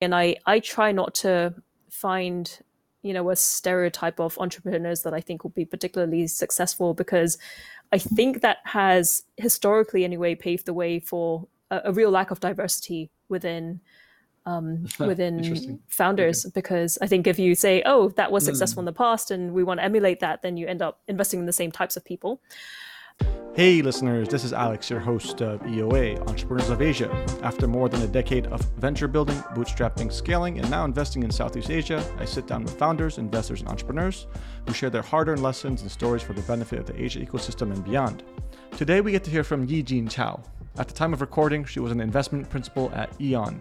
[0.00, 1.54] and I I try not to
[1.88, 2.58] find
[3.02, 7.38] you know a stereotype of entrepreneurs that I think will be particularly successful because
[7.92, 12.40] I think that has historically anyway paved the way for a, a real lack of
[12.40, 13.80] diversity within
[14.46, 16.52] um, within founders okay.
[16.54, 18.82] because I think if you say, oh, that was successful mm.
[18.82, 21.46] in the past and we want to emulate that, then you end up investing in
[21.46, 22.40] the same types of people.
[23.60, 27.10] Hey, listeners, this is Alex, your host of EOA, Entrepreneurs of Asia.
[27.42, 31.68] After more than a decade of venture building, bootstrapping, scaling, and now investing in Southeast
[31.68, 34.28] Asia, I sit down with founders, investors, and entrepreneurs
[34.66, 37.70] who share their hard earned lessons and stories for the benefit of the Asia ecosystem
[37.70, 38.22] and beyond.
[38.78, 40.42] Today, we get to hear from Yi Jin Chao.
[40.78, 43.60] At the time of recording, she was an investment principal at E.ON,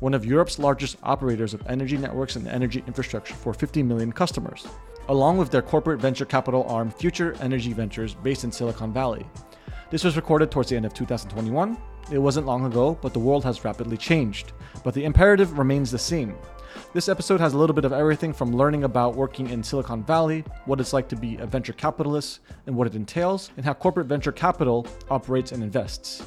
[0.00, 4.66] one of Europe's largest operators of energy networks and energy infrastructure for 50 million customers,
[5.08, 9.26] along with their corporate venture capital arm Future Energy Ventures based in Silicon Valley.
[9.90, 11.76] This was recorded towards the end of 2021.
[12.10, 14.52] It wasn't long ago, but the world has rapidly changed.
[14.82, 16.34] But the imperative remains the same.
[16.92, 20.44] This episode has a little bit of everything from learning about working in Silicon Valley,
[20.64, 24.06] what it's like to be a venture capitalist, and what it entails, and how corporate
[24.06, 26.22] venture capital operates and invests.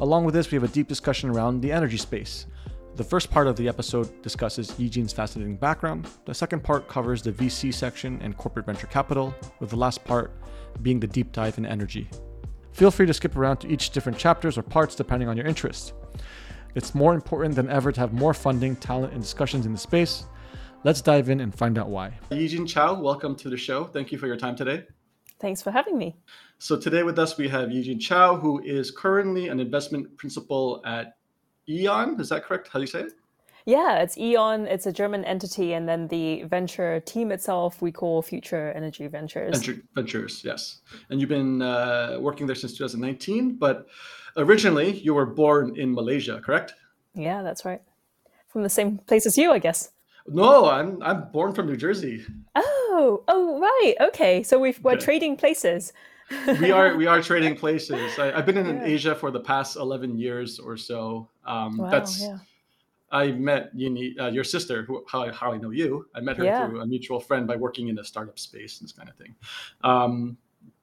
[0.00, 2.46] Along with this, we have a deep discussion around the energy space,
[2.96, 6.06] the first part of the episode discusses Yijin's fascinating background.
[6.26, 10.32] The second part covers the VC section and corporate venture capital, with the last part
[10.82, 12.08] being the deep dive in energy.
[12.72, 15.92] Feel free to skip around to each different chapters or parts depending on your interest.
[16.76, 20.26] It's more important than ever to have more funding, talent, and discussions in the space.
[20.84, 22.18] Let's dive in and find out why.
[22.30, 23.84] Yijin Chao, welcome to the show.
[23.84, 24.84] Thank you for your time today.
[25.40, 26.16] Thanks for having me.
[26.58, 31.16] So today with us we have Yijin Chao, who is currently an investment principal at
[31.68, 32.20] E.ON.
[32.20, 32.68] Is that correct?
[32.68, 33.12] How do you say it?
[33.66, 34.66] Yeah, it's E.ON.
[34.66, 39.56] It's a German entity, and then the venture team itself we call Future Energy Ventures.
[39.56, 40.80] Venture, Ventures, yes.
[41.08, 43.86] And you've been uh, working there since 2019, but
[44.36, 46.74] originally you were born in Malaysia, correct?
[47.14, 47.80] Yeah, that's right.
[48.48, 49.90] From the same place as you, I guess.
[50.26, 52.24] No, I'm I'm born from New Jersey.
[52.54, 53.94] Oh, oh, right.
[54.08, 54.96] Okay, so we are okay.
[54.96, 55.92] trading places
[56.60, 58.18] we are we are trading places.
[58.18, 58.84] I, have been in yeah.
[58.84, 61.28] Asia for the past eleven years or so.
[61.46, 62.38] Um, wow, that's yeah.
[63.10, 66.06] I met Yini, uh, your sister, who how I, how I know you.
[66.14, 66.66] I met her yeah.
[66.66, 69.34] through a mutual friend by working in the startup space and this kind of thing.
[69.82, 70.36] Um,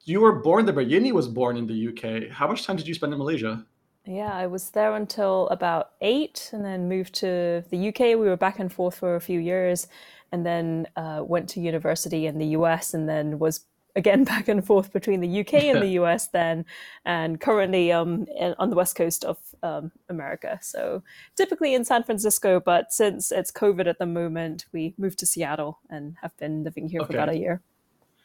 [0.04, 2.30] you were born there, but Yini was born in the UK.
[2.30, 3.64] How much time did you spend in Malaysia?
[4.04, 8.00] Yeah, I was there until about eight, and then moved to the UK.
[8.00, 9.86] We were back and forth for a few years,
[10.32, 13.66] and then uh, went to university in the US, and then was
[13.96, 16.64] again back and forth between the UK and the US then,
[17.04, 20.58] and currently um, in, on the west coast of um, America.
[20.62, 21.02] So
[21.36, 25.78] typically in San Francisco, but since it's COVID at the moment, we moved to Seattle
[25.90, 27.12] and have been living here okay.
[27.12, 27.62] for about a year.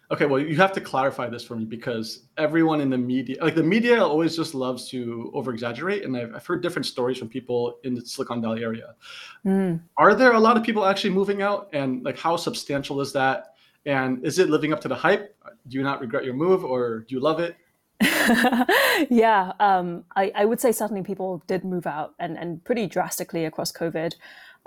[0.10, 3.56] Okay, well, you have to clarify this for me because everyone in the media, like
[3.56, 6.06] the media, always just loves to over exaggerate.
[6.06, 8.96] And I've, I've, heard different stories from people in the Silicon Valley area.
[9.46, 9.82] Mm.
[9.98, 11.68] Are there a lot of people actually moving out?
[11.74, 13.56] And like, how substantial is that?
[13.88, 15.34] And is it living up to the hype?
[15.68, 17.56] Do you not regret your move or do you love it?
[19.10, 23.46] yeah, um, I, I, would say certainly people did move out and, and pretty drastically
[23.46, 24.14] across COVID.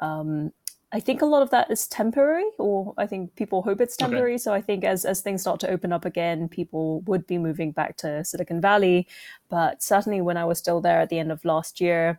[0.01, 0.53] Um,
[0.91, 4.33] I think a lot of that is temporary, or I think people hope it's temporary.
[4.33, 4.39] Okay.
[4.39, 7.71] So I think as, as things start to open up again, people would be moving
[7.71, 9.07] back to Silicon Valley.
[9.49, 12.19] But certainly when I was still there at the end of last year,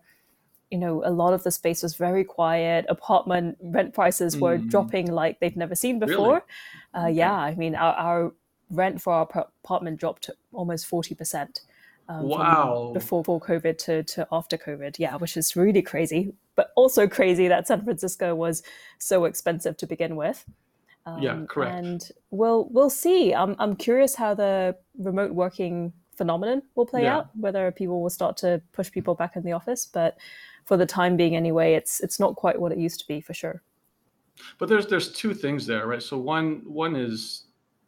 [0.72, 2.86] you know, a lot of the space was very quiet.
[2.88, 4.70] Apartment rent prices were mm.
[4.70, 6.44] dropping like they've never seen before.
[6.96, 7.06] Really?
[7.06, 8.34] Uh, yeah, I mean, our, our,
[8.70, 9.24] rent for our
[9.64, 11.60] apartment dropped almost 40%.
[12.08, 12.92] Um, wow.
[12.94, 14.98] Before, before COVID to, to after COVID.
[14.98, 18.64] Yeah, which is really crazy, but also crazy that San Francisco was
[18.98, 20.46] so expensive to begin with.
[21.06, 21.76] Um, yeah, correct.
[21.76, 23.34] And we'll we'll see.
[23.34, 27.18] I'm I'm curious how the remote working phenomenon will play yeah.
[27.18, 27.30] out.
[27.36, 30.18] Whether people will start to push people back in the office, but
[30.66, 33.34] for the time being anyway, it's it's not quite what it used to be for
[33.34, 33.62] sure.
[34.58, 36.02] But there's there's two things there, right?
[36.02, 37.46] So one one is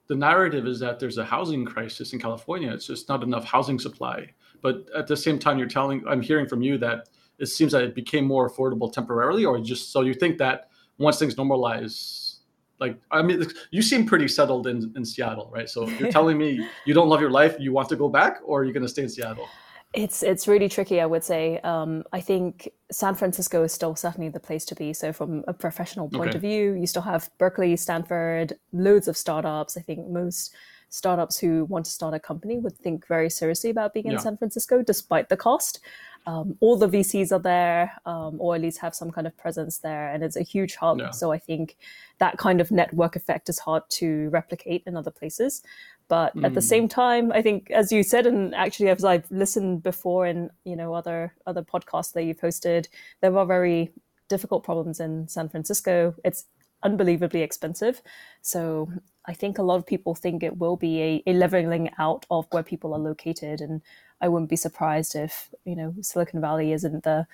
[0.08, 2.72] the narrative is that there's a housing crisis in California.
[2.72, 4.28] It's just not enough housing supply.
[4.62, 7.84] But at the same time, you're telling I'm hearing from you that it seems that
[7.84, 12.38] it became more affordable temporarily, or just so you think that once things normalize,
[12.80, 15.70] like I mean, you seem pretty settled in in Seattle, right?
[15.70, 18.62] So you're telling me you don't love your life, you want to go back, or
[18.62, 19.48] are you going to stay in Seattle?
[19.94, 21.60] It's it's really tricky, I would say.
[21.60, 24.92] Um, I think San Francisco is still certainly the place to be.
[24.94, 26.38] So from a professional point okay.
[26.38, 29.78] of view, you still have Berkeley, Stanford, loads of startups.
[29.78, 30.54] I think most
[30.94, 34.38] startups who want to start a company would think very seriously about being in San
[34.38, 35.80] Francisco, despite the cost.
[36.28, 39.80] Um, all the VCs are there, um, or at least have some kind of presence
[39.80, 41.00] there, and it's a huge hub.
[41.00, 41.10] Yeah.
[41.10, 41.78] So I think
[42.20, 45.64] that kind of network effect is hard to replicate in other places.
[46.08, 46.46] But mm.
[46.46, 46.68] at the hmm.
[46.68, 50.76] same time, I think, as you said, and actually as I've listened before in you
[50.76, 52.88] know other other podcasts that you've hosted,
[53.22, 53.92] there are very
[54.30, 56.16] difficult problems in San Francisco.
[56.24, 56.46] It's
[56.84, 58.02] unbelievably expensive.
[58.42, 58.92] So
[59.26, 62.46] I think a lot of people think it will be a, a leveling out of
[62.52, 63.62] where people are located.
[63.62, 63.82] And
[64.22, 67.26] I wouldn't be surprised if, you know, Silicon Valley isn't the,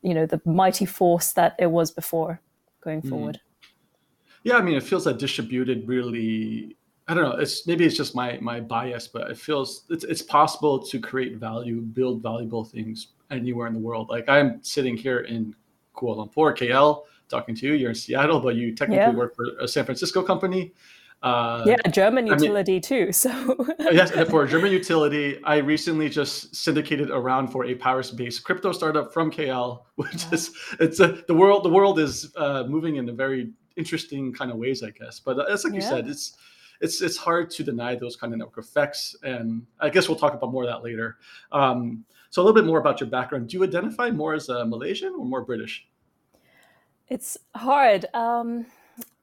[0.00, 2.40] you know, the mighty force that it was before
[2.80, 3.08] going mm.
[3.08, 3.40] forward.
[4.44, 6.76] Yeah, I mean, it feels like distributed really.
[7.08, 7.36] I don't know.
[7.36, 11.36] It's maybe it's just my my bias, but it feels it's it's possible to create
[11.36, 14.08] value, build valuable things anywhere in the world.
[14.08, 15.54] Like I'm sitting here in
[15.96, 17.74] Kuala Lumpur, KL, talking to you.
[17.74, 19.10] You're in Seattle, but you technically yeah.
[19.10, 20.72] work for a San Francisco company.
[21.22, 23.12] Uh, yeah, a German utility I mean, too.
[23.12, 23.30] So
[23.78, 29.12] yes, for a German utility, I recently just syndicated around for a Paris-based crypto startup
[29.12, 30.50] from KL, which is
[30.80, 31.64] it's a, the world.
[31.64, 35.20] The world is uh, moving in a very interesting kind of ways, I guess.
[35.20, 35.80] But uh, it's like yeah.
[35.80, 36.36] you said, it's
[36.82, 40.34] it's it's hard to deny those kind of network effects, and I guess we'll talk
[40.34, 41.16] about more of that later.
[41.52, 43.48] Um, so a little bit more about your background.
[43.48, 45.86] Do you identify more as a Malaysian or more British?
[47.08, 48.06] It's hard.
[48.14, 48.66] Um,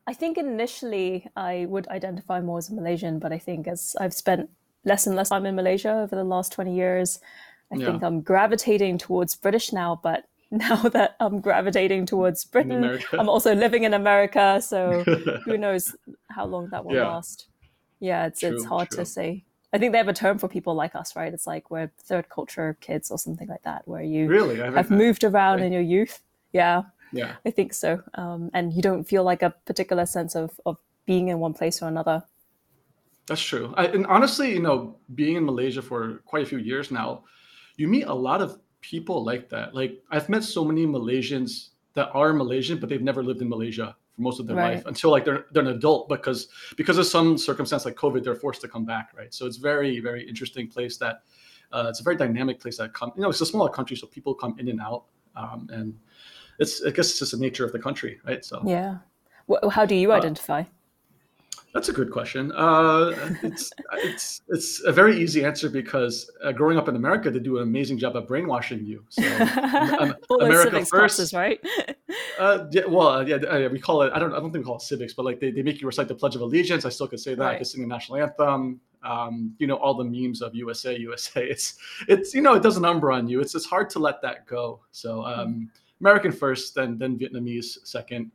[0.08, 4.14] I think initially I would identify more as a Malaysian, but I think as I've
[4.14, 4.50] spent
[4.86, 7.20] less and less time in Malaysia over the last 20 years,
[7.74, 7.88] I yeah.
[7.88, 13.54] think I'm gravitating towards British now, but now that I'm gravitating towards Britain, I'm also
[13.54, 14.62] living in America.
[14.62, 15.04] So
[15.46, 15.96] who knows
[16.30, 17.08] how long that will yeah.
[17.08, 17.49] last.
[18.00, 18.98] Yeah, it's true, it's hard true.
[19.00, 19.46] to say.
[19.72, 21.34] I think they have a term for people like us, right?
[21.34, 25.24] It's like we're third culture kids or something like that, where you really have moved
[25.24, 26.22] around in your youth.
[26.54, 26.84] Yeah.
[27.12, 27.36] Yeah.
[27.46, 28.01] I think so.
[28.16, 31.81] Um, and you don't feel like a particular sense of, of being in one place
[31.81, 32.24] or another.
[33.28, 33.74] That's true.
[33.78, 37.24] I, and honestly, you know, being in Malaysia for quite a few years now,
[37.78, 39.75] you meet a lot of people like that.
[39.75, 43.96] Like I've met so many Malaysians that are Malaysian, but they've never lived in Malaysia
[44.19, 44.75] for most of their right.
[44.75, 48.36] life until like they're they're an adult because because of some circumstance like COVID, they're
[48.36, 49.33] forced to come back, right?
[49.33, 51.24] So it's very very interesting place that
[51.71, 53.12] uh, it's a very dynamic place that come.
[53.16, 55.06] You know, it's a smaller country, so people come in and out,
[55.36, 55.98] um, and
[56.60, 58.44] it's I guess it's just the nature of the country, right?
[58.44, 58.98] So yeah.
[59.48, 60.63] Well, how do you uh, identify?
[61.74, 62.51] That's a good question.
[62.51, 63.13] Uh,
[63.44, 67.57] it's it's it's a very easy answer because uh, growing up in America, they do
[67.57, 69.06] an amazing job of brainwashing you.
[69.10, 69.24] So,
[70.00, 71.60] um, America first, classes, right?
[72.40, 74.12] uh, yeah, well, yeah, uh, we call it.
[74.14, 74.34] I don't.
[74.34, 76.16] I don't think we call it civics, but like they, they make you recite the
[76.16, 76.86] Pledge of Allegiance.
[76.86, 77.44] I still could say that.
[77.44, 77.56] Right.
[77.56, 78.82] I could sing the national anthem.
[79.04, 81.46] Um, you know, all the memes of USA, USA.
[81.46, 81.78] It's
[82.08, 83.40] it's you know, it does a number on you.
[83.40, 84.82] It's it's hard to let that go.
[84.92, 85.24] So.
[85.26, 85.64] Um, mm-hmm
[86.02, 88.32] American first, then then Vietnamese second.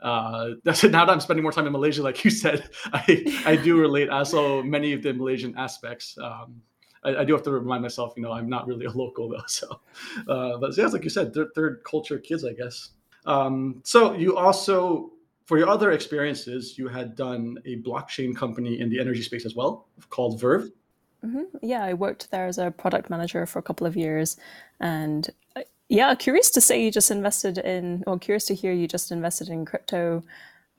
[0.00, 0.92] Uh, that's it.
[0.92, 4.08] Now that I'm spending more time in Malaysia, like you said, I I do relate
[4.08, 6.16] also many of the Malaysian aspects.
[6.18, 6.62] Um,
[7.02, 9.40] I, I, do have to remind myself, you know, I'm not really a local though.
[9.48, 9.80] So,
[10.28, 12.90] uh, but yeah, like you said, third, third culture kids, I guess.
[13.26, 15.10] Um, so you also,
[15.44, 19.54] for your other experiences, you had done a blockchain company in the energy space as
[19.54, 20.70] well, called Verv.
[21.24, 21.42] Mm-hmm.
[21.62, 24.36] Yeah, I worked there as a product manager for a couple of years,
[24.80, 25.28] and
[25.90, 29.48] yeah, curious to say you just invested in, or curious to hear you just invested
[29.48, 30.22] in crypto.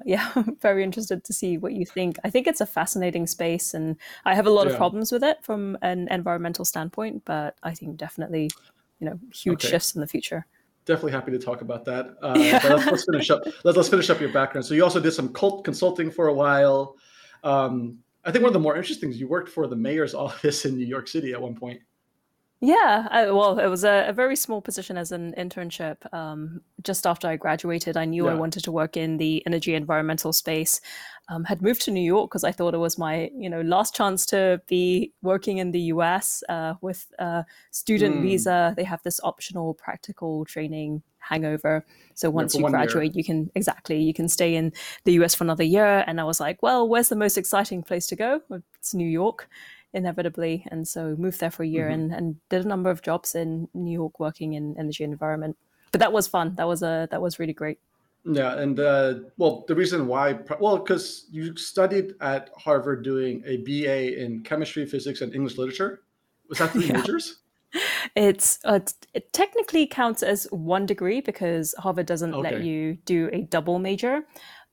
[0.04, 2.18] Yeah, I'm very interested to see what you think.
[2.24, 4.72] I think it's a fascinating space, and I have a lot yeah.
[4.72, 8.50] of problems with it from an environmental standpoint, but I think definitely,
[9.00, 9.70] you know, huge okay.
[9.70, 10.48] shifts in the future.
[10.86, 12.16] Definitely happy to talk about that.
[12.22, 12.60] Uh, yeah.
[12.64, 13.44] let's, let's, finish up.
[13.64, 14.66] Let's, let's finish up your background.
[14.66, 16.98] So you also did some cult consulting for a while.
[17.44, 20.66] Um, I think one of the more interesting things you worked for the mayor's office
[20.66, 21.82] in New York City at one point.
[22.64, 25.98] Yeah, I, well, it was a, a, very small position as an internship.
[26.14, 28.34] Um, just after I graduated, I knew yeah.
[28.34, 30.80] I wanted to work in the energy environmental space.
[31.28, 33.96] Um, had moved to New York because I thought it was my, you know, last
[33.96, 36.44] chance to be working in the U.S.
[36.50, 38.22] Uh, with a student mm.
[38.22, 38.76] visa.
[38.78, 41.84] They have this optional practical training hangover.
[42.14, 43.20] So once yeah, you graduate, year.
[43.20, 44.72] you can exactly you can stay in
[45.06, 45.34] the U.S.
[45.34, 46.04] for another year.
[46.06, 48.42] And I was like, well, where's the most exciting place to go?
[48.78, 49.50] It's New York
[49.94, 50.66] inevitably.
[50.72, 51.94] And so moved there for a year mm-hmm.
[51.94, 55.58] and, and did a number of jobs in New York working in energy environment.
[55.92, 56.56] But that was fun.
[56.56, 57.80] That was a that was really great.
[58.24, 63.58] Yeah, and uh, well, the reason why, well, because you studied at Harvard doing a
[63.58, 66.04] BA in chemistry, physics, and English literature.
[66.48, 66.98] Was that three yeah.
[66.98, 67.38] majors?
[68.16, 68.80] It's uh,
[69.14, 72.52] it technically counts as one degree because Harvard doesn't okay.
[72.52, 74.24] let you do a double major,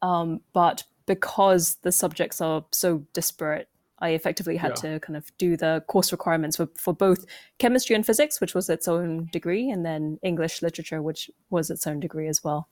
[0.03, 3.69] um, but because the subjects are so disparate
[4.00, 4.93] I effectively had yeah.
[4.93, 7.25] to kind of do the course requirements for, for both
[7.59, 11.87] chemistry and physics, which was its own degree, and then English literature, which was its
[11.87, 12.69] own degree as well.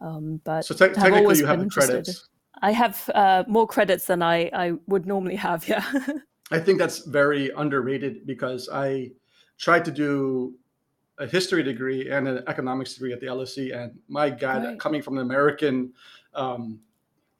[0.00, 2.28] Um, but so te- technically, you have the credits.
[2.62, 5.68] I have uh, more credits than I, I would normally have.
[5.68, 5.84] Yeah.
[6.50, 9.10] I think that's very underrated because I
[9.58, 10.54] tried to do
[11.18, 14.80] a history degree and an economics degree at the LSE, and my God, right.
[14.80, 15.92] coming from an American
[16.34, 16.78] um,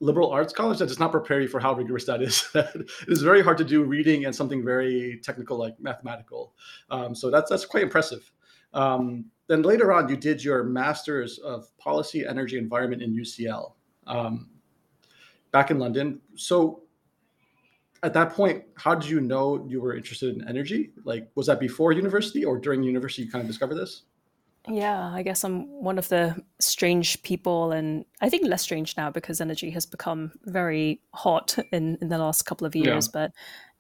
[0.01, 2.49] liberal arts college that does not prepare you for how rigorous that is.
[2.55, 6.53] it is very hard to do reading and something very technical like mathematical.
[6.91, 8.31] Um, so that's that's quite impressive.
[8.75, 13.73] Um, then later on, you did your master's of policy, energy, environment in UCL
[14.07, 14.51] um,
[15.53, 16.21] back in London.
[16.35, 16.83] So
[18.03, 20.91] at that point, how did you know you were interested in energy?
[21.05, 24.03] Like, was that before university or during university you kind of discovered this?
[24.69, 29.11] Yeah, I guess I'm one of the strange people, and I think less strange now
[29.11, 33.07] because energy has become very hot in, in the last couple of years.
[33.07, 33.11] Yeah.
[33.13, 33.33] But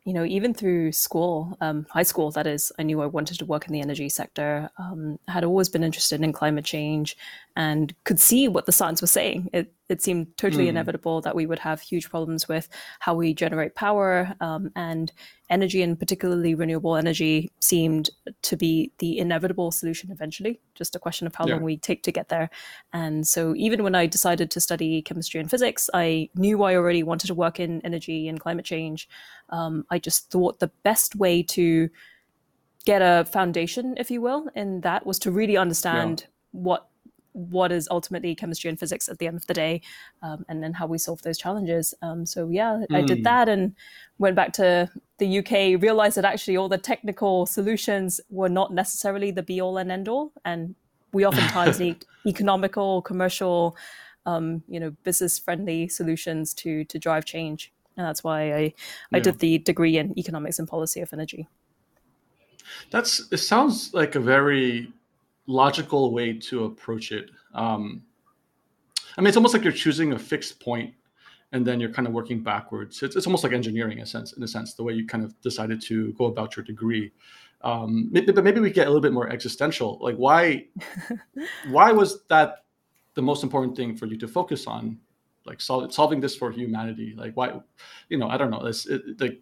[0.05, 3.45] you know, even through school, um, high school, that is, I knew I wanted to
[3.45, 4.71] work in the energy sector.
[4.79, 7.17] Um, had always been interested in climate change
[7.57, 9.51] and could see what the science was saying.
[9.53, 10.71] It, it seemed totally mm.
[10.71, 12.69] inevitable that we would have huge problems with
[13.01, 15.13] how we generate power um, and
[15.49, 18.11] energy and particularly renewable energy seemed
[18.43, 21.55] to be the inevitable solution eventually just a question of how yeah.
[21.55, 22.51] long we take to get there
[22.93, 27.03] and so even when i decided to study chemistry and physics i knew i already
[27.03, 29.09] wanted to work in energy and climate change
[29.51, 31.89] um, i just thought the best way to
[32.85, 36.27] get a foundation if you will in that was to really understand yeah.
[36.53, 36.89] what
[37.37, 39.83] what is ultimately chemistry and physics at the end of the day,
[40.23, 41.93] um, and then how we solve those challenges.
[42.01, 42.97] Um, so yeah, mm.
[42.97, 43.23] I did hmm.
[43.25, 43.75] that and
[44.19, 49.31] went back to the UK, realized that actually all the technical solutions were not necessarily
[49.31, 50.75] the be all and end all, and
[51.13, 53.77] we oftentimes need economical, commercial,
[54.25, 57.71] um, you know, business friendly solutions to to drive change.
[57.99, 58.61] And that's why I
[59.13, 59.21] I yeah.
[59.21, 61.49] did the degree in economics and policy of energy.
[62.91, 63.37] That's it.
[63.39, 64.93] Sounds like a very
[65.47, 67.31] logical way to approach it.
[67.55, 68.03] Um,
[69.17, 70.95] I mean, it's almost like you're choosing a fixed point
[71.53, 73.03] and then you're kind of working backwards.
[73.03, 75.25] It's, it's almost like engineering, in a sense, in a sense, the way you kind
[75.25, 77.13] of decided to go about your degree.
[77.63, 79.99] Um, but maybe we get a little bit more existential.
[80.01, 80.67] Like, why,
[81.69, 82.65] why was that
[83.15, 84.99] the most important thing for you to focus on?
[85.47, 87.15] Like sol- solving this for humanity.
[87.17, 87.61] Like, why,
[88.09, 88.67] you know, I don't know.
[88.67, 89.41] It's it, like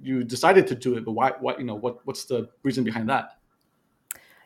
[0.00, 1.32] you decided to do it, but why?
[1.40, 1.56] Why?
[1.58, 2.06] You know, what?
[2.06, 3.38] What's the reason behind that?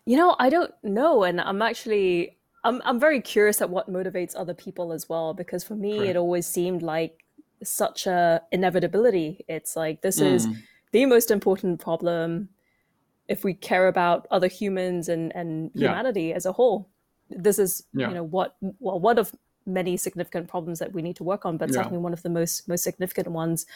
[0.09, 4.35] You know, I don't know, and I'm actually I'm I'm very curious at what motivates
[4.35, 7.27] other people as well because for me it always seemed like
[7.63, 9.45] such a inevitability.
[9.49, 10.33] It's like this mm.
[10.33, 10.49] is
[10.93, 12.49] the most important problem
[13.29, 16.37] if we care about other humans and and humanity yeah.
[16.37, 16.89] as a whole.
[17.29, 18.09] This is yeah.
[18.09, 19.35] you know what well one of
[19.67, 21.75] many significant problems that we need to work on, but yeah.
[21.75, 23.67] certainly one of the most most significant ones.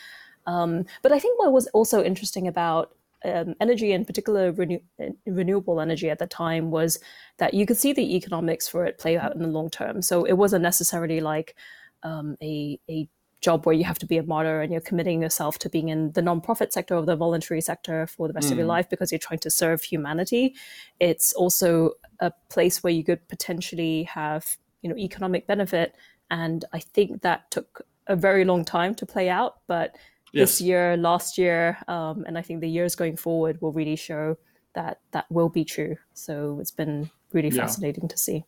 [0.46, 4.82] Um, but I think what was also interesting about um, energy, in particular renew-
[5.26, 6.98] renewable energy at the time, was
[7.38, 10.02] that you could see the economics for it play out in the long term.
[10.02, 11.54] So it wasn't necessarily like
[12.02, 13.08] um, a, a
[13.42, 16.12] job where you have to be a martyr and you're committing yourself to being in
[16.12, 18.52] the nonprofit sector or the voluntary sector for the rest mm.
[18.52, 18.70] of your mm.
[18.70, 20.54] life because you're trying to serve humanity.
[21.00, 25.96] It's also a place where you could potentially have you know economic benefit,
[26.30, 29.96] and I think that took a very long time to play out, but
[30.32, 30.50] yes.
[30.50, 34.36] this year, last year, um, and I think the years going forward will really show
[34.74, 35.96] that that will be true.
[36.14, 37.62] So it's been really yeah.
[37.62, 38.44] fascinating to see.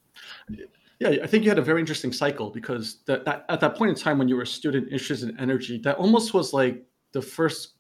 [1.01, 3.91] Yeah, I think you had a very interesting cycle because that, that at that point
[3.91, 7.21] in time when you were a student interested in energy, that almost was like the
[7.23, 7.75] first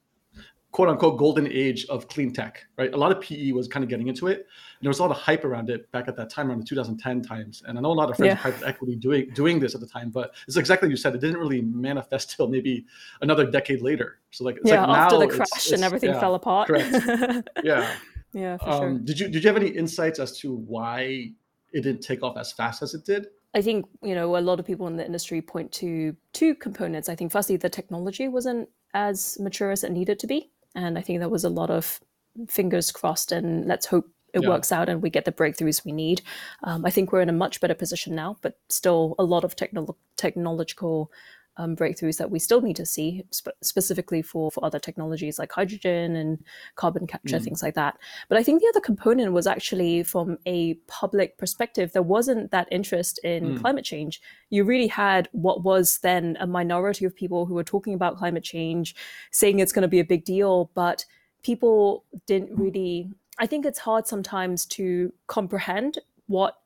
[0.75, 2.93] quote unquote golden age of clean tech, right?
[2.93, 4.39] A lot of PE was kind of getting into it.
[4.39, 6.65] And there was a lot of hype around it back at that time, around the
[6.65, 7.63] 2010 times.
[7.65, 8.43] And I know a lot of friends yeah.
[8.43, 11.15] private equity doing doing this at the time, but it's exactly you said.
[11.15, 12.85] It didn't really manifest till maybe
[13.23, 14.19] another decade later.
[14.33, 16.67] So like it's yeah, like after the crash it's, and everything yeah, fell apart.
[16.67, 17.49] Correct.
[17.63, 17.89] Yeah.
[18.33, 18.99] yeah, for um, sure.
[18.99, 21.31] Did you did you have any insights as to why
[21.73, 23.29] it didn't take off as fast as it did?
[23.55, 27.09] I think you know a lot of people in the industry point to two components.
[27.09, 30.51] I think firstly the technology wasn't as mature as it needed to be.
[30.75, 32.01] And I think there was a lot of
[32.49, 34.49] fingers crossed and let's hope it yeah.
[34.49, 36.21] works out and we get the breakthroughs we need.
[36.65, 39.55] Um, I think we're in a much better position now, but still a lot of
[39.55, 41.13] techno- technological
[41.57, 45.53] um, breakthroughs that we still need to see, sp- specifically for, for other technologies like
[45.53, 46.45] hydrogen and
[46.75, 47.45] carbon capture, mm.
[47.45, 47.97] things like that.
[48.29, 52.69] But I think the other component was actually from a public perspective, there wasn't that
[52.71, 53.61] interest in mm.
[53.61, 54.21] climate change.
[54.51, 58.45] You really had what was then a minority of people who were talking about climate
[58.45, 58.95] change,
[59.31, 61.05] saying it's going to be a big deal, but
[61.43, 63.11] people didn't really.
[63.39, 66.57] I think it's hard sometimes to comprehend what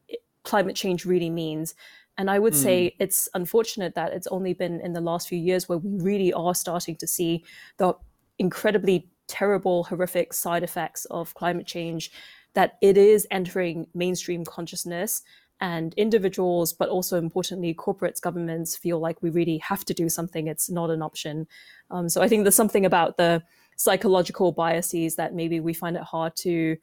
[0.43, 1.75] climate change really means
[2.19, 2.63] and I would mm.
[2.63, 6.33] say it's unfortunate that it's only been in the last few years where we really
[6.33, 7.45] are starting to see
[7.79, 7.95] the
[8.39, 12.11] incredibly terrible, horrific side effects of climate change,
[12.55, 15.23] that it is entering mainstream consciousness.
[15.61, 20.47] And individuals, but also importantly, corporates, governments feel like we really have to do something.
[20.47, 21.49] It's not an option.
[21.91, 23.43] Um, so I think there's something about the
[23.77, 26.77] psychological biases that maybe we find it hard to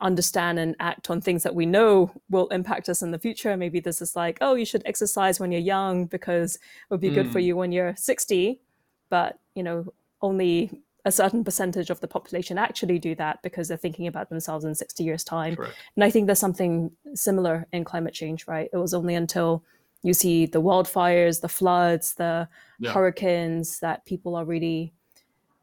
[0.00, 3.56] understand and act on things that we know will impact us in the future.
[3.56, 6.60] Maybe this is like, oh, you should exercise when you're young because it
[6.90, 7.14] would be mm.
[7.14, 7.46] good for hmm.
[7.46, 8.60] you when you're 60.
[9.08, 13.76] But, you know, only a certain percentage of the population actually do that because they're
[13.76, 15.76] thinking about themselves in 60 years time Correct.
[15.94, 19.62] and i think there's something similar in climate change right it was only until
[20.02, 22.48] you see the wildfires the floods the
[22.80, 22.92] Yeah.
[22.92, 24.92] hurricanes that people are really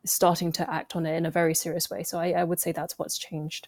[0.05, 2.71] starting to act on it in a very serious way so i, I would say
[2.71, 3.67] that's what's changed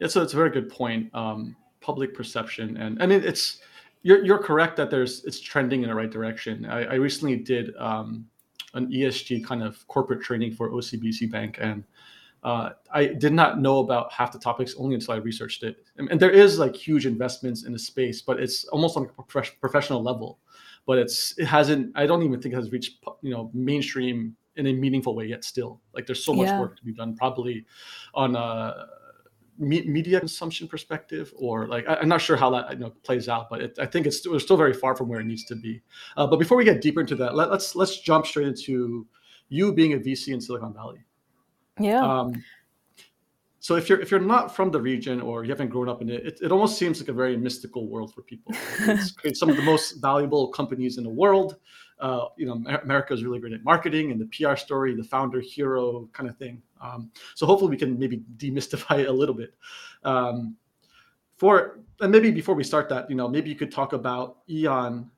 [0.00, 1.14] It's a, it's a very good point.
[1.14, 3.60] Um, public perception, and I mean, it's
[4.02, 6.66] you're you're correct that there's it's trending in the right direction.
[6.66, 8.26] I, I recently did um,
[8.74, 11.84] an ESG kind of corporate training for OCBC Bank, and
[12.42, 15.84] uh, I did not know about half the topics only until I researched it.
[15.98, 19.22] And, and there is like huge investments in the space, but it's almost on a
[19.22, 20.38] prof- professional level.
[20.86, 21.92] But it's it hasn't.
[21.94, 25.44] I don't even think it has reached you know mainstream in a meaningful way yet.
[25.44, 26.60] Still, like there's so much Yeah.
[26.60, 27.14] work to be done.
[27.16, 27.66] Probably
[28.14, 28.86] on a
[29.60, 33.28] me- media consumption perspective, or like I, I'm not sure how that you know plays
[33.28, 35.44] out, but it, I think it's still, it's still very far from where it needs
[35.44, 35.82] to be.
[36.16, 39.06] Uh, but before we get deeper into that, let, let's let's jump straight into
[39.48, 41.04] you being a VC in Silicon Valley.
[41.78, 42.42] yeah Um,
[43.60, 46.08] so if you're if you're not from the region or you haven't grown up in
[46.08, 48.54] it, it, it almost seems like a very mystical world for people.
[48.80, 51.56] It's created some of the most valuable companies in the world.
[52.00, 55.40] Uh, you know, America is really great at marketing and the PR story, the founder
[55.40, 56.62] hero kind of thing.
[56.80, 59.54] Um, so hopefully we can maybe demystify it a little bit.
[60.02, 60.56] Um,
[61.36, 65.10] for and maybe before we start that, you know, maybe you could talk about E.ON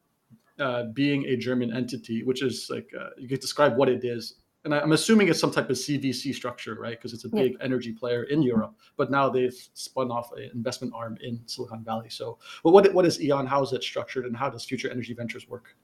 [0.58, 4.34] uh, being a German entity, which is like uh, you could describe what it is.
[4.64, 6.96] And I, I'm assuming it's some type of CVC structure, right?
[6.96, 7.42] Because it's a Yeah.
[7.42, 11.82] big energy player in Europe, but now they've spun off an investment arm in Silicon
[11.82, 12.08] Valley.
[12.10, 13.46] So, well, what what is E.ON?
[13.46, 15.76] How is it structured, and how does Future Energy Ventures work?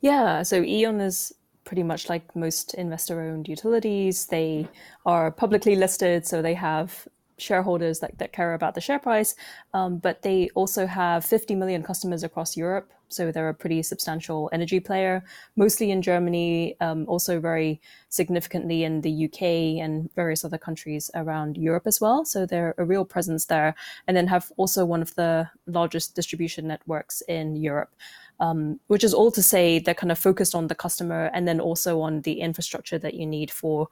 [0.00, 1.32] Yeah, so E.ON is
[1.64, 4.26] pretty much like most investor owned utilities.
[4.26, 4.68] They
[5.06, 7.06] are publicly listed, so they have
[7.40, 9.34] shareholders that, that care about the share price,
[9.74, 12.90] um, but they also have 50 million customers across Europe.
[13.08, 15.24] So they're a pretty substantial energy player,
[15.56, 19.42] mostly in Germany, um, also very significantly in the UK
[19.82, 22.24] and various other countries around Europe as well.
[22.24, 23.74] So they're a real presence there,
[24.06, 27.90] and then have also one of the largest distribution networks in Europe
[28.40, 31.60] um, which is all to say they're kind of focused on the customer and then
[31.60, 33.88] also on the infrastructure that you need for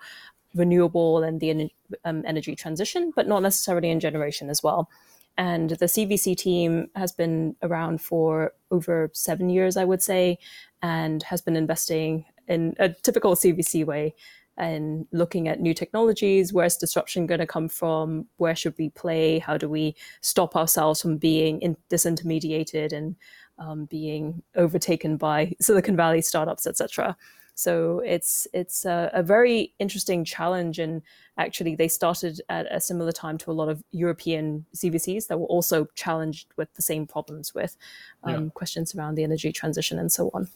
[0.54, 1.70] renewable and the
[2.04, 4.90] um, energy transition, but not necessarily in generation as well.
[5.36, 10.38] And the CVC team has been around for over seven years, I would say,
[10.82, 14.14] and has been investing in a typical CVC way
[14.56, 16.52] and looking at new technologies.
[16.52, 18.26] Where's disruption going to come from?
[18.38, 19.38] Where should we play?
[19.38, 23.14] How do we stop ourselves from being in, disintermediated and
[23.58, 27.16] um, being overtaken by Silicon Valley startups, etc.
[27.54, 31.02] So it's it's a, a, very interesting challenge, and
[31.38, 35.46] actually they started at a similar time to a lot of European CVCs that were
[35.46, 37.76] also challenged with the same problems with
[38.22, 38.50] um, Yeah.
[38.54, 40.46] questions around the energy transition and so on.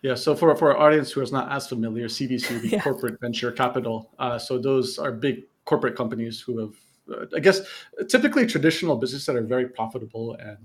[0.00, 2.80] Yeah, so for, for our audience who is not as familiar, CVC, the Yeah.
[2.82, 4.10] corporate venture capital.
[4.18, 6.74] Uh, so those are big corporate companies who have,
[7.12, 7.60] uh, I guess,
[8.08, 10.58] typically traditional businesses that are very profitable and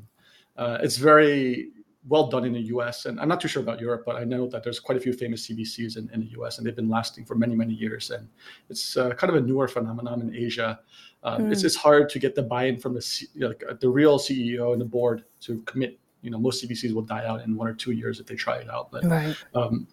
[0.59, 1.69] uh, it's very
[2.07, 3.05] well done in the US.
[3.05, 5.13] And I'm not too sure about Europe, but I know that there's quite a few
[5.13, 8.11] famous CVCs in, in the US and they've been lasting for many, many years.
[8.11, 8.27] And
[8.69, 10.79] it's uh, kind of a newer phenomenon in Asia.
[11.23, 11.65] Um, It's Mm.
[11.67, 14.81] it's hard to get the buy-in from the you know, uh, the real CEO and
[14.81, 15.99] the board to commit.
[16.21, 18.57] You know, most CVCs will die out in one or two years if they try
[18.63, 18.91] it out.
[18.91, 19.35] But Right.
[19.59, 19.87] um,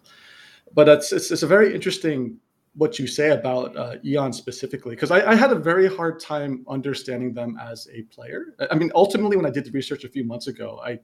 [0.73, 2.39] but it's, it's it's a very interesting
[2.77, 6.63] what you say about uh, E.ON specifically because I, I had a very hard time
[6.69, 8.55] understanding them as a player.
[8.71, 10.99] I mean, ultimately, when I did the research a few months ago, I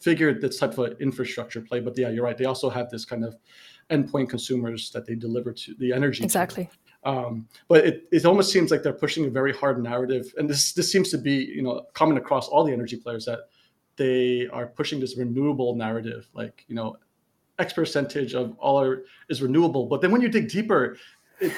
[0.00, 1.80] figured this type of an infrastructure play.
[1.80, 2.36] But yeah, you're right.
[2.36, 3.36] They also have this kind of
[3.90, 6.24] endpoint consumers that they deliver to the energy.
[6.24, 6.68] Exactly.
[7.04, 10.72] Um, but it, it almost seems like they're pushing a very hard narrative, and this
[10.72, 13.40] this seems to be you know common across all the energy players that
[13.94, 16.96] they are pushing this renewable narrative, like you know
[17.58, 19.86] X percentage of all our, is renewable.
[19.86, 20.96] But then when you dig deeper,
[21.40, 21.52] it,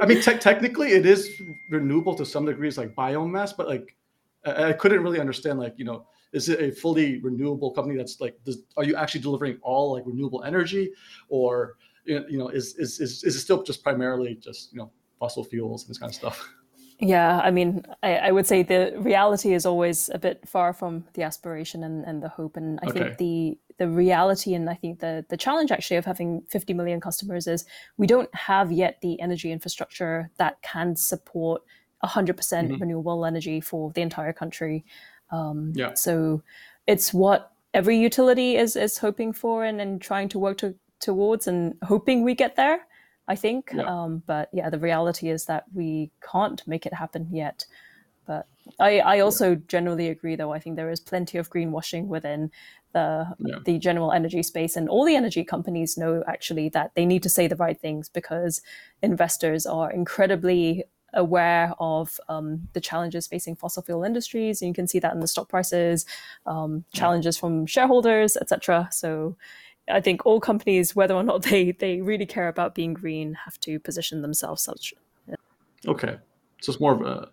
[0.00, 1.30] I mean, te- technically it is
[1.70, 3.56] renewable to some degrees, like biomass.
[3.56, 3.96] But like,
[4.44, 8.20] I, I couldn't really understand, like, you know, is it a fully renewable company that's
[8.20, 10.92] like, does, are you actually delivering all like renewable energy,
[11.28, 15.44] or you know, is is is, is it still just primarily just you know fossil
[15.44, 16.52] fuels and this kind of stuff?
[17.00, 21.04] Yeah, I mean, I, I would say the reality is always a bit far from
[21.14, 22.56] the aspiration and, and the hope.
[22.56, 22.98] And I Okay.
[23.00, 27.00] think the the reality and I think the the challenge actually of having 50 million
[27.00, 27.64] customers is
[27.96, 31.62] we don't have yet the energy infrastructure that can support
[32.02, 32.34] 100%
[32.72, 32.80] Mhm.
[32.80, 34.84] renewable energy for the entire country.
[35.30, 35.94] Um, Yeah.
[35.94, 36.42] So
[36.88, 41.46] it's what every utility is is hoping for and, and trying to work to, towards
[41.46, 42.80] and hoping we get there.
[43.28, 43.70] I think.
[43.74, 43.82] Yeah.
[43.84, 47.66] Um, but yeah, the reality is that we can't make it happen yet.
[48.26, 48.46] But
[48.80, 50.52] I, I also generally agree, though.
[50.52, 52.50] I think there is plenty of greenwashing within
[52.92, 53.58] the yeah.
[53.64, 57.28] the general energy space, and all the energy companies know actually that they need to
[57.28, 58.60] say the right things because
[59.02, 64.60] investors are incredibly aware of um, the challenges facing fossil fuel industries.
[64.60, 66.04] And you can see that in the stock prices,
[66.46, 67.40] um, challenges yeah.
[67.40, 68.88] from shareholders, etc.
[68.92, 69.36] So
[69.90, 73.58] I think all companies, whether or not they they really care about being green, have
[73.60, 74.94] to position themselves such.
[75.28, 75.34] Yeah.
[75.86, 76.16] Okay,
[76.60, 77.30] so it's more of a.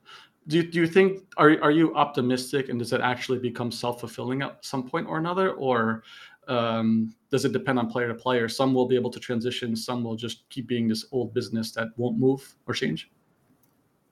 [0.48, 4.00] Do you, do you think are are you optimistic and does it actually become self
[4.00, 6.04] fulfilling at some point or another, or
[6.48, 8.48] um, does it depend on player to player?
[8.48, 11.90] Some will be able to transition, some will just keep being this old business that
[11.98, 13.10] won't move or change.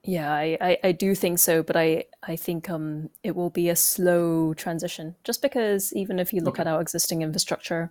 [0.05, 3.69] Yeah, I, I, I, do think so, but I, I think um, it will be
[3.69, 5.15] a slow transition.
[5.23, 6.61] Just because even if you look okay.
[6.61, 7.89] at our existing infrastructure,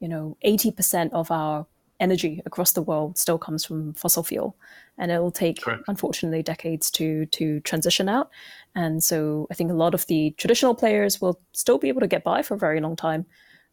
[0.00, 1.66] you know, 80% of our
[2.00, 4.56] energy across the world still comes from fossil fuel.
[4.98, 5.84] And it will take, Correct.
[5.86, 8.30] unfortunately, decades to to transition out.
[8.74, 12.06] And so I think a lot of the traditional players will still be able to
[12.06, 13.24] get by for a very long time.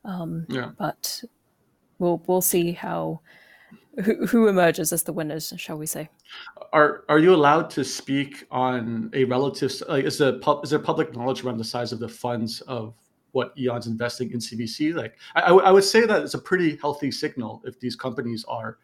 [0.06, 0.72] Um, yeah.
[0.78, 1.24] But
[2.00, 3.22] we'll we'll see how
[4.04, 6.10] who, who emerges as the winners, shall we say?
[6.72, 9.74] Are are you allowed to speak on a relative?
[9.88, 12.94] Like, is there is there public knowledge around the size of the funds of
[13.32, 14.94] what E.ON's investing in CVC?
[14.96, 18.78] Like, I, I would say that it's a pretty healthy signal if these companies are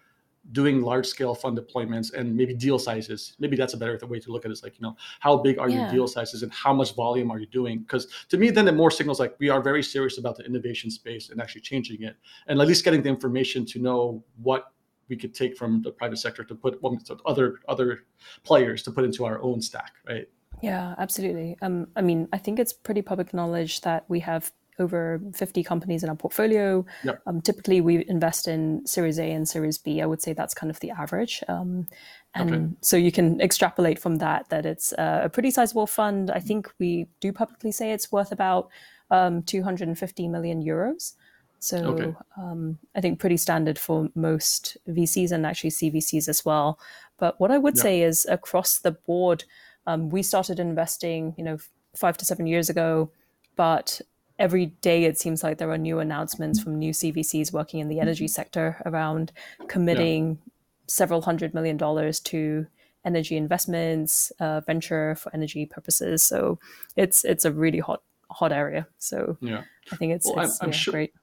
[0.51, 3.35] doing large scale fund deployments and maybe deal sizes.
[3.39, 4.53] Maybe that's a better way to look at it.
[4.53, 5.83] Is like, you know, how big are yeah.
[5.83, 7.79] your deal sizes and how much volume are you doing?
[7.79, 10.91] Because to me, then it more signals like we are very serious about the innovation
[10.91, 14.73] space and actually changing it, and at least getting the information to know what
[15.07, 18.03] we could take from the private sector to put well, other other
[18.43, 20.27] players to put into our own stack, right?
[20.63, 21.57] Yeah, absolutely.
[21.61, 26.03] Um, I mean, I think it's pretty public knowledge that we have over 50 companies
[26.03, 26.85] in our portfolio.
[27.03, 27.21] Yep.
[27.27, 30.01] Um, typically, we invest in Series A and Series B.
[30.01, 31.43] I would say that's kind of the average.
[31.49, 31.87] Um,
[32.33, 32.65] and okay.
[32.81, 36.31] so you can extrapolate from that that it's a pretty sizable fund.
[36.31, 38.69] I think we do publicly say it's worth about
[39.11, 41.13] um, 250 million euros.
[41.59, 42.15] So okay.
[42.37, 46.79] um, I think pretty standard for most VCs and actually CVCs as well.
[47.17, 47.83] But what I would yeah.
[47.83, 49.43] say is across the board,
[49.87, 51.57] um, we started investing, you know,
[51.95, 53.11] five to seven years ago,
[53.55, 54.01] but
[54.39, 57.99] every day it seems like there are new announcements from new CVCs working in the
[57.99, 59.31] energy sector around
[59.67, 60.51] committing yeah.
[60.87, 62.65] several hundred million dollars to
[63.05, 66.23] energy investments, uh, venture for energy purposes.
[66.23, 66.59] So
[66.95, 68.87] it's it's a really hot hot area.
[68.97, 69.63] So yeah.
[69.91, 71.13] I think it's, well, it's I'm, I'm yeah, sure, great.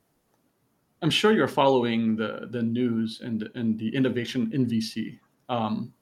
[1.02, 5.18] I'm sure you're following the the news and and the innovation in VC.
[5.48, 5.92] Um,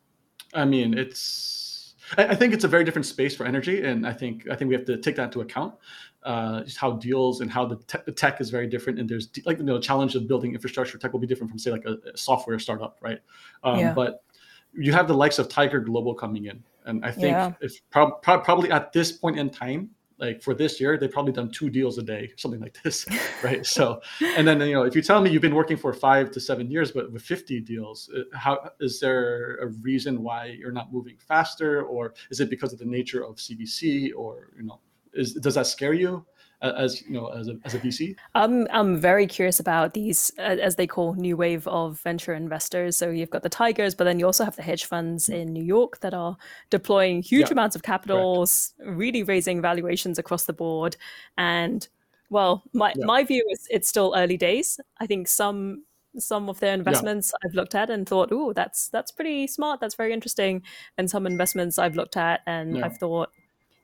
[0.54, 1.67] I mean, it's
[2.16, 4.68] I, I, think it's a very different space for energy, and I think I think
[4.68, 5.74] we have to take that into account.
[6.22, 9.28] Uh, just how deals and how the, te- the tech is very different, and there's
[9.44, 11.84] like you know, the challenge of building infrastructure tech will be different from say like
[11.84, 13.20] a, a software startup, right?
[13.62, 13.92] Um, yeah.
[13.92, 14.22] But
[14.72, 17.52] you have the likes of Tiger Global coming in, and I think yeah.
[17.90, 21.50] prob- prob- probably at this point in time, like for this year they've probably done
[21.50, 23.06] two deals a day something like this
[23.42, 23.64] right?
[23.64, 24.00] So
[24.36, 26.70] and then you know if you tell me you've been working for five to seven
[26.70, 31.16] years but with 50 deals uh, how is there a reason why you're not moving
[31.18, 31.82] faster?
[31.82, 34.80] Or is it because of the nature of cvc or you know
[35.14, 36.24] is does that scare you
[36.60, 38.16] as you know as a, as a VC?
[38.34, 42.96] I'm I'm very curious about these as they call new wave of venture investors.
[42.96, 45.34] So you've got the tigers, but then you also have the hedge funds hmm.
[45.34, 46.36] in New York that are
[46.70, 48.96] deploying huge yeah, amounts of capitals, correct.
[48.96, 50.96] really raising valuations across the board.
[51.36, 51.86] And
[52.30, 53.04] well, my yeah.
[53.04, 54.80] my view is it's still early days.
[54.98, 55.84] I think some
[56.18, 57.48] some of their investments yeah.
[57.48, 59.80] I've looked at and thought, oh, that's that's pretty smart.
[59.80, 60.62] That's very interesting.
[60.96, 63.30] And some investments I've looked at and I've thought,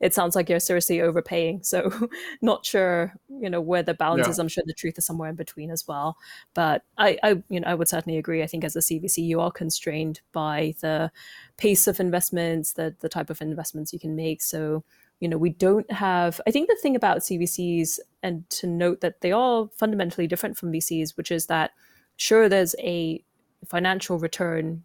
[0.04, 1.62] it sounds like you're seriously overpaying.
[1.62, 1.90] So
[2.42, 4.32] not sure, you know, where the balance yeah.
[4.32, 4.38] is.
[4.38, 6.18] I'm sure the truth is somewhere in between as well.
[6.52, 8.42] But I, I, you know, I would certainly agree.
[8.42, 11.10] I think as a CVC, you are constrained by the
[11.56, 14.42] pace of investments, the the type of investments you can make.
[14.42, 14.84] So
[15.20, 16.38] you know, we don't have.
[16.46, 20.70] I think the thing about CVCs, and to note that they are fundamentally different from
[20.70, 21.70] VCs, which is that
[22.16, 23.24] sure, there's a
[23.64, 24.84] financial return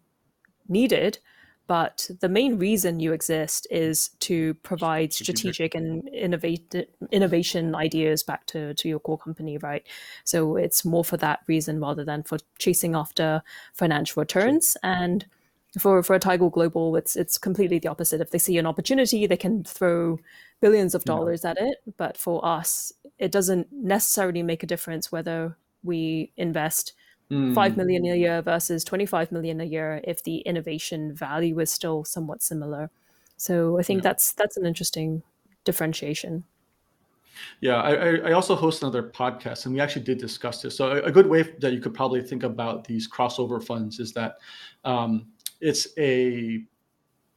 [0.66, 1.18] needed
[1.70, 6.74] but the main reason you exist is to provide strategic and innovate,
[7.12, 9.86] innovation ideas back to, to your core company, right?
[10.24, 13.40] So it's more for that reason rather than for chasing after
[13.72, 14.76] financial returns.
[14.82, 15.24] And
[15.78, 18.20] for for a Tiger Global, it's it's completely the opposite.
[18.20, 20.18] If they see an opportunity, they can throw
[20.60, 21.50] billions of dollars yeah.
[21.50, 21.76] at it.
[21.96, 26.94] But for us, it doesn't necessarily make a difference whether we invest
[27.30, 27.54] mm.
[27.54, 32.04] 5 million a year versus 25 million a year if the innovation value is still
[32.04, 32.90] somewhat similar.
[33.36, 34.10] So I think yeah.
[34.10, 35.22] that's that's an interesting
[35.64, 36.44] differentiation.
[37.60, 40.76] Yeah, I, I also host another podcast, and we actually did discuss this.
[40.76, 44.36] So a, good way that you could probably think about these crossover funds is that
[44.84, 45.28] um,
[45.60, 46.62] it's a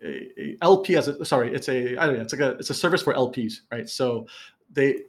[0.03, 2.69] a, a LP as a sorry, it's a I don't know, it's like a it's
[2.69, 3.87] a service for LPs, right?
[3.87, 4.27] So
[4.71, 5.03] they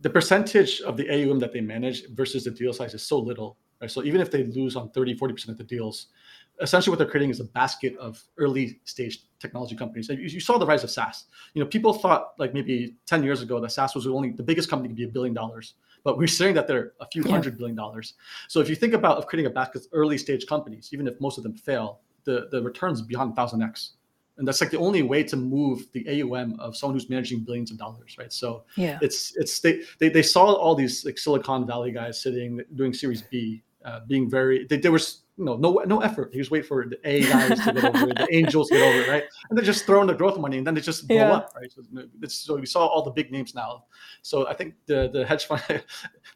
[0.00, 3.56] the percentage of the AUM that they manage versus the deal size is so little.
[3.80, 3.90] Right?
[3.90, 6.08] So even if they lose on 30, 40% of the deals,
[6.60, 10.08] essentially what they're creating is a basket of early stage technology companies.
[10.08, 11.24] You, saw the rise of SaaS.
[11.54, 14.68] You know, people thought like maybe 10 years ago that SaaS was only the biggest
[14.68, 17.30] company could be a billion dollars, but we're saying that they're a few yeah.
[17.30, 18.14] hundred billion dollars.
[18.48, 21.18] So if you think about of creating a basket of early stage companies, even if
[21.20, 23.92] most of them fail, the, the returns beyond 1000x
[24.40, 27.70] and that's like the only way to move the AUM of someone who's managing billions
[27.70, 28.32] of dollars, right?
[28.32, 28.98] So yeah.
[29.02, 33.20] it's it's they, they they saw all these like Silicon Valley guys sitting doing Series
[33.20, 36.30] B, uh, being very they, there was you know no no effort.
[36.32, 39.00] He was waiting for the A guys to get over it, the angels get over
[39.00, 39.24] it, right?
[39.48, 41.32] And they're just throwing the growth money, and then they just blow yeah.
[41.32, 41.72] up, right?
[41.72, 41.82] So,
[42.28, 43.84] so, we saw all the big names now.
[44.20, 45.62] So I think the the hedge fund,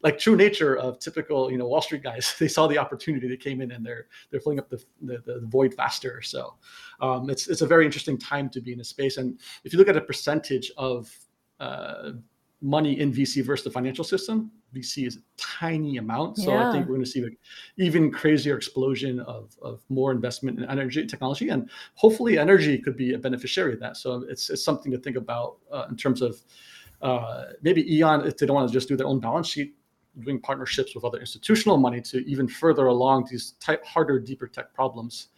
[0.02, 3.36] like true nature of typical you know Wall Street guys, they saw the opportunity, they
[3.36, 6.22] came in, and they're they're filling up the the, the void faster.
[6.22, 6.54] So
[7.00, 9.18] um, it's it's a very interesting time to be in a space.
[9.18, 11.14] And if you look at a percentage of
[11.60, 12.12] uh,
[12.62, 16.38] money in VC versus the financial system, VC is a tiny amount.
[16.38, 16.68] So yeah.
[16.68, 17.38] I think we're going to see like
[17.76, 23.14] even crazier explosion of, of more investment in energy technology, and hopefully energy could be
[23.14, 23.96] a beneficiary of that.
[23.96, 26.42] So it's, it's something to think about uh, in terms of
[27.02, 29.74] uh, maybe E.ON if they don't want to just do their own balance sheet,
[30.20, 35.28] doing partnerships with other institutional money to even further along these harder, deeper tech problems.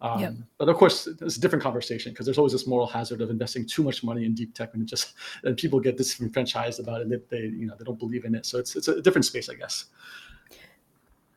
[0.00, 0.34] Um, yep.
[0.58, 3.66] But of course, it's a different conversation because there's always this moral hazard of investing
[3.66, 7.08] too much money in deep tech and it just and people get disenfranchised about it.
[7.08, 8.46] They, they you know they don't believe in it.
[8.46, 9.86] So it's it's a different space, I guess.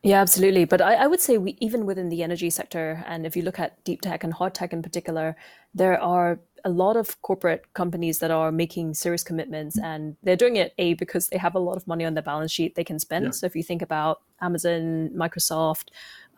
[0.02, 0.64] Yeah, absolutely.
[0.64, 3.58] But I, I would say we, even within the energy sector, and if you look
[3.58, 5.36] at deep tech and hard tech in particular,
[5.74, 10.56] there are a lot of corporate companies that are making serious commitments and they're doing
[10.56, 12.98] it a because they have a lot of money on their balance sheet they can
[12.98, 13.30] spend yeah.
[13.30, 15.88] so if you think about amazon microsoft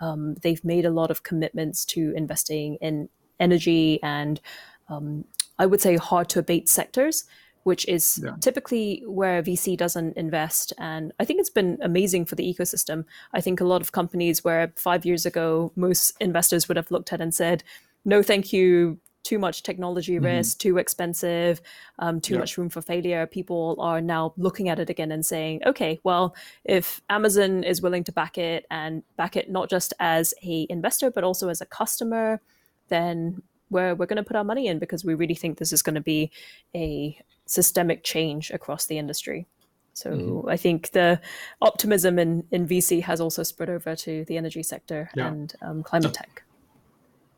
[0.00, 4.40] um, they've made a lot of commitments to investing in energy and
[4.88, 5.24] um,
[5.58, 7.24] I would say hard to abate sectors,
[7.64, 8.32] which is yeah.
[8.40, 10.72] typically where VC doesn't invest.
[10.78, 13.04] And I think it's been amazing for the ecosystem.
[13.32, 17.12] I think a lot of companies where five years ago most investors would have looked
[17.12, 17.62] at and said,
[18.04, 20.24] no, thank you, too much technology mm-hmm.
[20.24, 21.60] risk, too expensive,
[21.98, 25.60] um, too much room for failure, people are now looking at it again and saying,
[25.66, 30.34] okay, well, if Amazon is willing to back it and back it not just as
[30.42, 32.40] a investor but also as a customer,
[32.88, 35.82] then we're we're going to put our money in because we really think this is
[35.82, 36.30] going to be
[36.74, 39.46] a systemic change across the industry.
[39.94, 40.48] So mm-hmm.
[40.48, 41.20] I think the
[41.60, 45.28] optimism in, in VC has also spread over to the energy sector yeah.
[45.28, 46.42] and um, climate tech.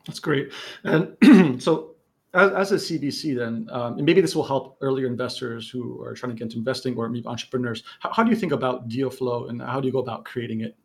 [0.06, 0.52] That's great.
[0.84, 1.94] And so,
[2.34, 6.14] as, as a CVC, then, um, and maybe this will help earlier investors who are
[6.14, 7.82] trying to get into investing or maybe entrepreneurs.
[8.00, 10.60] How, how do you think about deal flow and how do you go about creating
[10.60, 10.76] it?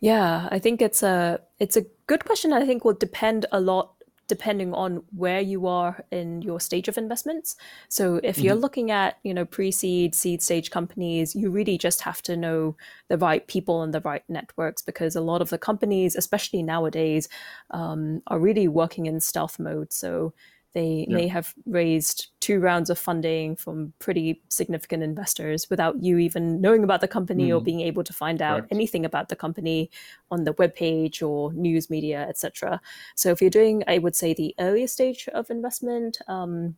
[0.00, 2.52] Yeah, I think it's a it's a good question.
[2.52, 4.01] I think will depend a lot
[4.32, 7.54] depending on where you are in your stage of investments.
[7.90, 8.46] So if mm-hmm.
[8.46, 12.74] you're looking at, you know, pre-seed, seed stage companies, you really just have to know
[13.08, 17.28] the right people and the right networks because a lot of the companies, especially nowadays,
[17.72, 19.92] um, are really working in stealth mode.
[19.92, 20.32] So
[20.74, 21.14] they yeah.
[21.14, 26.82] may have raised two rounds of funding from pretty significant investors without you even knowing
[26.82, 27.56] about the company mm.
[27.56, 28.72] or being able to find out Correct.
[28.72, 29.90] anything about the company
[30.30, 32.80] on the webpage or news media, etc.
[33.14, 36.74] So if you're doing, I would say, the earlier stage of investment, um,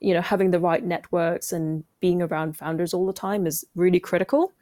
[0.00, 4.00] you know, having the right networks and being around founders all the time is really
[4.00, 4.52] critical.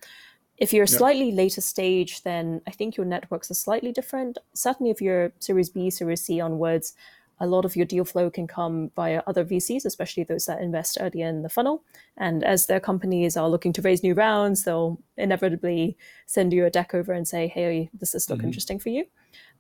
[0.59, 4.39] If you're a slightly later stage, then I think your networks are slightly different.
[4.55, 6.95] Certainly, if you're Series B, Series C onwards,
[7.43, 10.97] a lot of your deal flow can come via other VCs, especially those that invest
[11.01, 11.83] earlier in the funnel.
[12.17, 16.71] And as their companies are looking to raise new rounds, they'll inevitably send you a
[16.71, 18.47] deck over and say, "Hey, does this look mm-hmm.
[18.47, 19.07] interesting for you?"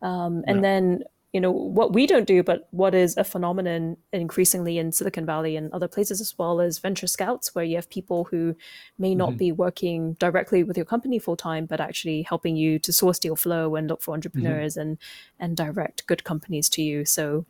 [0.01, 0.63] Um, and yeah.
[0.63, 5.25] then you know what we don't do but what is a phenomenon increasingly in silicon
[5.25, 8.55] valley and other places as well as venture scouts where you have people who
[8.99, 9.39] may not mm-hmm.
[9.39, 13.35] be working directly with your company full time but actually helping you to source deal
[13.35, 14.17] flow and look for mm-hmm.
[14.17, 14.91] entrepreneurs mm-hmm.
[14.91, 14.99] and
[15.41, 17.47] and direct good companies to you so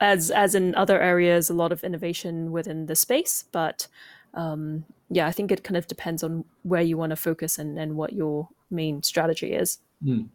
[0.00, 3.88] as as in other areas, a lot of innovation within the space, but
[4.34, 7.78] um, yeah, I think it kind of depends on where you want to focus and,
[7.78, 9.78] and what your main strategy is.
[10.04, 10.28] Mm.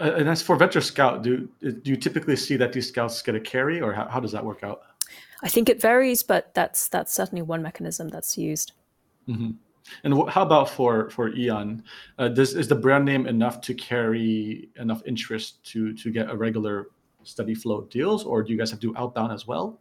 [0.00, 3.34] Uh, and as for Venture Scout, do do you typically see that these scouts get
[3.34, 4.82] a carry, or how, how does that work out?
[5.42, 8.72] I think it varies, but that's that's certainly one mechanism that's used.
[9.28, 9.50] Mm-hmm.
[10.04, 11.82] And how about for for E.ON?
[12.18, 16.36] Uh, does is the brand name enough to carry enough interest to to get a
[16.36, 16.90] regular
[17.24, 19.78] steady flow deals, or do you guys have to do outbound as well?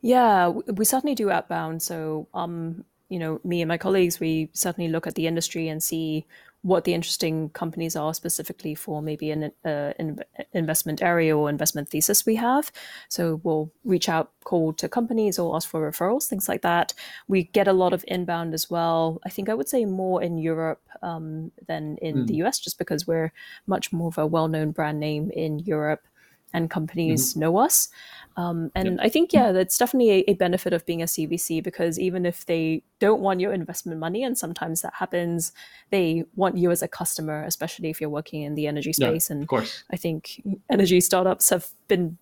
[0.00, 1.82] Yeah, we certainly do outbound.
[1.82, 5.82] So um, you know, me and my colleagues, we certainly look at the industry and
[5.82, 6.26] see
[6.62, 10.18] what the interesting companies are specifically for maybe an uh, in
[10.54, 12.72] investment area or investment thesis we have.
[13.10, 16.94] So we'll reach out call to companies or ask for referrals, things like that.
[17.28, 19.20] We get a lot of inbound as well.
[19.26, 22.26] I think I would say more in Europe um, than in mm.
[22.26, 23.30] the US, just because we're
[23.66, 26.06] much more of a well-known brand name in Europe
[26.54, 27.40] and companies mm-hmm.
[27.40, 27.88] know us.
[28.36, 32.00] Um, and I think, yeah, that's definitely a, a, benefit of being a CVC because
[32.00, 35.52] even if they don't want your investment money, and sometimes that happens,
[35.90, 39.30] they want you as a customer, especially if you're working in the energy space.
[39.30, 39.84] Yeah, and of course.
[39.92, 42.18] I think energy startups have been,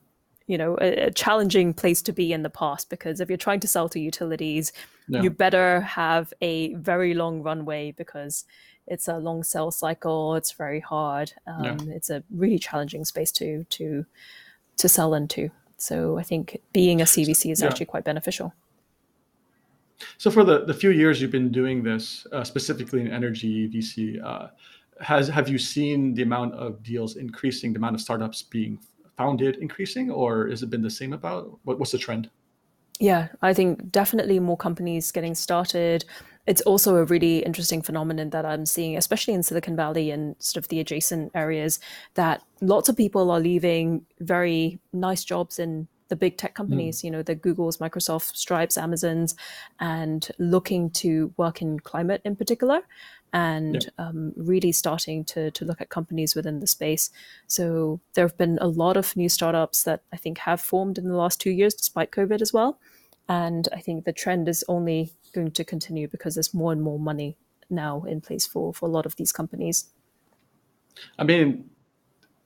[0.47, 3.61] you know, a, a, challenging place to be in the past because if you're trying
[3.61, 4.71] to sell to utilities,
[5.09, 5.23] yeah.
[5.23, 8.45] you better have a very long runway because
[8.87, 10.35] it's a long sales cycle.
[10.35, 11.33] It's very hard.
[11.47, 11.95] Um, yeah.
[11.95, 14.05] It's a really challenging space to to
[14.79, 15.51] to sell into.
[15.77, 17.69] So I think being a CVC is yeah.
[17.69, 18.55] actually quite beneficial.
[20.19, 24.23] So for the, the few years you've been doing this, uh, specifically in energy VC,
[24.23, 24.49] uh,
[25.01, 28.79] has have you seen the amount of deals increasing, the amount of startups being
[29.17, 31.59] founded increasing, or has it been the same about?
[31.65, 32.31] What, what's the trend?
[33.01, 36.05] Yeah, I think definitely more companies getting started.
[36.47, 40.63] It's also a really interesting phenomenon that I'm seeing, especially in Silicon Valley and sort
[40.63, 41.79] of the adjacent areas,
[42.15, 47.05] that lots of people are leaving very nice jobs in the big tech companies, mm.
[47.05, 49.35] you know, the Googles, Microsoft, Stripes, Amazons,
[49.81, 52.83] and looking to work in climate in particular
[53.33, 54.07] and yeah.
[54.07, 57.09] um, really starting to, to look at companies within the space.
[57.47, 61.09] So there have been a lot of new startups that I think have formed in
[61.09, 62.79] the last two years, despite COVID as well.
[63.29, 66.99] And I think the trend is only going to continue because there's more and more
[66.99, 67.37] money
[67.71, 69.91] now in place for, for a lot of these companies.
[71.19, 71.71] I mean,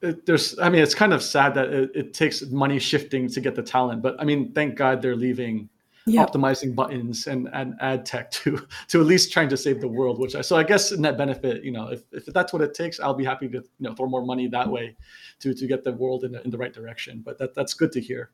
[0.02, 3.40] it, there's, I mean, it's kind of sad that it, it, takes money shifting to
[3.40, 5.68] get the talent, but I mean, thank God they're leaving
[6.06, 6.30] yep.
[6.30, 10.18] optimizing buttons and, and ad tech to, to at least trying to save the world,
[10.18, 13.00] which I, so I guess net benefit, you know, if, if that's what it takes,
[13.00, 14.96] I'll be happy to, you know, throw more money that way
[15.40, 17.22] to, to get the world in the, in the right direction.
[17.24, 18.30] But that, that's good to hear.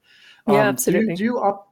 [0.47, 1.07] Yeah, um, absolutely.
[1.07, 1.72] Do you, do you op-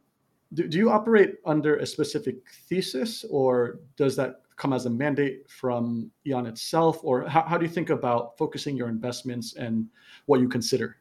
[0.54, 2.36] do, do you operate under a specific
[2.68, 7.00] thesis or does that come as a mandate from E.ON itself?
[7.02, 9.86] Or how, how do you think about focusing your investments and
[10.26, 10.96] what you consider?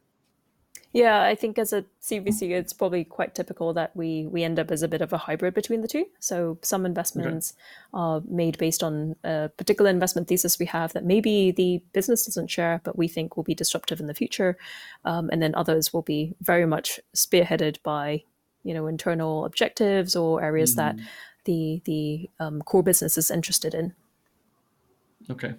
[0.92, 4.72] Yeah, I think as a CVC, it's probably quite typical that we we end up
[4.72, 6.06] as a bit of a hybrid between the two.
[6.18, 7.52] So some investments
[7.94, 8.02] okay.
[8.02, 12.50] are made based on a particular investment thesis we have that maybe the business doesn't
[12.50, 14.58] share, but we think will be disruptive in the future,
[15.04, 18.24] um, and then others will be very much spearheaded by
[18.62, 20.76] you know internal objectives or areas mm.
[20.76, 20.96] that
[21.44, 23.94] the the um, core business is interested in.
[25.30, 25.54] Okay,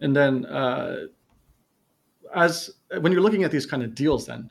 [0.00, 1.06] and then uh,
[2.34, 2.70] as
[3.00, 4.50] when you're looking at these kind of deals, then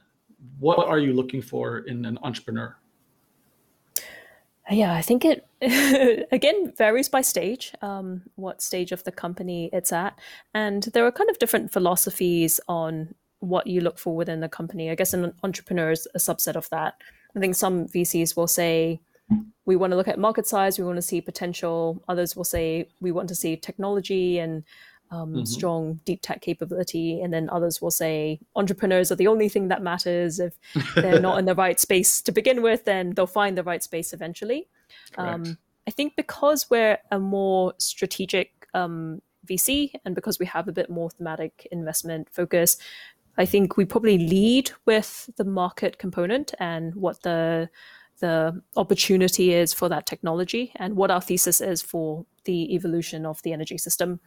[0.60, 2.76] what are you looking for in an entrepreneur?
[4.69, 5.46] Yeah, I think it
[6.32, 10.17] again varies by stage, um, what stage of the company it's at,
[10.54, 14.89] and there are kind of different philosophies on what you look for within the company.
[14.89, 16.96] I guess an entrepreneur is a subset of that.
[17.36, 19.02] I think some VCs will say,
[19.65, 22.04] we want to look at market size, we want to see potential.
[22.08, 24.63] Others will say, we want to see technology and
[25.12, 25.46] um, mm-hmm.
[25.46, 27.22] strong deep tech capability.
[27.22, 30.39] And then others will say, entrepreneurs are the only thing that matters.
[30.39, 30.54] If
[30.96, 34.12] they're not in the right space to begin with, then they'll find the right space
[34.12, 34.67] eventually.
[35.17, 40.72] Um, I think because we're a more strategic um, VC and because we have a
[40.72, 42.78] bit more thematic investment focus,
[43.38, 47.69] I think we probably lead with the market component and what the
[48.19, 53.41] the opportunity is for that technology and what our thesis is for the evolution of
[53.41, 54.19] the energy system.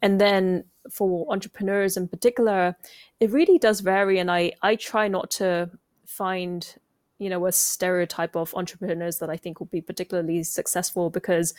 [0.00, 2.76] And then for entrepreneurs in particular,
[3.20, 4.18] it really does vary.
[4.18, 5.70] And I, I try not to
[6.06, 6.74] find,
[7.18, 11.54] you know, a stereotype of entrepreneurs that I think will be particularly successful because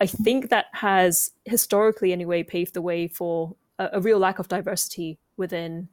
[0.00, 4.48] I think that has historically anyway paved the way for a, a real lack of
[4.48, 5.88] diversity within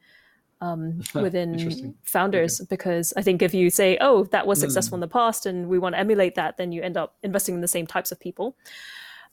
[0.61, 2.67] um, within founders okay.
[2.69, 4.97] because I think if you say, oh, that was successful mm.
[4.97, 7.61] in the past and we want to emulate that, then you end up investing in
[7.61, 8.55] the same types of people.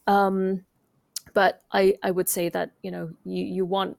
[0.06, 0.64] Um,
[1.34, 3.98] but I, I would say that, you know, you, you want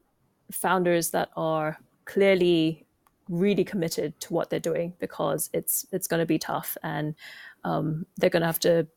[0.51, 2.85] founders that are clearly
[3.29, 7.13] really committed to what they're doing because it's it's going to be tough and
[7.63, 8.87] um, they're going to have to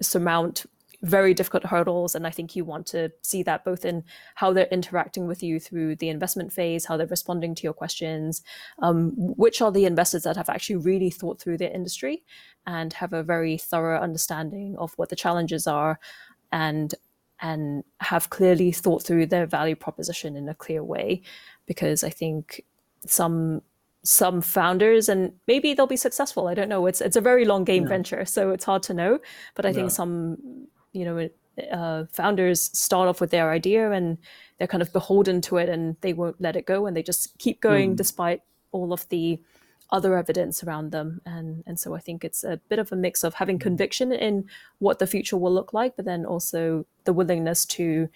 [0.00, 0.64] surmount
[1.02, 2.14] very difficult hurdles.
[2.14, 4.04] And I think you want to see that both in
[4.36, 8.42] how they're interacting with you through the investment phase, how they're responding to your questions,
[8.78, 12.22] um, which are the investors that have actually really thought through their industry
[12.66, 15.98] and have a very thorough understanding of what the challenges are
[16.52, 16.94] and
[17.40, 21.20] and have clearly thought through their value proposition in a clear way.
[21.66, 22.64] Because I think
[23.06, 23.62] some
[24.04, 26.86] some founders and maybe they'll be successful i don't know.
[26.86, 29.20] It's it's a very long game venture so it's hard to know
[29.54, 31.28] but i think some you know,
[31.70, 34.18] uh, founders start off with their idea and
[34.58, 37.36] they're kind of beholden to it and they won't let it go and they just
[37.38, 37.96] keep going mm.
[37.96, 39.40] despite all of the
[39.90, 41.20] other evidence around them.
[41.26, 44.46] And and so i think it's a bit of a mix of having conviction in
[44.78, 48.08] what the future will look like but then also the willingness to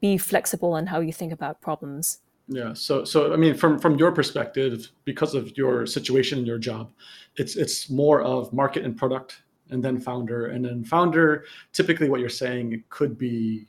[0.00, 2.18] be flexible in how you think about problems.
[2.46, 2.74] Yeah.
[2.74, 6.92] So so i mean from from your perspective because of your situation and your job
[7.36, 9.43] it's it's more of market and product
[9.74, 10.46] and then founder.
[10.46, 13.66] And then founder typically what you're saying could be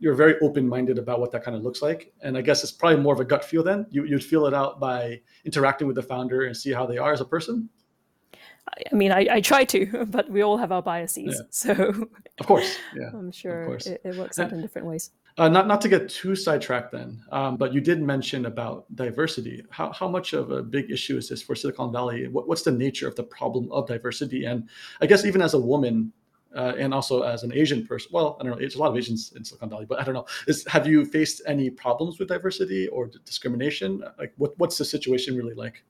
[0.00, 2.12] you're very open-minded about what that kind of looks like.
[2.20, 3.86] And i guess it's probably more of a gut feel then.
[3.90, 7.12] You, you'd feel it out by interacting with the founder and see how they are
[7.12, 7.68] as a person?
[8.92, 11.34] I mean i, I try to but we all have our biases.
[11.34, 11.46] Yeah.
[11.50, 11.72] so
[12.38, 12.76] of course.
[12.94, 13.08] Yeah.
[13.14, 16.34] I'm sure it, it, works out in different ways uh, not not to get too
[16.34, 19.64] sidetracked then, um, but you did mention about diversity.
[19.70, 22.28] How, how much of a big issue is this for Silicon Valley?
[22.28, 24.44] What, what's the nature of the problem of diversity?
[24.44, 24.68] And
[25.00, 26.12] I guess even as a woman,
[26.56, 28.10] uh, and also as an Asian person.
[28.12, 28.58] Well, I don't know.
[28.58, 30.26] There's a lot of Asians in Silicon Valley, but I don't know.
[30.46, 34.02] Is, have you faced any problems with diversity or discrimination?
[34.18, 35.84] Like, what, what's the situation really like?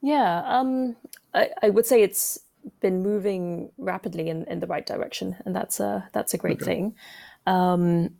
[0.00, 0.96] Yeah, um,
[1.32, 2.40] I, I, would say it's
[2.80, 6.64] been moving rapidly in, in the right direction, and that's a that's a great okay.
[6.64, 6.94] thing.
[7.46, 8.10] Um,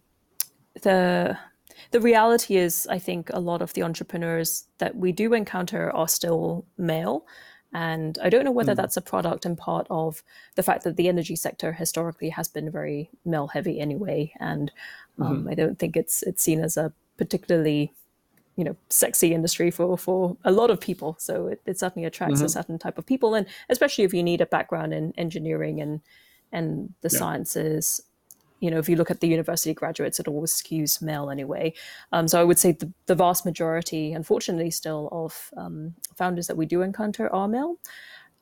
[0.85, 1.37] the
[1.91, 6.09] the reality is, I think a lot of the entrepreneurs that we do encounter are
[6.09, 7.26] still male.
[7.72, 8.76] And I don't know whether mm.
[8.76, 10.22] that's a product and part of
[10.55, 14.32] the fact that the energy sector historically has been very male heavy anyway.
[14.39, 14.70] And
[15.20, 15.49] um, mm-hmm.
[15.49, 17.93] I don't think it's it's seen as a particularly
[18.57, 22.37] you know sexy industry for for a lot of people so it, it certainly attracts
[22.37, 22.47] mm-hmm.
[22.47, 26.01] a certain type of people and especially if you need a background in engineering and
[26.53, 27.18] and the yeah.
[27.18, 28.01] sciences
[28.65, 31.75] you know, if you look at the university graduates, it always skews male anyway.
[32.12, 36.57] Um, so I would say the, the, vast majority, unfortunately, still of um, founders that
[36.57, 37.77] we do encounter are male.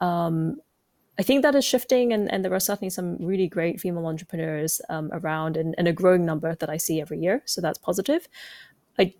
[0.01, 0.61] Um,
[1.19, 4.81] I think that is shifting, and, and, there are certainly some really great female entrepreneurs
[4.89, 7.43] um, around, and, and, a growing number that I see every year.
[7.45, 8.29] So that's positive.
[8.99, 9.13] I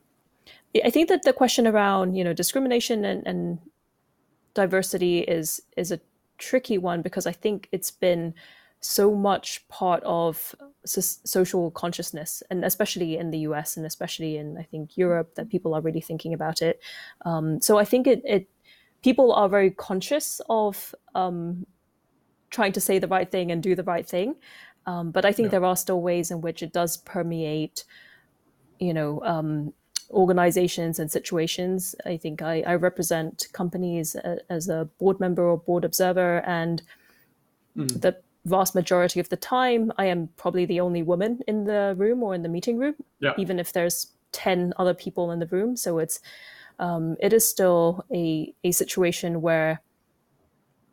[0.85, 3.59] I think that the question around you know discrimination and, and
[4.55, 6.01] diversity is is a
[6.39, 8.35] tricky one because I think it's been
[8.83, 10.55] so much part of
[10.85, 15.73] social consciousness, and especially in the US and especially in I think Europe, that people
[15.75, 16.81] are really thinking about it.
[17.25, 18.49] Um, so I think it, it
[19.03, 21.65] people are very conscious of um,
[22.51, 24.35] trying to say the right thing and do the right thing,
[24.87, 25.59] um, but I think yeah.
[25.59, 27.85] there are still ways in which it does permeate,
[28.79, 29.23] you know.
[29.25, 29.73] Um,
[30.11, 31.95] organizations and situations.
[32.05, 36.83] I think I, I represent companies a, as a board member or board observer, and
[37.75, 37.99] mm.
[37.99, 42.23] the vast majority of the time, I am probably the only woman in the room
[42.23, 43.35] or in the meeting room, yeah.
[43.39, 45.77] even if there's 10 other people in the room.
[45.77, 46.21] So it's,
[46.79, 49.81] um, it is still a, a situation where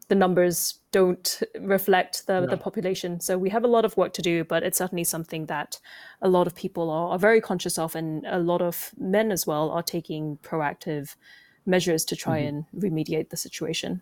[0.09, 3.19] the numbers don't reflect the, the population.
[3.19, 5.79] So we have a lot of work to do, but it's certainly something that
[6.19, 9.45] a lot of people are, are very conscious of, and a lot of men as
[9.45, 11.15] well are taking proactive
[11.65, 12.57] measures to try mm-hmm.
[12.73, 14.01] and remediate the situation.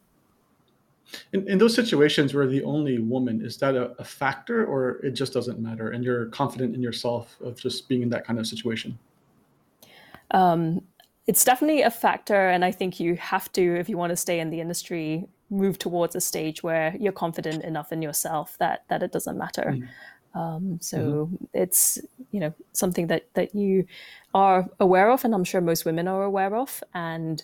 [1.34, 5.12] In, in those situations where the only woman, is that a, a factor or it
[5.12, 8.48] just doesn't matter and you're confident in yourself of just being in that kind of
[8.48, 8.98] situation?
[10.32, 10.82] Um,
[11.28, 12.50] it's definitely a factor.
[12.50, 15.80] And I think you have to, if you want to stay in the industry, move
[15.80, 19.76] towards a stage where you're confident enough in yourself that, that it doesn't matter.
[19.78, 19.88] Mm.
[20.38, 21.46] Um, so mm-hmm.
[21.54, 22.00] it's
[22.32, 23.88] you know something that that you
[24.36, 26.84] are aware of, and I'm sure most women are aware of.
[26.94, 27.44] And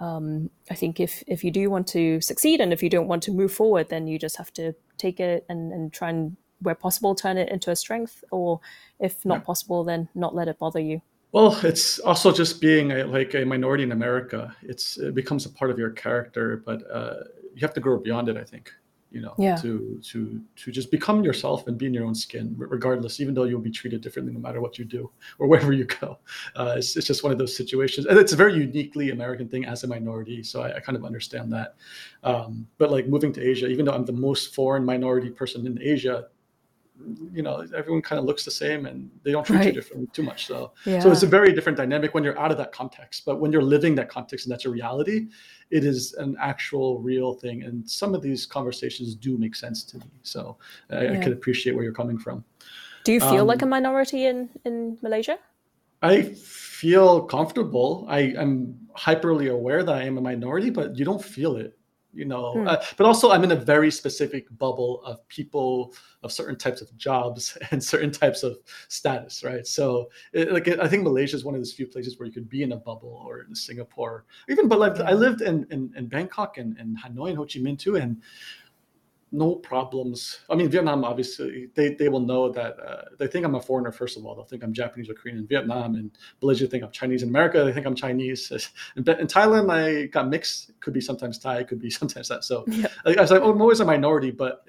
[0.00, 3.22] um, I think if if you do want to succeed and if you don't want
[3.24, 6.74] to move forward, then you just have to take it and, and try and where
[6.74, 8.60] possible turn it into a strength, or
[8.98, 9.44] if not yeah.
[9.44, 11.00] possible, then not let it bother you.
[11.32, 14.54] Well, it's also just being a, like a minority in America.
[14.62, 17.14] It's it becomes a part of your character, but uh,
[17.54, 18.36] you have to grow beyond it.
[18.36, 18.72] I think
[19.10, 19.56] you know yeah.
[19.56, 23.44] to to to just become yourself and be in your own skin regardless even though
[23.44, 26.18] you'll be treated differently no matter what you do or wherever you go
[26.56, 29.64] uh, it's, it's just one of those situations and it's a very uniquely american thing
[29.64, 31.74] as a minority so i, I kind of understand that
[32.22, 35.80] um, but like moving to asia even though i'm the most foreign minority person in
[35.82, 36.26] asia
[37.32, 39.66] you know everyone kind of looks the same and they don't treat right.
[39.66, 41.00] you differently too much so yeah.
[41.00, 43.62] so it's a very different dynamic when you're out of that context but when you're
[43.62, 45.28] living that context and that's a reality
[45.70, 49.98] it is an actual real thing and some of these conversations do make sense to
[49.98, 50.56] me so
[50.90, 51.12] i, yeah.
[51.12, 52.44] I can appreciate where you're coming from
[53.04, 55.38] do you feel um, like a minority in in malaysia
[56.02, 61.24] i feel comfortable i am hyperly aware that i am a minority but you don't
[61.24, 61.76] feel it
[62.12, 62.68] you know hmm.
[62.68, 66.94] uh, but also i'm in a very specific bubble of people of certain types of
[66.96, 68.58] jobs and certain types of
[68.88, 72.26] status right so it, like i think malaysia is one of those few places where
[72.26, 75.66] you could be in a bubble or in singapore even but like i lived in
[75.70, 78.20] in, in bangkok and, and hanoi and ho chi minh too and
[79.32, 80.40] no problems.
[80.50, 83.92] I mean, Vietnam obviously they, they will know that uh, they think I'm a foreigner.
[83.92, 86.10] First of all, they'll think I'm Japanese or Korean in Vietnam, and
[86.42, 87.22] Malaysia think I'm Chinese.
[87.22, 88.50] In America, they think I'm Chinese.
[88.96, 90.72] In, in Thailand, I got mixed.
[90.80, 92.44] Could be sometimes Thai, could be sometimes that.
[92.44, 92.88] So yeah.
[93.06, 94.66] I, I was like, oh, I'm always a minority, but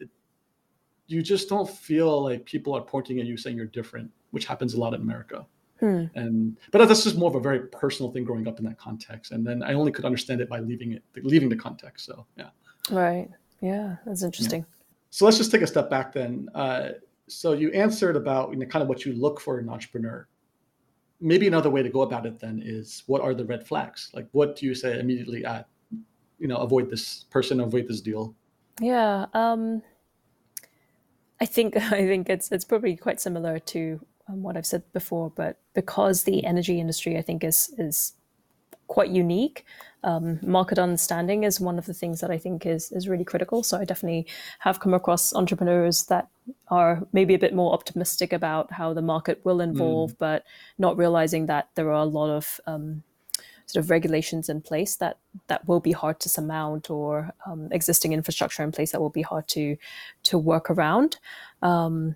[1.08, 4.76] you just don't feel like people are pointing at you saying you're different, which happens
[4.76, 5.46] a lot in America.
[5.80, 6.06] Hmm.
[6.14, 9.32] And but that's just more of a very personal thing growing up in that context.
[9.32, 12.06] And then I only could understand it by leaving it, leaving the context.
[12.06, 12.50] So yeah.
[12.92, 13.30] Right.
[13.62, 14.62] Yeah, that's interesting.
[14.62, 14.84] Yeah.
[15.12, 16.50] So let's just take a step back then.
[16.56, 16.90] Uh,
[17.28, 20.28] so you answered about you know kind of what you look for in an entrepreneur.
[21.20, 24.10] Maybe another way to go about it then is what are the red flags?
[24.14, 25.68] Like what do you say immediately at
[26.40, 28.36] you know avoid this person, avoid this deal?
[28.80, 29.28] Yeah.
[29.34, 29.84] Um
[31.40, 35.30] I think I think it's it's probably quite similar to um, what I've said before,
[35.30, 38.14] but because the energy industry I think is is
[38.92, 39.64] quite unique.
[40.04, 43.64] Um, market understanding is one of the things that I think is is really critical.
[43.64, 44.26] So I definitely
[44.60, 46.28] have come across entrepreneurs that
[46.68, 50.18] are maybe a bit more optimistic about how the market will evolve, mm.
[50.18, 50.44] but
[50.78, 53.04] not realizing that there are a lot of um,
[53.66, 55.16] sort of regulations in place that
[55.48, 59.26] that will be hard to surmount, or um, existing infrastructure in place that will be
[59.32, 59.78] hard to
[60.24, 61.18] to work around.
[61.62, 62.16] Um,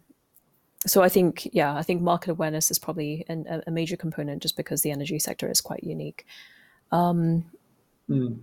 [0.88, 4.58] so I think, yeah, I think market awareness is probably an, a major component, just
[4.58, 6.26] because the energy sector is quite unique.
[6.92, 7.46] Um,
[8.10, 8.38] mm.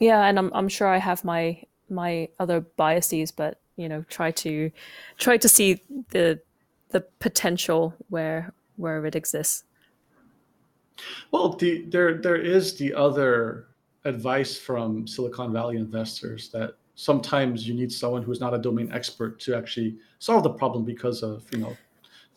[0.00, 4.30] Yeah, and I'm I'm sure I have my my other biases, but you know, try
[4.32, 4.70] to
[5.18, 6.40] try to see the
[6.90, 9.64] the potential where where it exists.
[11.30, 13.68] Well, the, there there is the other
[14.04, 19.38] advice from Silicon Valley investors that sometimes you need someone who's not a domain expert
[19.38, 21.76] to actually solve the problem because of you know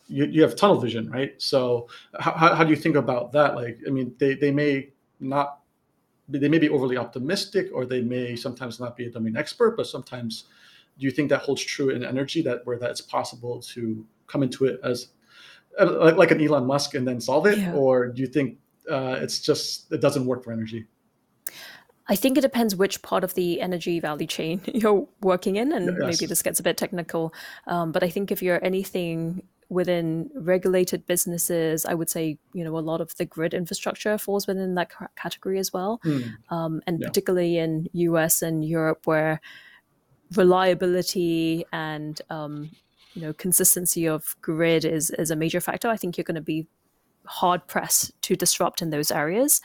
[0.06, 1.88] you, you have tunnel vision right so
[2.20, 4.88] how, how do you think about that like i mean they, they may
[5.22, 5.60] not
[6.28, 9.86] they may be overly optimistic or they may sometimes not be a domain expert but
[9.86, 10.44] sometimes
[10.98, 14.64] do you think that holds true in energy that where that's possible to come into
[14.64, 15.08] it as
[15.78, 17.72] uh, like an elon musk and then solve it yeah.
[17.72, 18.58] or do you think
[18.90, 20.86] uh, it's just it doesn't work for energy
[22.08, 25.86] I think it depends which part of the energy value chain you're working in, and
[25.86, 25.96] yes.
[25.98, 27.32] maybe this gets a bit technical.
[27.66, 32.76] Um, but I think if you're anything within regulated businesses, I would say you know
[32.78, 36.32] a lot of the grid infrastructure falls within that category as well, mm.
[36.50, 37.06] um, and yeah.
[37.08, 39.40] particularly in US and Europe where
[40.36, 42.70] reliability and um,
[43.14, 45.88] you know consistency of grid is is a major factor.
[45.88, 46.66] I think you're going to be
[47.24, 49.60] hard pressed to disrupt in those areas.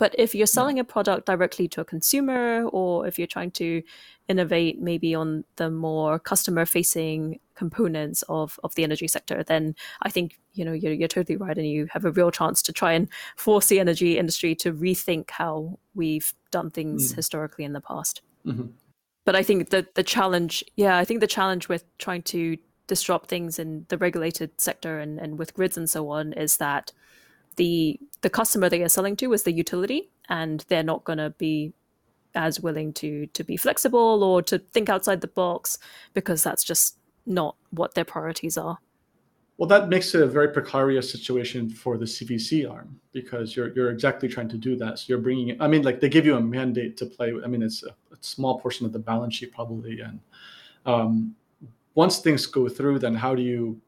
[0.00, 3.82] But if you're selling a product directly to a consumer, or if you're trying to
[4.28, 10.08] innovate maybe on the more customer facing components of, of the energy sector, then I
[10.08, 12.92] think you know you're, you're totally right, and you have a real chance to try
[12.92, 17.16] and force the energy industry to rethink how we've done things mm.
[17.16, 18.22] historically in the past.
[18.46, 18.68] Mm-hmm.
[19.26, 23.28] But I think that the challenge, yeah, I think the challenge with trying to disrupt
[23.28, 26.90] things in the regulated sector and, and with grids and so on is that
[27.56, 31.30] the the customer they are selling to is the utility, and they're not going to
[31.30, 31.72] be
[32.34, 35.78] as willing to to be flexible or to think outside the box
[36.14, 36.96] because that's just
[37.26, 38.78] not what their priorities are.
[39.60, 43.90] Well, that makes it a very precarious situation for the CVC arm because you're you're
[43.90, 44.98] exactly trying to do that.
[44.98, 45.60] So you're bringing.
[45.60, 47.34] I mean, like they give you a mandate to play.
[47.44, 50.18] I mean, it's a, a small portion of the balance sheet probably, and
[50.86, 51.34] um,
[51.94, 53.78] once things go through, then how do you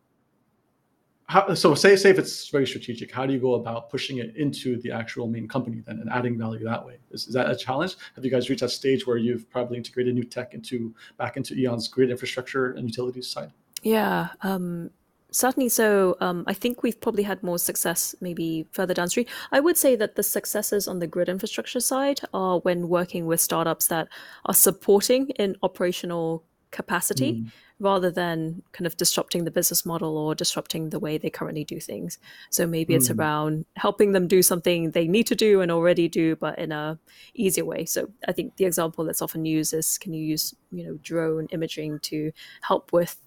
[1.32, 4.36] how, so say say if it's very strategic, how do you go about pushing it
[4.36, 6.98] into the actual main company then and adding value that way?
[7.10, 7.96] Is, is that a challenge?
[8.14, 11.54] Have you guys reached that stage where you've probably integrated new tech into back into
[11.54, 13.50] E.ON's grid infrastructure and utilities side?
[13.82, 14.90] Yeah, um,
[15.30, 15.70] certainly.
[15.70, 19.24] So um, I think we've probably had more success maybe further downstream.
[19.50, 23.40] I would say that the successes on the grid infrastructure side are when working with
[23.40, 24.08] startups that
[24.44, 27.32] are supporting in operational capacity.
[27.32, 27.50] Mm
[27.82, 31.80] rather than kind of disrupting the business model or disrupting the way they currently do
[31.80, 32.18] things.
[32.48, 33.20] So maybe it's hmm.
[33.20, 36.98] around helping them do something they need to do and already do, but in a
[37.34, 37.84] easier way.
[37.84, 41.48] So I think the example that's often used is can you use you know drone
[41.50, 42.30] imaging to
[42.62, 43.18] help with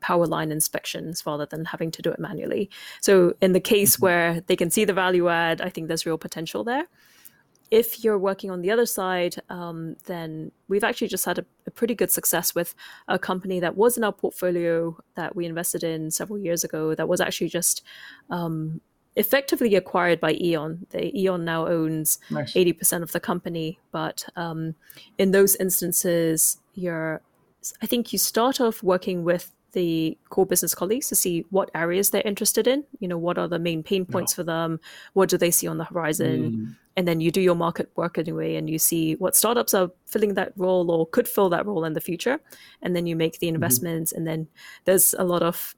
[0.00, 2.70] power line inspections rather than having to do it manually.
[3.00, 4.04] So in the case mm-hmm.
[4.04, 6.86] where they can see the value add, I think there's real potential there
[7.70, 11.70] if you're working on the other side, um, then we've actually just had a, a,
[11.70, 12.74] pretty good success with
[13.08, 17.08] a company that was in our portfolio that we invested in several years ago that
[17.08, 17.82] was actually just
[18.30, 18.80] um,
[19.16, 20.86] effectively acquired by E.ON.
[20.90, 22.54] The E.ON now owns nice.
[22.54, 24.74] 80% of the company, but um,
[25.18, 27.20] in those instances, you're,
[27.82, 32.10] I think you start off working with the core business colleagues to see what areas
[32.10, 32.82] they're interested in.
[32.98, 34.80] You know, what are the main pain points for them?
[35.12, 36.50] What do they see on the horizon?
[36.50, 36.76] Mm.
[36.96, 40.34] And then you do your market work anyway, and you see what startups are filling
[40.34, 42.40] that role or could fill that role in the future.
[42.82, 44.10] And then you make the investments.
[44.10, 44.48] And then
[44.84, 45.76] there's a lot of,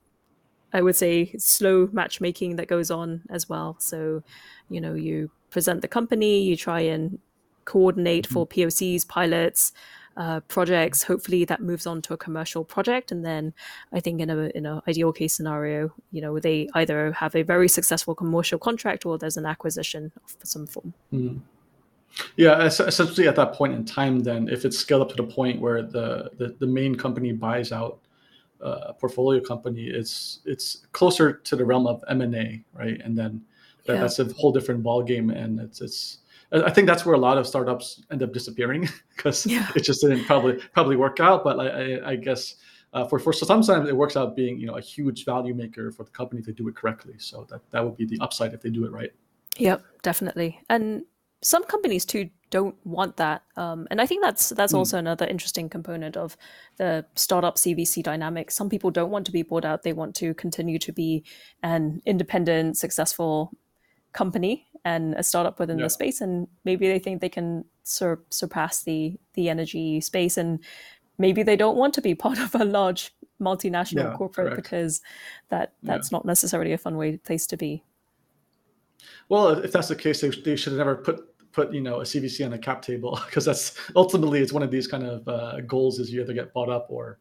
[0.73, 3.77] I would say, slow matchmaking that goes on as well.
[3.81, 4.23] So,
[4.71, 7.19] you know, you present the company, you try and
[7.67, 9.73] coordinate for POCs, pilots,
[10.17, 11.03] uh, projects.
[11.03, 13.55] Hopefully, that moves on to a commercial project, and then
[13.93, 17.43] I think in a in an ideal case scenario, you know, they either have a
[17.43, 20.95] very successful commercial contract or there's an acquisition of some form.
[22.37, 25.61] Yeah, essentially at that point in time, then if it's scaled up to the point
[25.61, 28.01] where the the, the main company buys out
[28.63, 33.01] uh, a portfolio company, it's it's closer to the realm of M and A, right?
[33.05, 33.43] And then
[33.87, 34.01] that, Yeah.
[34.01, 36.19] that's a whole different ball game, and it's it's.
[36.53, 39.69] I think that's where a lot of startups end up disappearing because Yeah.
[39.77, 41.45] it just didn't probably probably work out.
[41.45, 42.57] But I, I, I guess
[42.93, 46.05] uh, for for sometimes it works out being you know a huge value maker for
[46.05, 47.15] the company to do it correctly.
[47.19, 49.11] So that that would be the upside if they do it right.
[49.59, 50.61] Yep, definitely.
[50.69, 51.05] And
[51.43, 53.43] some companies too don't want that.
[53.57, 56.37] Um, and I think that's that's also another interesting component of
[56.79, 58.51] the startup CVC dynamic.
[58.51, 61.25] Some people don't want to be bought out; they want to continue to be
[61.63, 63.53] an independent, successful
[64.13, 65.85] company and a startup within Yeah.
[65.87, 66.21] the space.
[66.21, 70.59] And maybe they think they can sur- surpass the the energy space, and
[71.19, 74.63] maybe they don't want to be part of a large multinational Yeah, corporate correct.
[74.63, 75.01] because
[75.49, 77.83] that that's not necessarily a fun way place to be.
[79.29, 82.05] Well, if that's the case, they, they should have never put put you know a
[82.05, 85.61] CVC on a cap table because that's ultimately it's one of these kind of uh,
[85.63, 87.19] goals is you either get bought up or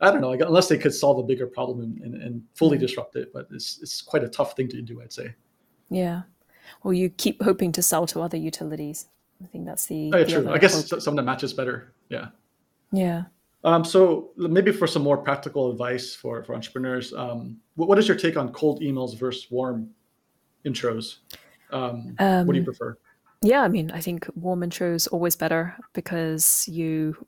[0.00, 3.14] I don't know unless they could solve a bigger problem and, and, and fully disrupt
[3.16, 3.32] it.
[3.32, 5.34] But it's it's quite a tough thing to do, I'd say.
[5.90, 6.22] Yeah.
[6.82, 9.06] Or you keep hoping to sell to other utilities.
[9.42, 10.10] I think that's the.
[10.12, 10.50] Oh, yeah, the true.
[10.50, 11.00] I guess hope.
[11.00, 11.92] some of that matches better.
[12.08, 12.28] Yeah.
[12.92, 13.24] Yeah.
[13.64, 18.08] Um, so maybe for some more practical advice for for entrepreneurs, um, what, what is
[18.08, 19.90] your take on cold emails versus warm
[20.64, 21.18] intros?
[21.70, 22.98] Um, what do you prefer?
[23.40, 23.62] Yeah.
[23.62, 27.26] I mean, I think warm intros always better because you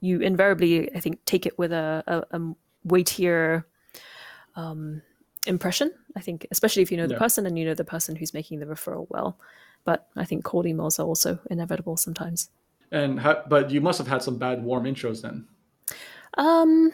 [0.00, 2.54] you invariably, I think, take it with a, a, a
[2.84, 3.66] weightier
[4.56, 5.02] um,
[5.46, 5.92] impression.
[6.16, 7.18] I think, especially if you know the Yeah.
[7.18, 9.38] person and you know the person who's making the referral well.
[9.84, 12.50] But I think cold emails are also inevitable sometimes.
[12.92, 15.46] And ha- but you must have had some bad warm intros then.
[16.36, 16.92] Um,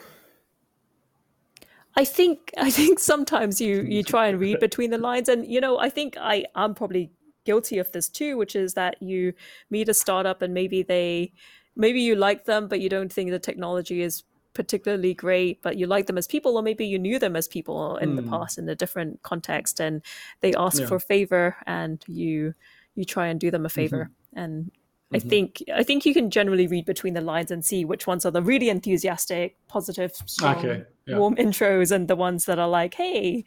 [1.96, 5.60] I think I think sometimes you you try and read between the lines, and you
[5.60, 7.10] know I think I I'm probably
[7.44, 9.32] guilty of this too, which is that you
[9.70, 11.32] meet a startup and maybe they
[11.76, 14.24] maybe you like them, but you don't think the technology is
[14.56, 17.98] particularly great, but you like them as people, or maybe you knew them as people
[17.98, 18.30] in the hmm.
[18.30, 20.02] past in a different context, and
[20.40, 20.86] they ask Yeah.
[20.86, 22.54] for a favor, and you
[22.94, 24.38] you try and do them a favor, mm-hmm.
[24.42, 24.70] and
[25.12, 25.28] I mm-hmm.
[25.28, 28.32] think I think you can generally read between the lines and see which ones are
[28.32, 31.18] the really enthusiastic, positive, strong, Okay, yeah.
[31.18, 33.44] warm intros, and the ones that are like, "Hey,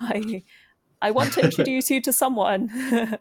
[0.00, 0.42] I
[1.00, 2.62] I want to introduce you to someone."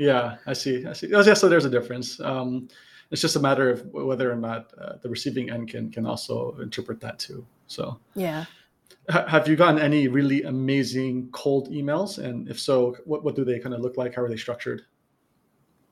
[0.00, 0.86] Yeah, I see.
[0.86, 1.12] I see.
[1.12, 2.18] Oh, yeah, so there's a difference.
[2.20, 2.68] Um,
[3.10, 6.56] it's just a matter of whether or not uh, the receiving end can can also
[6.60, 7.44] interpret that too.
[7.66, 8.44] So, yeah.
[9.08, 12.18] ha- have you gotten any really amazing cold emails?
[12.18, 14.14] And if so, what what do they kind of look like?
[14.14, 14.82] How are they structured?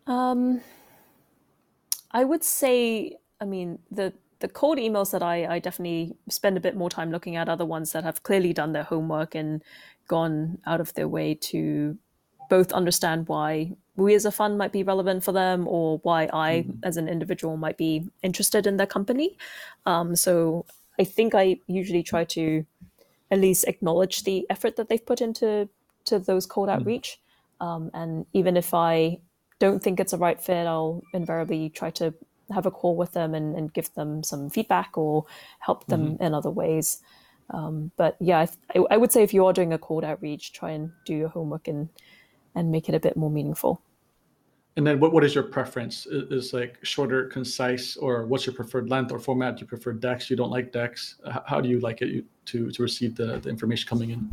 [0.07, 0.61] Um,
[2.13, 6.61] I would say, I mean, the the cold emails that I, I definitely spend a
[6.61, 9.63] bit more time looking at are the ones that have clearly done their homework and
[10.07, 11.99] gone out of their way to
[12.49, 16.67] both understand why we as a fund might be relevant for them or why I
[16.85, 19.37] as an individual might be interested in their company.
[19.87, 20.65] Um, so
[21.01, 22.65] I think I usually try to
[23.31, 25.69] at least acknowledge the effort that they've put into
[26.05, 27.21] to those cold outreach.
[27.61, 29.19] Um, and even if I
[29.59, 32.15] don't think it's a right fit, I'll invariably try to
[32.53, 35.27] have a call with them and, and give them some feedback or
[35.59, 37.03] help them in other ways.
[37.51, 40.71] Um, but yeah, I, I would say if you are doing a cold outreach, try
[40.71, 41.89] and do your homework and
[42.55, 43.81] and make it a bit more meaningful.
[44.79, 46.07] And then, what, what is your preference?
[46.07, 49.57] Is, is like shorter, concise, or what's your preferred length or format?
[49.57, 50.31] Do you prefer decks?
[50.31, 51.17] You don't like decks?
[51.47, 54.33] How do you like it to to receive the, the information coming in?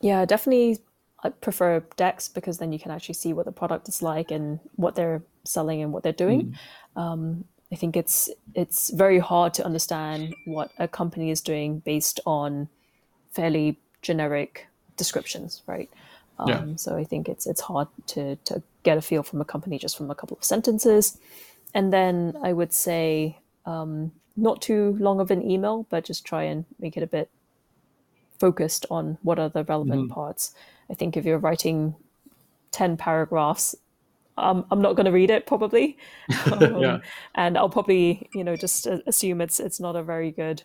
[0.00, 0.80] Yeah, definitely.
[1.22, 4.58] I prefer decks because then you can actually see what the product is like and
[4.74, 6.58] what they're selling and what they're doing.
[6.96, 12.18] Um, I think it's it's very hard to understand what a company is doing based
[12.26, 12.68] on
[13.30, 14.66] fairly generic
[14.96, 15.88] descriptions, right?
[16.38, 16.64] Um, Yeah.
[16.76, 19.96] So I think it's it's hard to to get a feel from a company just
[19.96, 21.18] from a couple of sentences,
[21.74, 26.42] and then I would say um, not too long of an email, but just try
[26.44, 27.30] and make it a bit
[28.38, 30.54] focused on what are the relevant parts.
[30.90, 31.94] I think if you're writing
[32.72, 33.74] 10 paragraphs,
[34.36, 35.96] um, I'm not going to read it probably.
[36.52, 36.98] Um, Yeah.
[37.34, 40.64] And I'll probably, you know, just assume it's it's not a very good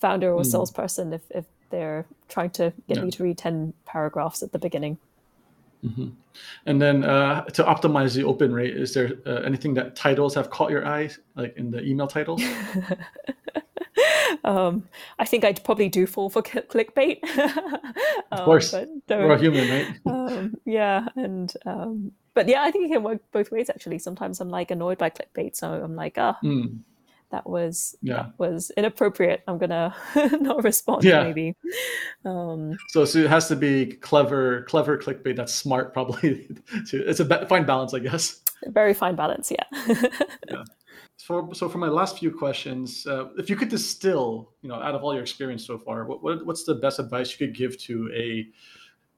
[0.00, 0.46] founder or mm.
[0.46, 3.04] salesperson if, if they're trying to get yeah.
[3.04, 4.98] me to read 10 paragraphs at the beginning.
[5.84, 6.08] Mm-hmm.
[6.66, 10.50] And then uh, to optimize the open rate, is there uh, anything that titles have
[10.50, 12.42] caught your eye, like in the email titles?
[14.44, 14.88] um,
[15.18, 17.18] I think I'd probably do fall for clickbait.
[18.32, 19.96] of course, um, we're a human, right?
[20.06, 23.68] um, yeah, and um, but yeah, I think it can work both ways.
[23.68, 26.78] Actually, sometimes I'm like annoyed by clickbait, so I'm like, ah, oh, mm
[27.34, 28.14] that was yeah.
[28.14, 29.42] that was inappropriate.
[29.48, 29.92] I'm gonna
[30.40, 31.02] not respond.
[31.02, 31.24] Yeah.
[31.24, 31.56] maybe.
[32.24, 35.34] Um, so, so it has to be clever, clever clickbait.
[35.34, 36.48] That's smart, probably.
[36.92, 38.40] it's a fine balance, I guess.
[38.66, 39.64] Very fine balance, yeah.
[40.48, 40.62] yeah.
[41.16, 44.94] So, so for my last few questions, uh, if you could distill, you know, out
[44.94, 47.76] of all your experience so far, what, what what's the best advice you could give
[47.78, 48.46] to a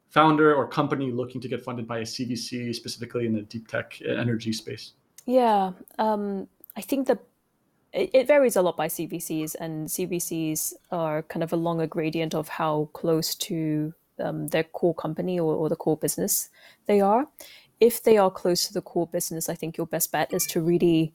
[0.08, 4.00] founder or company looking to get funded by a CVC, specifically in the deep tech
[4.06, 4.92] energy space?
[5.26, 7.18] Yeah, um, I think the
[7.96, 12.34] it, it varies a lot by CVCs, and CVCs are kind of a longer gradient
[12.34, 16.50] of how close to um, their core company or, or the core business
[16.86, 17.26] they are.
[17.80, 20.60] If they are close to the core business, I think your best bet is to
[20.60, 21.12] really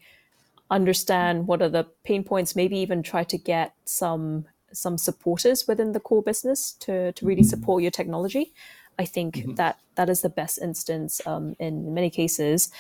[0.70, 5.92] understand what are the pain points, maybe even try to get some some supporters within
[5.92, 8.54] the core business to, to really support your technology.
[8.98, 9.56] I think mm-hmm.
[9.56, 12.72] that that is the best instance um, in many cases.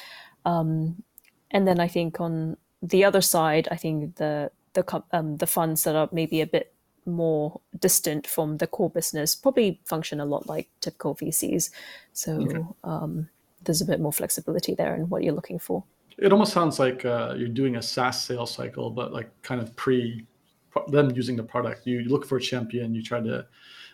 [0.45, 1.03] Um,
[1.51, 5.83] and then I think on the other side, I think the the um, the funds
[5.83, 6.73] that are maybe a bit
[7.05, 11.71] more distant from the core business probably function a lot like typical VCs.
[12.13, 12.63] So okay.
[12.83, 13.27] um,
[13.63, 15.83] there's a bit more flexibility there in what you're looking for.
[16.17, 19.75] It almost sounds like uh, you're doing a SaaS sales cycle, but like kind of
[19.75, 20.25] pre
[20.87, 21.85] them using the product.
[21.85, 23.45] You look for a champion, you try to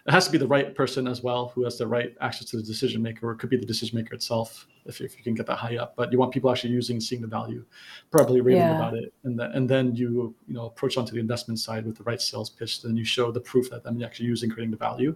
[0.07, 2.57] it has to be the right person as well who has the right access to
[2.57, 5.33] the decision maker or it could be the decision maker itself if, if you can
[5.33, 5.97] get that high up.
[5.97, 7.65] But you want people actually using seeing the value
[8.09, 8.77] probably raving yeah.
[8.77, 9.13] about it.
[9.25, 12.21] And, the, and then you you know approach onto the investment side with the right
[12.21, 15.15] sales pitch then you show the proof that i'm actually using creating the value.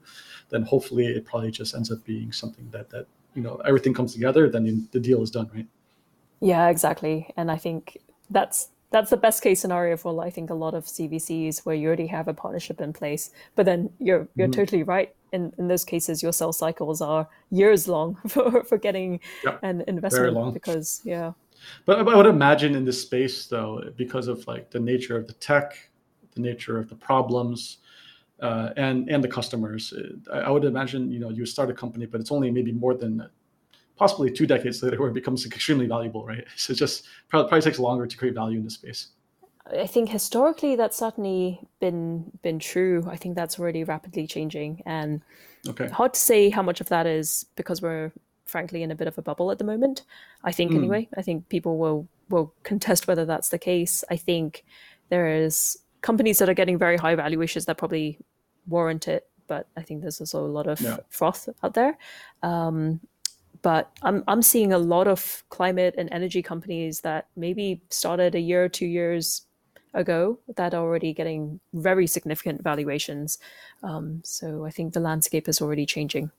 [0.50, 4.12] Then hopefully it probably just ends up being something that that you know everything comes
[4.12, 5.68] together then the deal is done right?
[6.42, 7.32] Yeah exactly.
[7.38, 7.98] And i think
[8.30, 11.88] that's that's the best case scenario for I think a lot of CVCs where you
[11.88, 13.32] already have a partnership in place.
[13.56, 14.60] But then you're you're mm-hmm.
[14.60, 15.16] totally right.
[15.32, 19.60] In in those cases, your sales cycles are years long for for getting yep.
[19.64, 21.32] an investment because yeah.
[21.86, 25.34] But I would imagine in this space though, because of like the nature of the
[25.34, 25.89] tech,
[26.36, 27.78] the nature of the problems,
[28.42, 29.94] uh, and and the customers,
[30.34, 32.94] I, I would imagine you know you start a company, but it's only maybe more
[32.94, 33.30] than
[34.02, 36.43] possibly two decades later where it becomes extremely valuable, right?
[36.58, 39.10] So it just probably, probably takes longer to create value in this space.
[39.84, 43.08] I think historically that's certainly been been true.
[43.08, 45.22] I think that's already rapidly changing, and
[45.68, 45.88] okay.
[45.88, 48.12] hard to say how much of that is because we're
[48.45, 50.02] frankly in a bit of a bubble at the moment.
[50.43, 50.78] I think mm.
[50.78, 51.08] anyway.
[51.16, 54.04] I think people will will contest whether that's the case.
[54.10, 54.66] I think
[55.10, 58.18] there is companies that are getting very high valuations that probably
[58.68, 60.97] warrant it, but I think there's also a lot of yeah.
[61.10, 61.97] froth out there.
[62.41, 62.99] Um,
[63.62, 68.39] but I'm I'm seeing a lot of climate and energy companies that maybe started a
[68.39, 69.45] year or two years
[69.93, 73.38] ago that are already getting very significant valuations.
[73.84, 76.32] Um, so I think the landscape is already changing.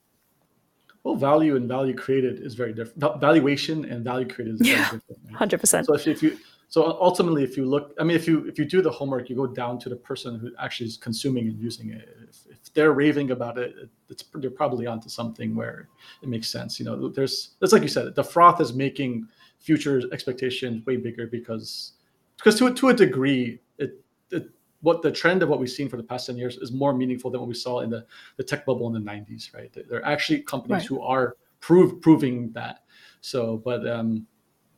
[1.03, 3.19] Well, value and value created is very different.
[3.19, 5.03] Valuation and value created is yeah, different.
[5.33, 5.85] Hundred percent.
[5.85, 6.37] So if, if you
[6.69, 9.35] so ultimately, if you look, I mean, if you if you do the homework, you
[9.35, 12.09] go down to the person who actually is consuming and using it.
[12.27, 12.42] If
[12.73, 13.75] they're raving about it,
[14.09, 15.89] it's they're probably onto something where
[16.21, 16.79] it makes sense.
[16.79, 19.27] You know, there's that's like you said, the froth is making
[19.59, 21.93] future expectations way bigger because
[22.37, 23.99] because to to a degree, it,
[24.31, 24.49] it
[24.81, 27.31] what the trend of what we've seen for the past 10 years is more meaningful
[27.31, 28.05] than what we saw in the,
[28.35, 30.87] the tech bubble in the 90s right they're actually companies right.
[30.87, 32.83] who are prove, proving that
[33.21, 34.27] so but um,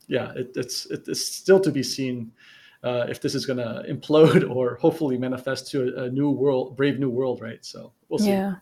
[0.07, 2.31] yeah, it, it's it's still to be seen
[2.85, 6.77] uh, if this is going to implode or hopefully manifest to a, a, new world,
[6.77, 7.65] brave new world, right?
[7.65, 8.29] So we'll see.
[8.29, 8.55] Yeah,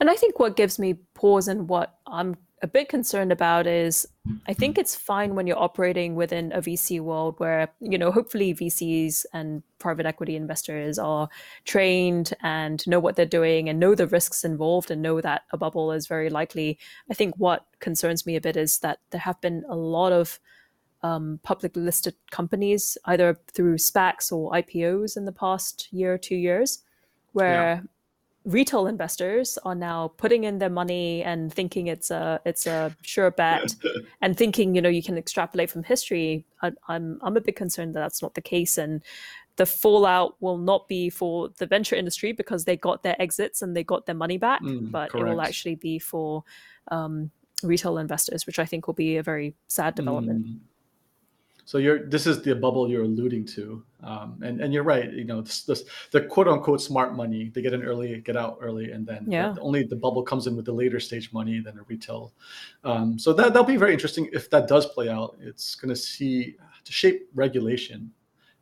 [0.00, 4.06] and I think what gives me pause and what I'm a bit concerned about is
[4.46, 8.54] I think it's fine when you're operating within a VC world where, you know, hopefully
[8.54, 11.30] VCs and private equity investors are
[11.64, 15.56] trained and know what they're doing and know the risks involved and know that a
[15.56, 16.78] bubble is very likely.
[17.10, 20.38] I think what concerns me a bit is that there have been a lot of
[21.02, 26.36] um, publicly listed companies, either through SPACs or IPOs in the past year or two
[26.36, 26.82] years,
[27.32, 27.80] where yeah.
[28.44, 33.30] retail investors are now putting in their money and thinking it's a it's a sure
[33.30, 33.74] bet,
[34.20, 36.44] and thinking you know you can extrapolate from history.
[36.62, 39.02] I, I'm I'm a bit concerned that that's not the case, and
[39.56, 43.76] the fallout will not be for the venture industry because they got their exits and
[43.76, 45.26] they got their money back, mm, but correct.
[45.26, 46.44] it will actually be for
[46.90, 47.30] um,
[47.62, 50.46] retail investors, which I think will be a very sad development.
[50.46, 50.58] Mm.
[51.70, 55.08] So you're this is the bubble you're alluding to, um, and and you're right.
[55.12, 57.52] You know, this, this, the quote unquote smart money.
[57.54, 59.52] They get in early, get out early, and then yeah.
[59.52, 62.32] the, only the bubble comes in with the later stage money than a retail.
[62.82, 65.36] Um, so that that'll be very interesting if that does play out.
[65.40, 68.10] It's going to see to shape regulation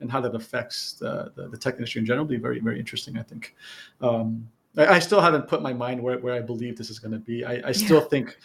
[0.00, 2.26] and how that affects the, the, the tech industry in general.
[2.26, 3.16] Will be very very interesting.
[3.16, 3.56] I think.
[4.02, 7.12] Um, I, I, still haven't put my mind where, where I believe this is going
[7.12, 7.42] to be.
[7.42, 8.09] I, I still yeah.
[8.11, 8.38] think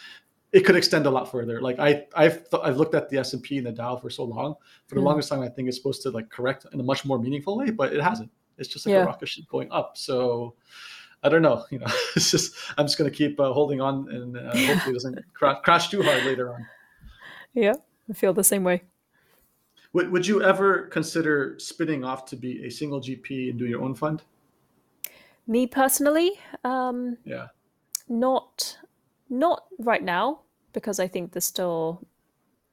[0.54, 1.60] it could extend a lot further.
[1.60, 4.08] Like I, I've, th- I've looked at the S and P and the Dow for
[4.08, 4.54] so long.
[4.86, 5.04] For the mm.
[5.04, 7.70] longest time, I think it's supposed to like correct in a much more meaningful way,
[7.70, 8.30] but it hasn't.
[8.56, 9.02] It's just like yeah.
[9.02, 9.98] a rocket ship going up.
[9.98, 10.54] So
[11.24, 11.64] I don't know.
[11.72, 14.94] You know, it's just I'm just gonna keep uh, holding on and uh, hopefully it
[14.94, 16.64] doesn't cra- crash too hard later on.
[17.52, 17.74] Yeah,
[18.08, 18.84] I feel the same way.
[19.92, 23.82] Would Would you ever consider spinning off to be a single GP and do your
[23.82, 24.22] own fund?
[25.48, 26.30] Me personally,
[26.62, 27.48] um, yeah,
[28.08, 28.78] not
[29.28, 30.40] not right now
[30.72, 32.06] because I think there's still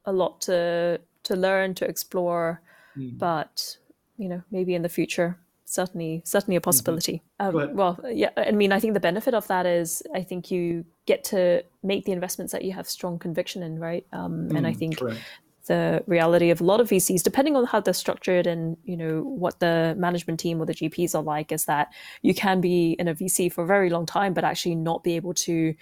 [0.05, 2.61] a lot to to learn to explore.
[2.97, 3.17] Mm.
[3.17, 3.77] But
[4.17, 6.65] you know, maybe in the future, certainly certainly a mm-hmm.
[6.65, 7.23] possibility.
[7.39, 7.57] Mm-hmm.
[7.57, 10.85] Um, well, yeah, I mean, I think the benefit of that is I think you
[11.05, 14.05] get to make the investments that you have strong conviction in, right?
[14.11, 14.99] Um, mm, and I mm, think.
[14.99, 15.21] Correct.
[15.67, 19.21] The reality of a lot of VCs, depending on how they're structured and you know
[19.21, 21.93] what the management team or the GPs are like, is that
[22.23, 25.15] you can be in a VC for a very long time, but actually not be
[25.15, 25.75] able to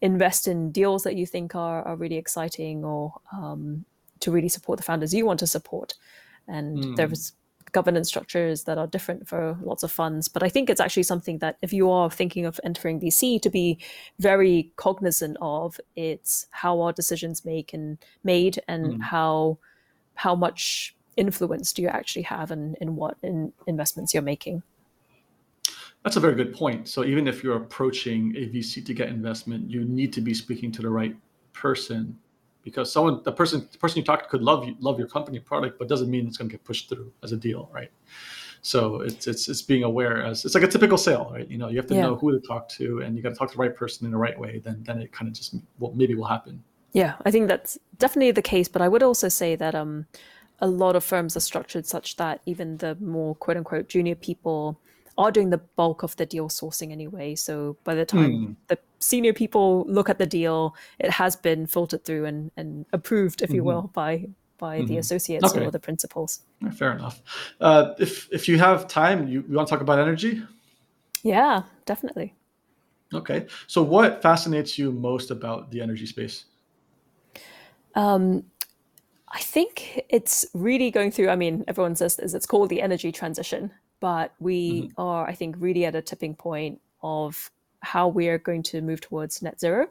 [0.00, 3.84] invest in deals that you think are, are really exciting or um,
[4.20, 5.94] to really support the founders you want to support.
[6.46, 6.96] And mm.
[6.96, 7.32] there's
[7.72, 10.28] governance structures that are different for lots of funds.
[10.28, 13.50] But I think it's actually something that if you are thinking of entering VC to
[13.50, 13.78] be
[14.18, 19.02] very cognizant of, it's how our decisions make and made and mm.
[19.02, 19.58] how
[20.14, 24.62] how much influence do you actually have in, in what in investments you're making.
[26.04, 26.88] That's a very good point.
[26.88, 30.70] So even if you're approaching a VC to get investment, you need to be speaking
[30.72, 31.16] to the right
[31.52, 32.16] person
[32.62, 35.38] because someone the person the person you talk to could love you love your company
[35.38, 37.90] product, but doesn't mean it's going to get pushed through as a deal, right?
[38.62, 41.48] So it's it's it's being aware as it's like a typical sale, right?
[41.48, 42.02] You know, you have to yeah.
[42.02, 44.12] know who to talk to, and you got to talk to the right person in
[44.12, 44.60] the right way.
[44.64, 46.62] Then then it kind of just well maybe will happen.
[46.92, 48.68] Yeah, I think that's definitely the case.
[48.68, 50.06] But I would also say that um,
[50.60, 54.80] a lot of firms are structured such that even the more quote unquote junior people
[55.18, 57.34] are doing the bulk of the deal sourcing anyway.
[57.34, 58.56] So by the time mm.
[58.68, 63.42] the senior people look at the deal, it has been filtered through and, and approved,
[63.42, 63.56] if mm-hmm.
[63.56, 64.86] you will, by by mm-hmm.
[64.86, 65.64] the associates okay.
[65.64, 66.40] or the principals.
[66.72, 67.20] Fair enough.
[67.60, 70.42] Uh, if if you have time, you, you want to talk about energy?
[71.22, 72.34] Yeah, definitely.
[73.12, 73.46] Okay.
[73.66, 76.44] So what fascinates you most about the energy space?
[77.94, 78.44] Um,
[79.28, 81.28] I think it's really going through.
[81.30, 85.00] I mean, everyone says it's called the energy transition, but we mm-hmm.
[85.00, 89.00] are, I think, really at a tipping point of how we are going to move
[89.00, 89.88] towards net zero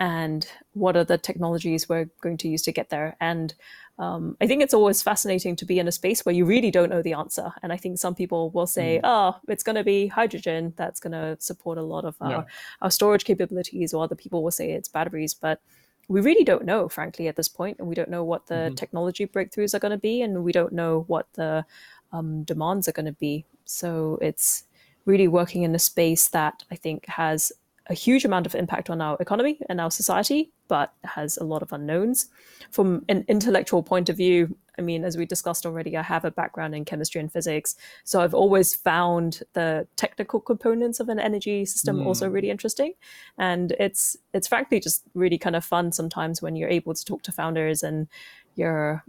[0.00, 3.16] and what are the technologies we're going to use to get there.
[3.20, 3.54] And
[3.98, 6.90] um, I think it's always fascinating to be in a space where you really don't
[6.90, 7.52] know the answer.
[7.62, 9.00] And I think some people will say, mm.
[9.02, 12.44] oh, it's going to be hydrogen that's going to support a lot of our, yeah.
[12.80, 15.34] our storage capabilities, or other people will say it's batteries.
[15.34, 15.60] But
[16.06, 17.80] we really don't know, frankly, at this point.
[17.80, 18.74] and we don't know what the mm-hmm.
[18.76, 21.64] technology breakthroughs are going to be, and we don't know what the
[22.12, 23.44] um, demands are going to be.
[23.64, 24.64] So it's
[25.04, 27.52] really working in a space that I think has
[27.88, 31.62] a huge amount of impact on our economy and our society, but has a lot
[31.62, 32.28] of unknowns.
[32.70, 36.30] From an intellectual point of view, I mean, as we discussed already, I have a
[36.30, 37.76] background in chemistry and physics.
[38.04, 42.06] So I've always found the technical components of an energy system mm.
[42.06, 42.92] also really interesting.
[43.38, 47.22] And it's it's frankly just really kind of fun sometimes when you're able to talk
[47.22, 48.06] to founders and
[48.54, 49.04] you're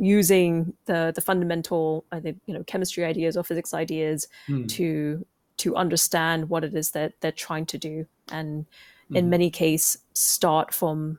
[0.00, 4.68] using the the fundamental I think you know chemistry ideas or physics ideas mm.
[4.70, 5.26] to
[5.58, 8.64] to understand what it is that they're trying to do and
[9.10, 9.16] mm.
[9.16, 9.30] in hmm.
[9.30, 11.18] many cases start from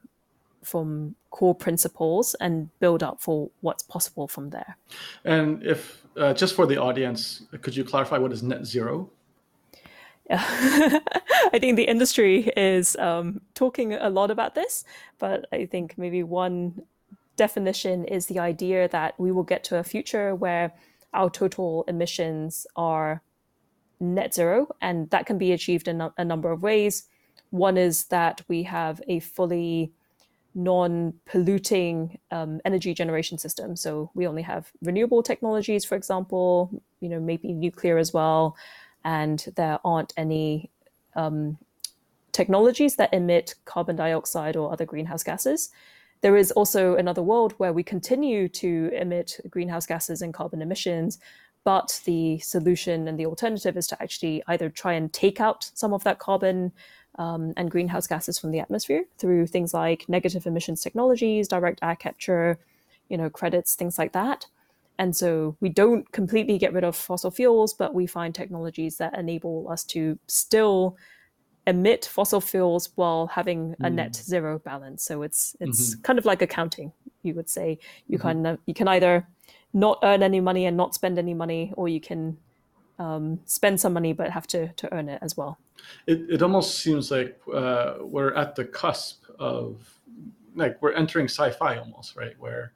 [0.64, 4.78] from core principles and build up for what's possible from there
[5.26, 9.10] and if uh, just for the audience could you clarify what is net zero
[10.30, 10.44] yeah.
[11.54, 14.84] I think the industry is um, talking a lot about this,
[15.18, 16.84] but I think maybe one
[17.40, 20.74] definition is the idea that we will get to a future where
[21.14, 23.22] our total emissions are
[24.02, 27.08] net zero, and that can be achieved in a, number of ways.
[27.50, 29.94] One is that we have a fully
[30.54, 33.76] non-polluting um, energy generation system.
[33.76, 36.70] So we only have renewable technologies, for example,
[37.00, 38.58] you know, maybe nuclear as well,
[39.06, 40.70] and there aren't any
[41.16, 41.58] um,
[42.34, 45.70] technologies that emit carbon dioxide or other greenhouse gases.
[46.22, 51.20] There is also another world where we continue to emit greenhouse gases and carbon emissions,
[51.64, 55.94] but the solution and the alternative is to actually either try and take out some
[55.94, 56.72] of that carbon
[57.18, 61.96] um, and greenhouse gases from the atmosphere through things like negative emissions technologies, direct air
[61.96, 62.58] capture,
[63.10, 64.46] you know, credits, things like that.
[64.98, 69.18] And so we don't completely get rid of fossil fuels, but we find technologies that
[69.18, 70.98] enable us to still
[71.70, 73.94] emit fossil fuels while having a mm.
[73.94, 75.04] net zero balance.
[75.04, 76.02] So it's it's mm-hmm.
[76.02, 76.92] kind of like accounting,
[77.22, 77.78] you would say.
[78.08, 78.28] You mm-hmm.
[78.28, 79.28] kind of you can either
[79.72, 82.38] not earn any money and not spend any money, or you can
[82.98, 85.60] um, spend some money but have to to earn it as well.
[86.08, 90.00] It it almost seems like uh, we're at the cusp of
[90.56, 92.34] like we're entering sci-fi almost, right?
[92.40, 92.74] Where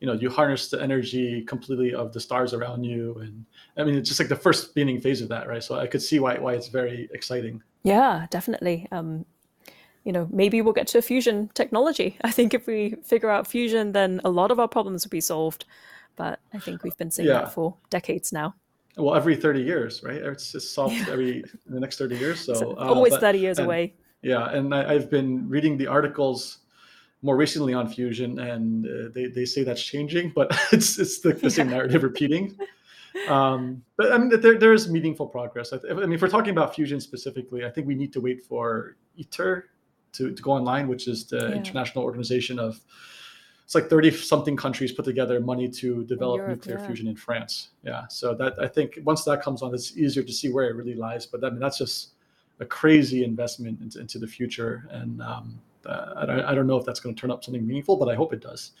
[0.00, 3.46] you know you harness the energy completely of the stars around you and
[3.78, 6.02] i mean it's just like the first beginning phase of that right so i could
[6.02, 8.88] see why why it's very exciting yeah definitely.
[8.90, 9.24] Um
[10.04, 12.16] you know maybe we'll get to fusion technology.
[12.24, 15.20] I think if we figure out fusion then a lot of our problems will be
[15.20, 15.64] solved.
[16.16, 17.40] But i think we've been saying yeah.
[17.40, 18.54] that for decades now.
[18.96, 20.16] Well every 30 years right?
[20.16, 21.12] It's just solved yeah.
[21.12, 23.94] every in the next 30 years so, so uh, always but, 30 years and, away.
[24.22, 26.58] Yeah and I, i've been reading the articles
[27.24, 31.32] more recently on fusion, and uh, they they say that's changing, but it's it's the,
[31.32, 32.56] the same narrative repeating.
[33.28, 35.72] Um, but I mean, there there is meaningful progress.
[35.72, 38.20] I, th- I, mean, if we're talking about fusion specifically, I think we need to
[38.20, 39.70] wait for ITER
[40.14, 41.54] to, to go online, which is the yeah.
[41.54, 42.80] international organization of
[43.64, 46.86] it's like 30 something countries put together money to develop Europe, nuclear yeah.
[46.86, 47.70] fusion in France.
[47.82, 48.06] Yeah.
[48.08, 50.94] So that I think once that comes on, it's easier to see where it really
[50.94, 51.24] lies.
[51.24, 52.10] But I mean, that's just
[52.60, 54.86] a crazy investment into, into the future.
[54.90, 57.66] And um, uh, I, don't, I don't know if that's going to turn up something
[57.66, 58.72] meaningful, but I hope it does.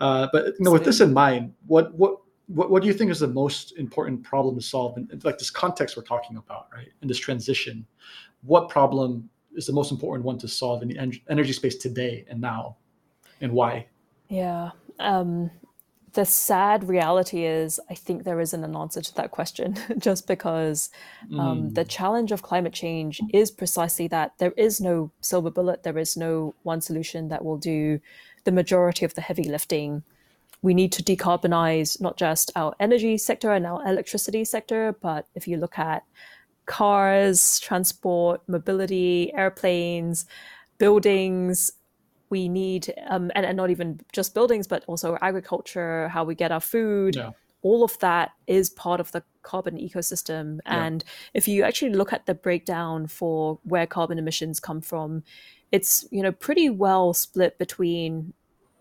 [0.00, 3.10] Uh, but you know, with this in mind, what what what, what do you think
[3.10, 6.68] is the most important problem to solve in, in, like this context we're talking about,
[6.74, 6.88] right?
[7.00, 7.86] In this transition,
[8.42, 12.24] what problem is the most important one to solve in the en- energy space today
[12.28, 12.76] and now,
[13.40, 13.86] and why?
[14.28, 14.70] Yeah.
[14.98, 15.50] Um,
[16.14, 20.90] the sad reality is, I think there isn't an answer to that question, just because
[21.32, 21.74] um, mm.
[21.74, 26.16] the challenge of climate change is precisely that there is no silver bullet, there is
[26.16, 28.00] no one solution that will do
[28.44, 30.02] the majority of the heavy lifting.
[30.62, 35.48] We need to decarbonize not just our energy sector and our electricity sector, but if
[35.48, 36.04] you look at
[36.66, 40.24] cars, transport, mobility, airplanes,
[40.78, 41.72] buildings,
[42.30, 46.50] we need, um, and, and not even just buildings, but also agriculture, how we get
[46.50, 47.16] our food.
[47.16, 47.30] Yeah.
[47.62, 50.58] All of that is part of the carbon ecosystem.
[50.64, 50.84] Yeah.
[50.84, 51.04] And
[51.34, 55.22] if you actually look at the breakdown for where carbon emissions come from,
[55.72, 58.34] it's you know pretty well split between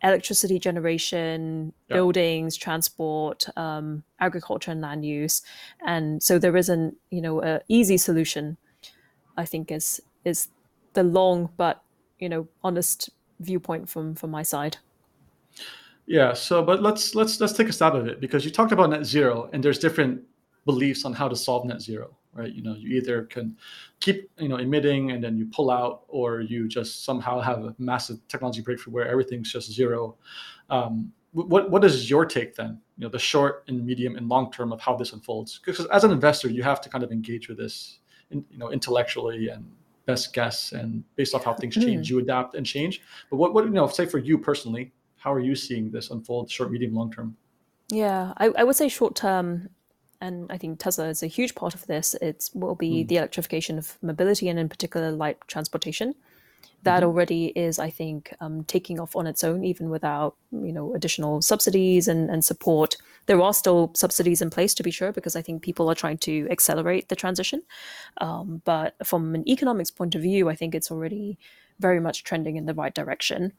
[0.04, 1.96] electricity generation, yeah.
[1.96, 5.42] buildings, transport, um, agriculture, and land use.
[5.86, 8.58] And so there isn't, you know, an easy solution.
[9.38, 10.50] I think is is
[10.94, 11.82] the long but
[12.20, 14.78] you know honest viewpoint from from my side.
[16.06, 16.34] Yeah.
[16.34, 19.06] So, but let's let's let's take a stab at it because you talked about net
[19.06, 20.22] zero, and there's different
[20.66, 22.54] beliefs on how to solve net zero, right?
[22.54, 23.58] You know, you either can
[24.00, 27.76] keep you know emitting and then you pull out, or you just somehow have a
[27.78, 30.16] massive technology breakthrough where everything's just zero.
[30.70, 32.80] Um, what what is your take then?
[32.98, 35.60] You know, the short and medium and long term of how this unfolds.
[35.64, 38.00] Because as an investor, you have to kind of engage with this,
[38.32, 39.66] in, you know, intellectually and
[40.06, 41.82] best guess and based off how things hmm.
[41.82, 42.10] change, mm.
[42.12, 43.02] you adapt and change.
[43.30, 46.50] But what, what, you know, say for you personally, how are you seeing this unfold
[46.50, 47.38] short, medium, long term?
[47.90, 49.70] Yeah, I, I would say short term,
[50.22, 52.16] and I think Tesla is a huge part of this.
[52.22, 53.08] It will be mm.
[53.08, 56.16] the electrification of mobility and in particular light transportation
[56.84, 57.06] that mm-hmm.
[57.06, 61.42] already is, I think, um, taking off on its own, even without you know additional
[61.42, 62.98] subsidies and, and support.
[63.28, 66.18] There are still subsidies in place to be sure, because I think people are trying
[66.20, 67.62] to accelerate the transition.
[68.18, 71.38] Um, but from an economics point of view, I think it's already
[71.80, 73.54] very much trending in the right direction.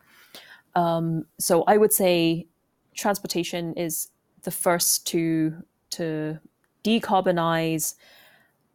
[0.74, 2.46] Um, so I would say
[2.94, 4.08] transportation is
[4.42, 6.40] the first to to
[6.84, 7.94] decarbonize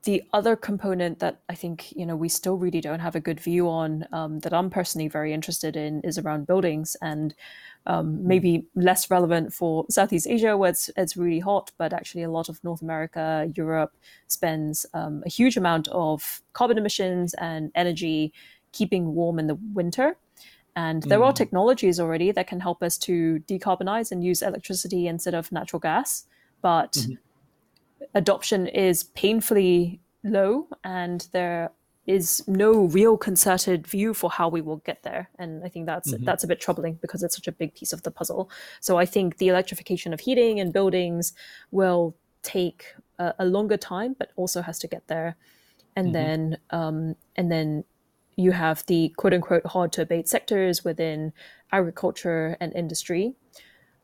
[0.04, 3.40] the other component that I think you know we still really don't have a good
[3.40, 7.34] view on um, that I'm personally very interested in is around buildings and
[7.88, 8.28] um, hmm.
[8.28, 12.50] maybe less relevant for Southeast Asia where it's, it's really hot, but actually a lot
[12.50, 13.94] of North America, Europe
[14.28, 18.34] spends um, a huge amount of carbon emissions and energy
[18.74, 20.18] keeping warm in the winter.
[20.76, 21.26] And there mm.
[21.26, 21.38] are hmm.
[21.38, 26.26] technologies already that can help us to decarbonize and use electricity instead of natural gas,
[26.62, 27.14] but mm-hmm
[28.14, 31.72] adoption is painfully low and there
[32.08, 36.14] is no real concerted view for how we will get there and i think that's
[36.14, 36.24] mm-hmm.
[36.24, 39.06] that's a bit troubling because it's such a big piece of the puzzle so i
[39.06, 41.34] think the electrification of heating and buildings
[41.72, 42.86] will take
[43.20, 45.36] a, a longer time but also has to get there
[45.96, 46.14] and mm-hmm.
[46.14, 47.84] then um, and then
[48.38, 51.34] you have the quote unquote hard to abate sectors within
[51.74, 53.36] agriculture and industry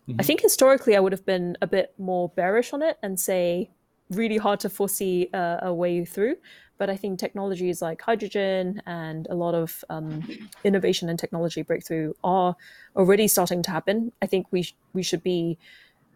[0.09, 0.19] mm-hmm.
[0.19, 3.69] i think historically i would have been a bit more bearish on it and say
[4.15, 6.35] really hard to foresee a way through.
[6.79, 10.27] but I think technologies like hydrogen and a lot of um,
[10.63, 12.55] innovation and technology breakthrough are
[12.95, 14.11] already starting to happen.
[14.21, 15.57] I think we sh- we should be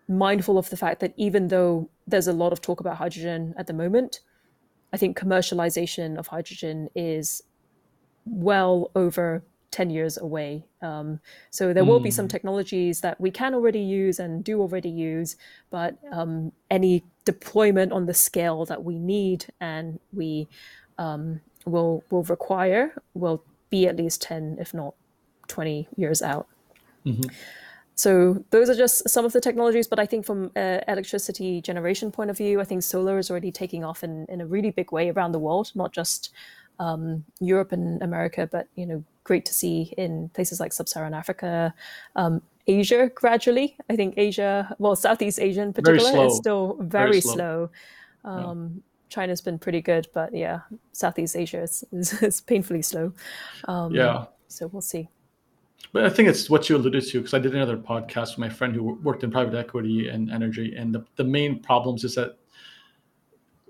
[0.07, 3.67] mindful of the fact that even though there's a lot of talk about hydrogen at
[3.67, 4.21] the moment,
[4.93, 7.43] I think commercialization of hydrogen is
[8.25, 10.65] well over 10 years away.
[10.81, 11.19] Um,
[11.49, 15.35] so there will be some technologies that we can already use and do already use,
[15.69, 20.47] but um, any deployment on the scale that we need and we
[20.97, 24.93] um, will will require will be at least 10, if not
[25.49, 26.47] 20 years out.
[27.95, 32.11] So those are just some of the technologies, but I think from uh, electricity generation
[32.11, 34.91] point of view, I think solar is already taking off in, in a really big
[34.91, 36.31] way around the world, not just
[36.79, 41.73] um, Europe and America, but you know, great to see in places like sub-Saharan Africa,
[42.15, 43.09] um, Asia.
[43.13, 47.69] Gradually, I think Asia, well, Southeast Asia in particular, is still very, Very slow.
[48.23, 48.31] slow.
[48.31, 50.61] Um, China's been pretty good, but yeah,
[50.91, 53.13] Southeast Asia is, is, is painfully slow.
[53.67, 54.25] Um, Yeah.
[54.49, 55.09] So we'll see.
[55.93, 58.49] But I think it's what you alluded to because I did another podcast with my
[58.49, 62.37] friend who worked in private equity and energy, and the, the main problems is that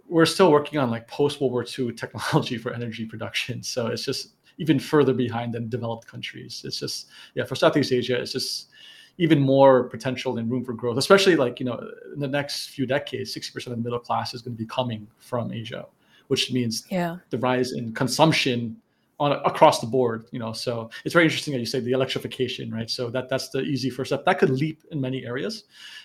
[0.08, 3.62] we're still working on like post World War II technology for energy production.
[3.62, 6.64] So it's just even further behind than developed countries.
[6.66, 8.70] It's just yeah, for Southeast Asia, it's just
[9.18, 11.78] even more potential and room for growth, especially like you know
[12.14, 14.68] in the next few decades, sixty percent of the middle class is going to be
[14.68, 15.86] coming from Asia,
[16.28, 17.18] which means Yeah.
[17.30, 18.78] the rise in consumption
[19.20, 20.54] on across the board you know?
[20.54, 22.90] So it's very interesting that you say the electrification right?
[22.90, 24.26] So that that's the easy first step.
[24.26, 25.64] That could leap in many areas.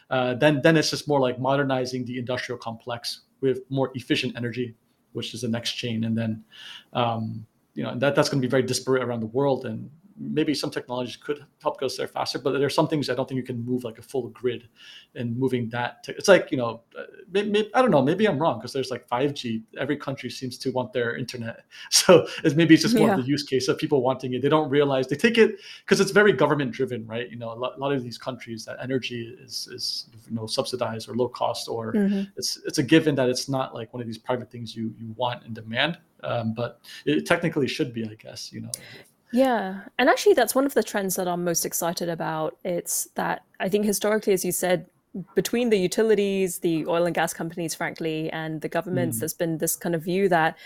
[0.09, 4.75] Uh, then then it's just more like modernizing the industrial complex with more efficient energy
[5.13, 6.05] which is the next chain.
[6.05, 6.43] And then
[6.95, 7.45] um,
[7.75, 10.71] you know that that's going to be very disparate around the world and maybe some
[10.71, 13.65] technologies could help us there faster but there's some things i don't think you can
[13.65, 14.69] move like a full grid
[15.15, 18.27] and moving that to, it's like you know uh, may, may, i don't know maybe
[18.27, 22.55] i'm wrong because there's like 5g every country seems to want their internet so it's
[22.55, 23.15] maybe it's just more Yeah.
[23.15, 26.01] of the use case of people wanting it they don't realize they take it because
[26.01, 28.77] it's very government driven right you know a lot, a lot of these countries that
[28.81, 32.29] energy is is you know subsidized or low cost or Mhm.
[32.37, 35.13] it's it's a given that it's not like one of these private things you you
[35.17, 38.71] want and demand um, but it technically should be i guess you know
[39.33, 39.81] Yeah.
[39.99, 42.59] And actually, that's one of the trends that I'm most excited about.
[42.65, 44.87] It's that I think historically, as you said,
[45.35, 49.21] between the utilities, the oil and gas companies, frankly, and the governments, mm.
[49.21, 50.57] there's been this kind of view that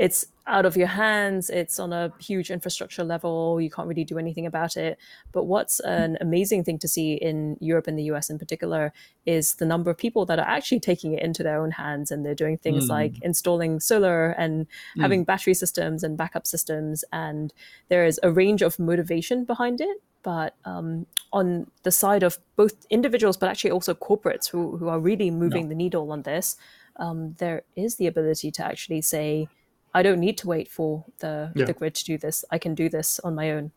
[0.00, 4.18] it's out of your hands, it's on a huge infrastructure level, you can't really do
[4.18, 4.98] anything about it.
[5.30, 8.94] But what's an amazing thing to see in Europe and the US in particular
[9.26, 12.24] is the number of people that are actually taking it into their own hands and
[12.24, 14.66] they're doing things like installing solar and
[14.98, 17.04] having battery systems and backup systems.
[17.12, 17.52] And
[17.90, 19.98] there is a range of motivation behind it.
[20.22, 24.98] But um, on the side of both individuals, but actually also corporates who, who are
[24.98, 26.56] really moving the needle on this,
[26.96, 29.48] um, there is the ability to actually say,
[29.94, 31.64] I don't need to wait for the, Yeah.
[31.66, 32.44] the grid to do this.
[32.50, 33.72] I can do this on my own.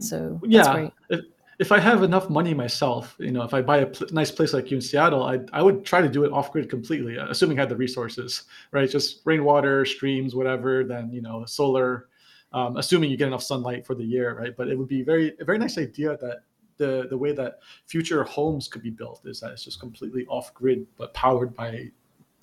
[0.00, 0.92] So that's yeah great.
[1.10, 1.20] if,
[1.58, 4.52] if i have enough money myself you know if i buy a pl- nice place
[4.52, 7.26] like you in seattle I, I would try to do it off grid completely uh,
[7.28, 12.08] assuming i had the resources right just rainwater streams whatever then you know solar
[12.52, 15.32] um, assuming you get enough sunlight for the year right but it would be very
[15.40, 16.42] a very nice idea that
[16.76, 20.54] the the way that future homes could be built is that it's just completely off
[20.54, 21.90] grid but powered by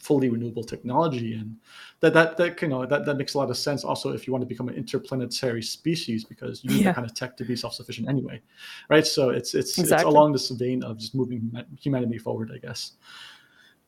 [0.02, 1.56] fully renewable technology and
[2.00, 4.34] that that that you know that, that makes a lot of sense also if you
[4.34, 6.86] want to become an interplanetary species because you need Yeah.
[6.86, 8.42] that kind of tech to be self-sufficient anyway
[8.90, 9.06] right?
[9.06, 12.94] So it's it's it's along this vein of just moving humanity forward i guess.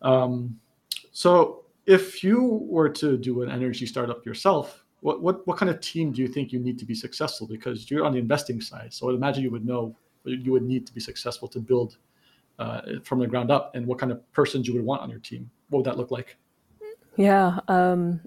[0.02, 0.60] Um
[1.12, 2.40] so if you
[2.70, 6.28] were to do an energy startup yourself what, what what kind of team do you
[6.28, 7.46] think you need to be successful?
[7.48, 9.96] Because you're on the investing side so i imagine you would know
[10.26, 11.98] you would need to be successful to build
[12.60, 15.20] uh, from the ground up and what kind of persons you would want on your
[15.20, 16.38] team what would that look like
[17.16, 18.22] Yeah, um,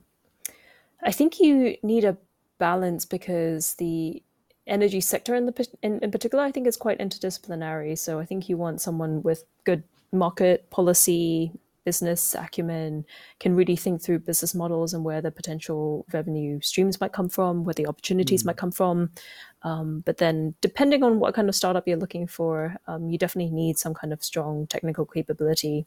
[1.03, 2.17] I think you need a
[2.59, 4.23] balance because the
[4.67, 7.99] energy sector in the in, in particular, I think, is quite interdisciplinary.
[7.99, 11.53] So I think you want someone with good market policy,
[11.85, 13.05] business acumen,
[13.39, 17.65] can really think through business models and where the potential revenue streams might come from,
[17.65, 19.11] where the opportunities might come from.
[19.63, 23.53] Um, but then, depending on what kind of startup you're looking for, um, you definitely
[23.53, 25.87] need some kind of strong technical capability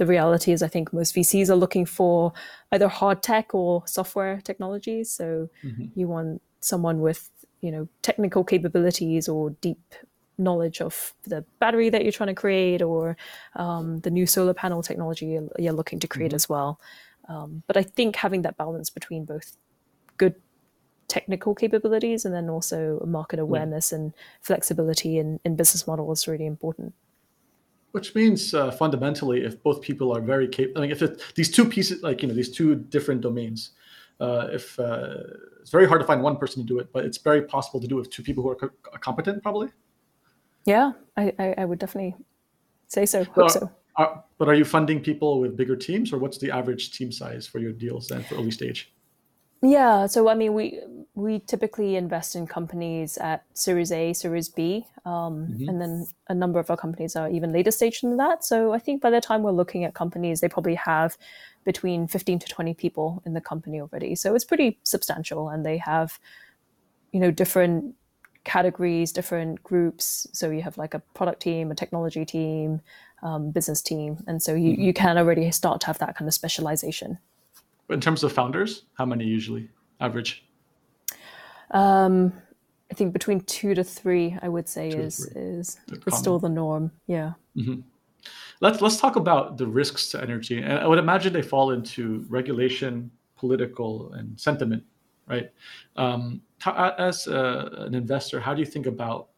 [0.00, 2.32] the reality is I think most VCs are looking for
[2.72, 5.10] either hard tech or software technologies.
[5.10, 5.50] So
[5.94, 7.28] you want someone with,
[7.60, 9.94] you know, technical capabilities or deep
[10.38, 13.18] knowledge of the battery that you're trying to create or
[13.56, 16.80] um, the new solar panel technology you're, looking to create as well.
[17.28, 19.54] Um, but I think having that balance between both
[20.16, 20.34] good
[21.08, 26.46] technical capabilities and then also market awareness and flexibility in, in business model is really
[26.46, 26.94] important.
[27.92, 31.50] Which means uh, fundamentally if both people are very capable I mean, if it, these
[31.50, 33.72] two pieces like you know these two different domains
[34.20, 35.14] uh, if uh,
[35.60, 37.86] it's very hard to find one person to do it, but it's very possible to
[37.86, 39.68] do it with two people who are co- competent, probably.
[40.66, 42.14] Yeah, I, I, I would definitely
[42.86, 43.24] say so.
[43.24, 43.70] Hope Are- so.
[43.96, 47.46] are- but are you funding people with bigger teams, or what's the average team size
[47.46, 48.92] for your deals then for early stage?
[49.62, 50.80] Yeah, so I mean, we
[51.14, 56.60] we typically invest in companies at Series A, Series B, um, and then a number
[56.60, 58.44] of our companies are even later stage than that.
[58.44, 61.18] So I think by the time we're looking at companies, they probably have
[61.64, 64.14] between fifteen to twenty people in the company already.
[64.14, 66.18] So it's pretty substantial, and they have,
[67.12, 67.94] you know, different
[68.44, 70.26] categories, different groups.
[70.32, 72.80] So you have like a product team, a technology team,
[73.22, 76.34] um, business team, and so you you can already start to have that kind of
[76.34, 77.18] specialization.
[77.88, 79.68] In terms of founders, how many usually
[79.98, 80.44] average?
[81.70, 82.32] Um,
[82.90, 85.78] I think between two to three, I would say to is is,
[86.10, 86.90] still the norm.
[87.06, 87.32] Yeah.
[88.60, 92.26] Let's let's talk about the risks to energy, and I would imagine they fall into
[92.28, 94.82] regulation, political, and sentiment,
[95.26, 95.50] right?
[95.96, 99.29] Um, how, as a, an investor, how do you think about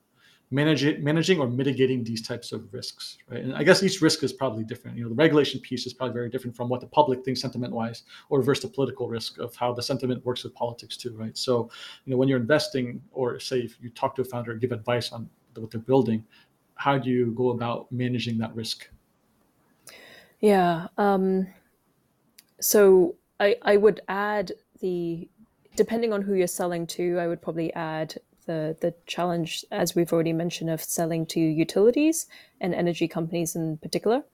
[0.53, 3.43] managing managing or mitigating these types of risks, right?
[3.43, 4.97] And I guess each risk is probably different.
[4.97, 8.03] You know, the regulation piece is probably very different from what the public thinks sentiment-wise,
[8.29, 11.37] or versus the political risk of how the sentiment works with politics too, right?
[11.37, 11.71] So,
[12.05, 15.11] you know, when you're investing, or say if you talk to a founder, give advice
[15.11, 16.25] on what they're building,
[16.75, 18.89] how do you go about managing that risk?
[20.41, 20.89] Yeah.
[20.99, 21.47] Um,
[22.61, 25.29] so I I would add the
[25.77, 30.13] depending on who you're selling to, I would probably add the the challenge as we've
[30.13, 32.27] already mentioned of selling to utilities
[32.61, 34.25] and energy companies in particular.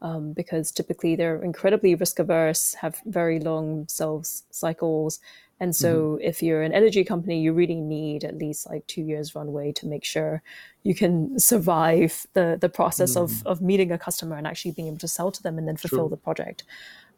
[0.00, 5.20] Um, because typically they're incredibly risk averse, have very long sales cycles,
[5.62, 9.36] and so if you're an energy company, you really need at least like two years
[9.36, 10.42] runway to make sure
[10.82, 14.98] you can survive the the process of of meeting a customer and actually being able
[14.98, 16.16] to sell to them and then fulfill True.
[16.16, 16.64] the project.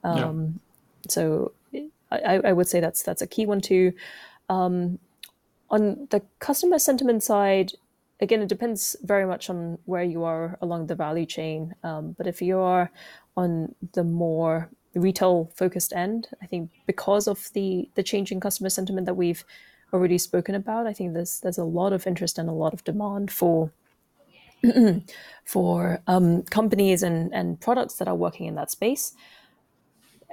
[0.05, 0.27] Yeah.
[0.27, 0.61] Um,
[1.09, 1.53] so
[2.11, 3.95] I, I would say that's that's a key one too.
[4.51, 4.99] Um,
[5.71, 7.73] on the customer sentiment side,
[8.21, 11.75] again, it depends very much on where you are along the value chain.
[11.83, 12.91] Um, but if you are
[13.37, 19.07] on the more retail focused end, I think because of the the changing customer sentiment
[19.07, 19.45] that we've
[19.93, 22.85] already spoken about, I think there's there's a lot of interest and a lot of
[22.85, 23.73] demand for
[25.45, 29.15] for um, companies and, and products that are working in that space.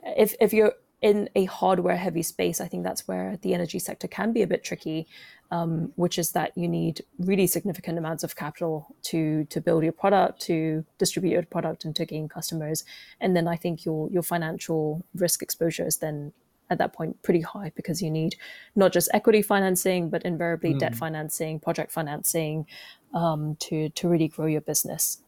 [0.03, 4.07] If, if you're in a hardware heavy space, I think that's where the energy sector
[4.07, 5.07] can be a bit tricky,
[5.49, 9.93] um, which is that you need really significant amounts of capital to to build your
[9.93, 12.85] product, to distribute your product, and to gain customers.
[13.19, 16.33] And then I think your your financial risk exposure is then
[16.69, 18.35] at that point pretty high because you need
[18.75, 22.67] not just equity financing, but invariably debt financing, project financing
[23.13, 25.21] um, to to really grow your business.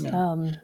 [0.00, 0.10] Yeah.
[0.10, 0.56] Um,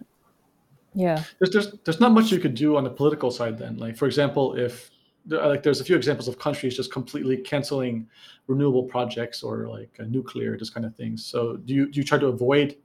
[0.94, 1.22] yeah.
[1.38, 4.06] there's, there's there's not much you could do on the political side then like for
[4.06, 4.90] example if
[5.26, 8.06] like there's a few examples of countries just completely canceling
[8.46, 12.18] renewable projects or like nuclear this kind of things so do you do you try
[12.18, 12.76] to avoid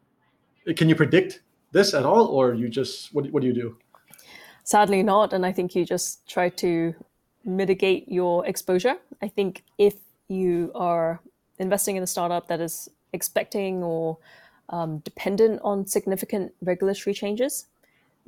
[0.76, 1.42] can you predict
[1.72, 3.78] this at all or you just what, do- what do you do
[4.70, 5.34] Sadly, not.
[5.34, 6.94] And I think you just try to
[7.44, 8.98] mitigate your exposure.
[9.20, 9.96] I think if
[10.28, 11.22] you are
[11.58, 14.20] investing in a startup that is expecting or
[14.70, 17.66] um, dependent on significant regulatory changes,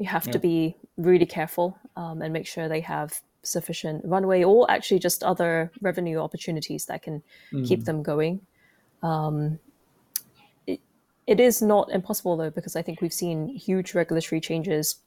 [0.01, 0.33] you have Yeah.
[0.33, 3.09] to be really careful um, and make sure they have
[3.43, 7.23] sufficient runway or actually just other revenue opportunities that can
[7.69, 8.41] keep them going.
[9.03, 9.59] Um,
[10.67, 10.79] it,
[11.25, 14.97] it is not impossible though, because I think we've seen huge regulatory changes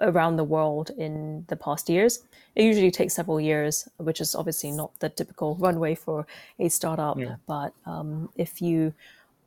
[0.00, 2.12] around the world in the past years.
[2.54, 6.26] It usually takes several years, which is obviously not the typical runway for
[6.58, 7.18] a startup.
[7.18, 7.36] Yeah.
[7.46, 8.92] But um, if you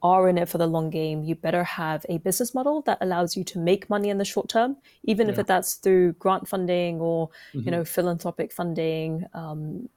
[0.08, 3.36] are in it for the long game, you better have a business model that allows
[3.38, 4.72] you to make money in the short term,
[5.12, 5.42] even if Yeah.
[5.42, 7.74] it, that's through grant funding or you Mhm.
[7.74, 9.90] know philanthropic funding, um,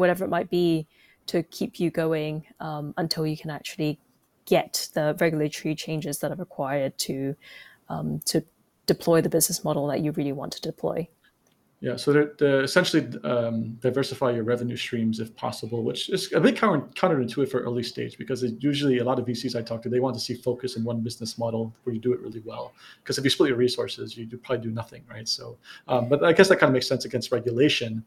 [0.00, 0.86] whatever it might be,
[1.32, 2.34] to keep you going
[2.68, 3.92] um, until you can actually
[4.46, 7.16] get the regulatory changes that are required to
[7.88, 8.44] um, to
[8.86, 11.08] deploy the business model that you really want to deploy.
[11.82, 16.40] Yeah so they're, they're essentially um, diversify your revenue streams if possible which is a
[16.40, 19.88] bit counter, counterintuitive for early stage because usually a lot of vcs i talk to
[19.88, 22.72] they want to see focus in one business model where you do it really well.
[23.02, 25.28] Because if you split your resources you probably do nothing right?
[25.28, 28.04] So um, but i guess that kind of makes sense against regulation.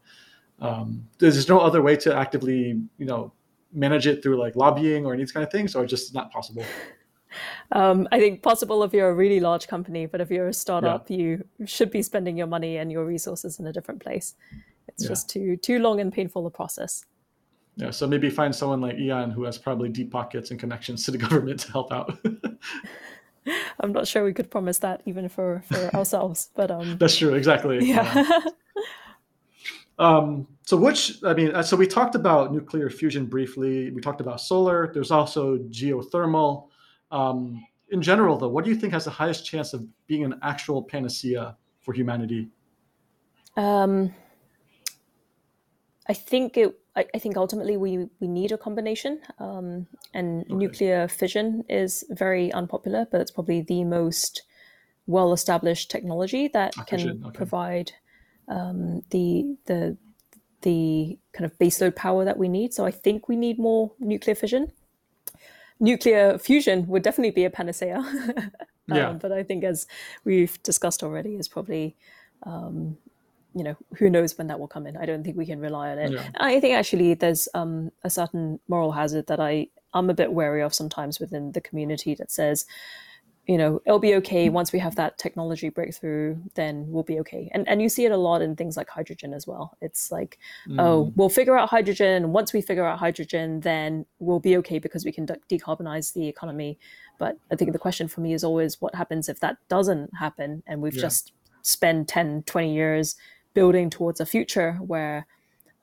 [0.62, 3.34] Um, there's no other way to actively you know
[3.74, 6.64] manage it through like lobbying or any kind of things or just not possible
[7.72, 11.10] Um, I think possible if you're a really large company, but if you're a startup,
[11.10, 14.36] you should be spending your money and your resources in a different place.
[14.88, 15.10] It's Yeah.
[15.10, 17.06] just too too long and painful a process.
[17.78, 21.12] yeah so maybe find someone like ian who has probably deep pockets and connections to
[21.12, 22.08] the government to help out
[23.82, 27.34] I'm not sure we could promise that even for for ourselves, but um, that's true
[27.36, 28.40] exactly yeah.
[29.98, 33.92] Um, so which I mean, uh, so we talked about nuclear fusion briefly.
[33.92, 34.92] We talked about solar.
[34.94, 36.68] There's also geothermal.
[37.12, 40.40] Um, in general, though, what do you think has the highest chance of being an
[40.42, 42.50] actual panacea for humanity?
[43.58, 44.14] Um,
[46.08, 46.78] I think it.
[46.96, 50.54] I, I, think ultimately we we need a combination, um, and okay.
[50.54, 54.44] nuclear fission is very unpopular, but it's probably the most
[55.08, 57.38] well-established technology that ah, can okay.
[57.38, 57.92] provide
[58.48, 59.98] um, the the
[60.62, 62.74] the kind of baseload power that we need.
[62.74, 64.72] So I think we need more nuclear fission.
[65.80, 67.98] Nuclear fusion would definitely be a panacea.
[67.98, 68.52] um,
[68.88, 69.14] yeah.
[69.14, 69.88] But I think, as
[70.24, 71.96] we've discussed already, is probably
[72.44, 72.98] um,
[73.56, 74.98] you know who knows when that will come in.
[74.98, 76.12] I don't think we can rely on it.
[76.12, 76.30] Yeah.
[76.36, 80.62] I think actually there's um, a certain moral hazard that I I'm a bit wary
[80.62, 82.66] of sometimes within the community that says
[83.48, 84.50] you know it'll be okay.
[84.50, 87.50] Once we have that technology breakthrough then we'll be okay.
[87.54, 89.78] And and you see it a lot in things like hydrogen as well.
[89.82, 90.80] It's like mm.
[90.80, 92.32] oh we'll figure out hydrogen.
[92.32, 96.28] Once we figure out hydrogen then we'll be okay because we can de- decarbonize the
[96.28, 96.78] economy.
[97.18, 100.64] But i think the question for me is always what happens if that doesn't happen
[100.68, 101.04] and we've yeah.
[101.04, 101.32] just
[101.62, 103.16] spent 10 20 years
[103.54, 105.26] building towards a future where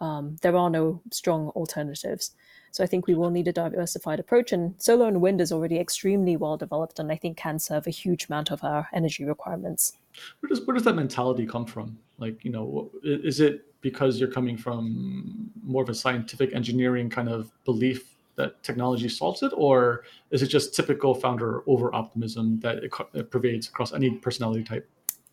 [0.03, 2.33] um, there are no strong alternatives
[2.73, 4.51] so I think we will need a diversified approach.
[4.51, 7.91] And solar and wind is already extremely well developed, and I think can serve a
[7.91, 9.99] huge amount of our energy requirements.
[10.41, 11.99] Where does where does that mentality come from?
[12.19, 17.29] Like, you know, is it because you're coming from more of a scientific engineering kind
[17.29, 22.79] of belief that technology solves it, or is it just typical founder over optimism that
[22.79, 24.89] it, it pervades across any personality type?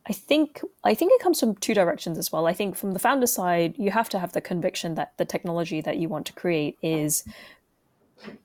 [0.09, 2.47] I think I think it comes from two directions as well.
[2.47, 5.81] I think from the founder side, you have to have the conviction that the technology
[5.81, 7.23] that you want to create is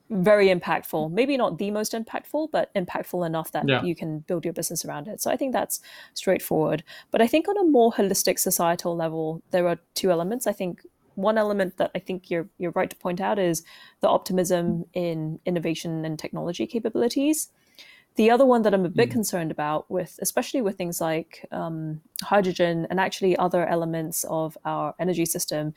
[0.09, 1.11] very impactful.
[1.11, 3.83] Maybe not the most impactful, but impactful enough that yeah.
[3.83, 5.21] you can build your business around it.
[5.21, 5.81] So I think that's
[6.13, 6.83] straightforward.
[7.11, 10.45] But I think on a more holistic societal level, there are two elements.
[10.45, 10.81] I think
[11.15, 13.63] one element that I think you're you're right to point out is
[14.01, 17.49] the optimism in innovation and technology capabilities.
[18.15, 19.13] The other one that I'm a bit mm.
[19.13, 24.95] concerned about with, especially with things like um, hydrogen and actually other elements of our
[24.99, 25.73] energy system,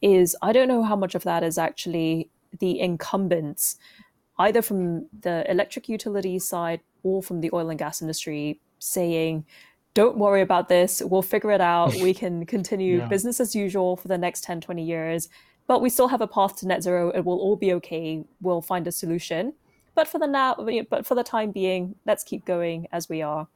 [0.00, 2.30] is I don't know how much of that is actually
[2.60, 3.76] the incumbents,
[4.38, 9.44] either from the electric utility side or from the oil and gas industry, saying,
[9.94, 13.08] don't worry about this, we'll figure it out, we can continue yeah.
[13.08, 15.28] business as usual for the next 10, 20 years,
[15.66, 18.62] but we still have a path to net zero, it will all be okay, we'll
[18.62, 19.52] find a solution
[19.94, 20.56] but for the now,
[20.88, 23.48] but for the time being, let's keep going as we are.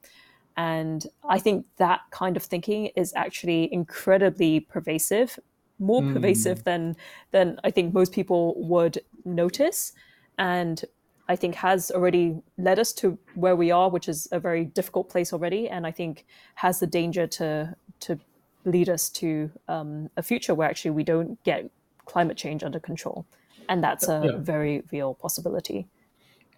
[0.57, 5.37] And I think that kind of thinking is actually incredibly pervasive,
[5.79, 6.13] more mm.
[6.13, 6.95] pervasive than
[7.31, 9.91] than I think most people would notice,
[10.37, 10.83] and
[11.27, 15.09] I think has already led us to where we are, which is a very difficult
[15.09, 16.25] place already, and I think
[16.55, 18.19] has the danger to to
[18.63, 21.69] lead us to um, a future where actually we don't get
[22.05, 23.25] climate change under control,
[23.67, 24.37] and that's a yeah.
[24.37, 25.87] very real possibility.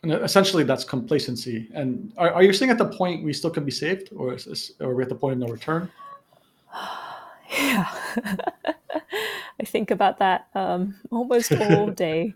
[0.04, 1.68] And essentially, that's complacency.
[1.74, 4.46] And are, are you saying at the point we still can be saved, or is
[4.46, 5.90] this, are we at the point of no return?
[7.60, 7.90] yeah,
[9.60, 12.34] I think about that um, almost all day.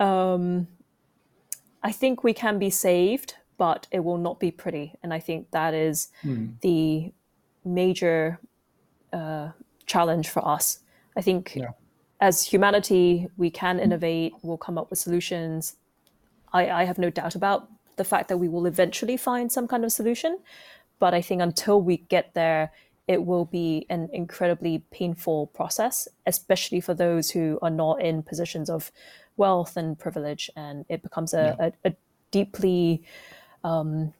[0.00, 0.66] Um,
[1.82, 4.94] I think we can be saved, but it will not be pretty.
[5.02, 6.46] And I think that is hmm.
[6.62, 7.12] the
[7.64, 8.40] major
[9.12, 9.50] uh,
[9.84, 10.78] challenge for us.
[11.16, 11.70] I think yeah.
[12.20, 15.76] as humanity, we can innovate, we'll come up with solutions
[16.52, 19.84] I, I have no doubt about the fact that we will eventually find some kind
[19.84, 20.38] of solution.
[20.98, 22.72] But I think until we get there,
[23.08, 28.70] it will be an incredibly painful process, especially for those who are not in positions
[28.70, 28.92] of
[29.36, 30.48] wealth and privilege.
[30.56, 31.70] And it becomes a, yeah.
[31.84, 31.94] a, a
[32.30, 33.02] deeply,
[33.64, 34.14] um,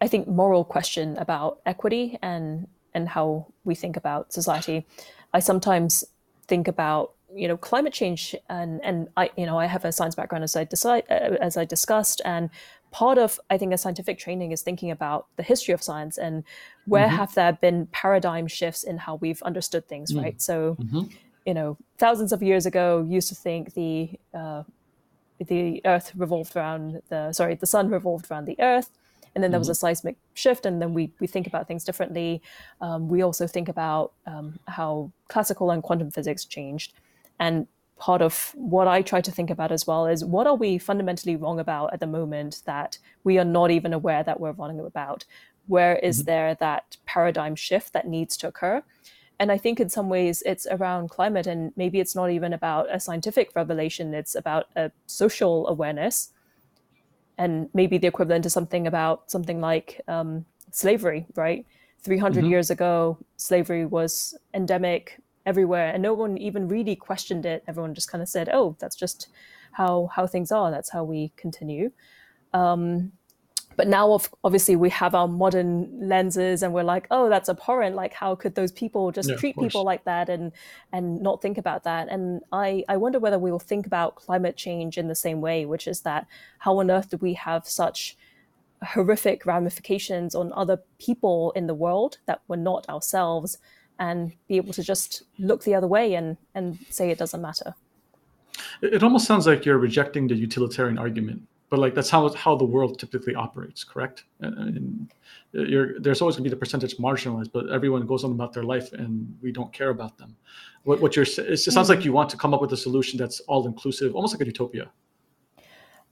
[0.00, 4.86] I think, moral question about equity and and how we think about society.
[5.34, 6.02] I sometimes
[6.48, 10.14] think about you know climate change and and I you know I have a science
[10.14, 12.50] background as I decide uh, as I discussed and
[12.90, 16.44] part of I think a scientific training is thinking about the history of science and
[16.86, 17.16] where mm-hmm.
[17.16, 20.24] have there been paradigm shifts in how we've understood things mm-hmm.
[20.24, 21.02] right so mm-hmm.
[21.44, 24.62] you know thousands of years ago used to think the uh,
[25.46, 28.90] the earth revolved around the sorry the sun revolved around the earth
[29.34, 29.88] and then there was a mm-hmm.
[29.88, 32.40] seismic shift and then we, we think about things differently
[32.80, 36.94] um, we also think about um, how classical and quantum physics changed
[37.38, 37.66] and
[37.98, 41.36] part of what I try to think about as well is what are we fundamentally
[41.36, 45.24] wrong about at the moment that we are not even aware that we're wrong about?
[45.66, 46.26] Where is mm-hmm.
[46.26, 48.82] there that paradigm shift that needs to occur?
[49.38, 52.86] And I think in some ways it's around climate, and maybe it's not even about
[52.90, 56.32] a scientific revelation, it's about a social awareness.
[57.38, 61.66] And maybe the equivalent to something about something like um, slavery, right?
[62.00, 62.50] 300 mm-hmm.
[62.50, 67.64] years ago, slavery was endemic everywhere, and no one even really questioned it.
[67.66, 69.28] Everyone just kind of said, "Oh, that's just
[69.72, 70.70] how how things are.
[70.70, 71.92] That's how we continue."
[72.52, 73.12] Um,
[73.76, 78.12] but now obviously we have our modern lenses and we're like oh that's abhorrent like
[78.12, 80.52] how could those people just yeah, treat people like that and
[80.92, 84.56] and not think about that and i i wonder whether we will think about climate
[84.56, 86.26] change in the same way which is that
[86.58, 88.16] how on earth do we have such
[88.82, 93.58] horrific ramifications on other people in the world that were not ourselves
[93.98, 97.74] and be able to just look the other way and and say it doesn't matter.
[98.82, 102.64] It almost sounds like you're rejecting the utilitarian argument but like that's how how the
[102.64, 104.24] world typically operates correct?
[104.40, 105.10] And,
[105.52, 108.92] there's always going to be the percentage marginalized but everyone goes on about their life
[108.92, 110.36] and we don't care about them.
[110.84, 113.40] What, what you're it sounds like you want to come up with a solution that's
[113.40, 114.90] all inclusive almost like a utopia.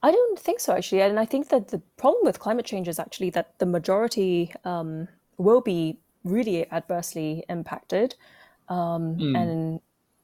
[0.01, 1.01] I don't think so, actually.
[1.01, 5.07] And I think that the problem with climate change is actually that the majority um,
[5.37, 8.15] will be really adversely impacted.
[8.67, 9.37] Um, mm.
[9.39, 9.79] And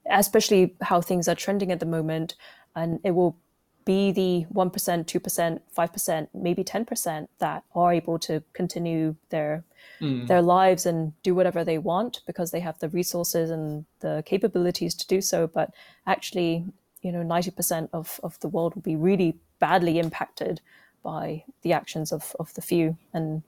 [0.09, 2.35] especially how things are trending at the moment.
[2.75, 3.37] And it will
[3.85, 9.63] be the 1%, 2%, 5%, maybe 10% that are able to continue their
[9.99, 10.27] mm.
[10.27, 14.93] their lives and do whatever they want because they have the resources and the capabilities
[14.95, 15.47] to do so.
[15.47, 15.73] But
[16.05, 16.65] actually,
[17.01, 20.61] you know, 90% of, of the world will be really badly impacted
[21.03, 22.97] by the actions of, of the few.
[23.13, 23.41] And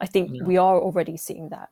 [0.00, 0.44] I think yeah.
[0.44, 1.68] we are already seeing that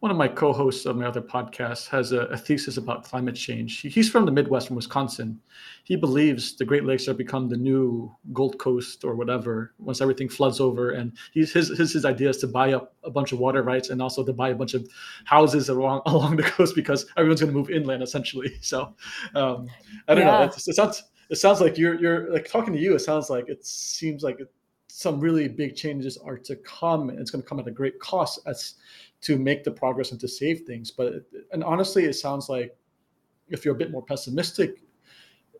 [0.00, 3.80] one of my co-hosts of my other podcast has a, a thesis about climate change.
[3.80, 5.40] He, he's from the Midwest, from Wisconsin.
[5.84, 10.28] He believes the Great Lakes are become the new Gold Coast or whatever once everything
[10.28, 10.90] floods over.
[10.90, 13.90] And he's, his, his his idea is to buy up a bunch of water rights
[13.90, 14.88] and also to buy a bunch of
[15.24, 18.52] houses along along the coast because everyone's going to move inland essentially.
[18.64, 18.94] So
[19.34, 19.68] um,
[20.08, 20.38] I don't yeah.
[20.38, 20.42] know.
[20.44, 22.94] It, it sounds it sounds like you're you're like talking to you.
[22.94, 24.38] It sounds like it seems like
[24.88, 27.98] some really big changes are to come and it's going to come at a great
[27.98, 28.74] cost as
[29.24, 30.90] to make the progress and to save things.
[30.90, 32.76] But and honestly, it sounds like
[33.48, 34.82] if you're a bit more pessimistic,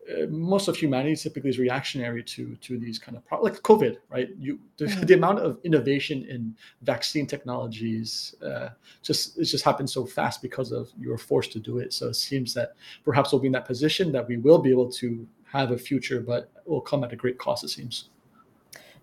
[0.07, 3.97] uh, most of humanity typically is reactionary to to these kind of pro- like COVID,
[4.09, 4.29] right?
[4.37, 5.05] You the, mm-hmm.
[5.05, 8.69] the, amount of innovation in vaccine technologies uh,
[9.01, 11.91] just it just happened so fast because of you were forced to do it.
[11.91, 12.73] So it seems that
[13.03, 16.21] perhaps we'll be in that position that we will be able to have a future,
[16.21, 17.63] but it will come at a great cost.
[17.63, 18.09] It seems.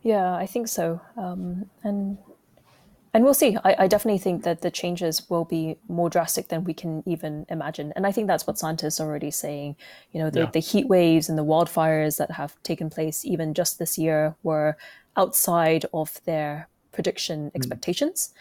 [0.03, 1.01] Yeah, I think so.
[1.17, 2.19] Um, and
[3.15, 3.57] and we'll see.
[3.63, 7.45] I, I, definitely think that the changes will be more drastic than we can even
[7.51, 7.93] imagine.
[7.95, 9.77] And I think that's what scientists are already saying.
[10.13, 10.51] You know, the, yeah.
[10.51, 14.77] the heat waves and the wildfires that have taken place even just this year were
[15.17, 17.55] outside of their prediction mm.
[17.55, 18.33] expectations.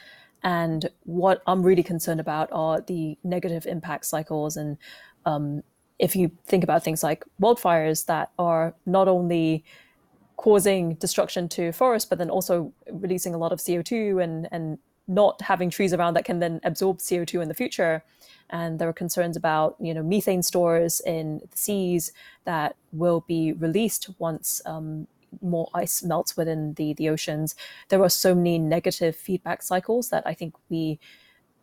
[0.43, 4.56] And what I'm really concerned about are the negative impact cycles.
[4.57, 4.77] And
[5.26, 5.64] um,
[5.99, 9.64] if you think about things like wildfires that are not only
[10.42, 15.40] causing destruction to forests, but then also releasing a lot of CO2 and, and not
[15.40, 18.04] having trees around that can then absorb CO2 in the future.
[18.50, 22.12] And there are concerns about, you know, methane stores in the seas
[22.46, 25.06] that will be released once um,
[25.44, 27.56] more ice melts within the, the oceans.
[27.90, 31.00] There are so many negative feedback cycles that I think we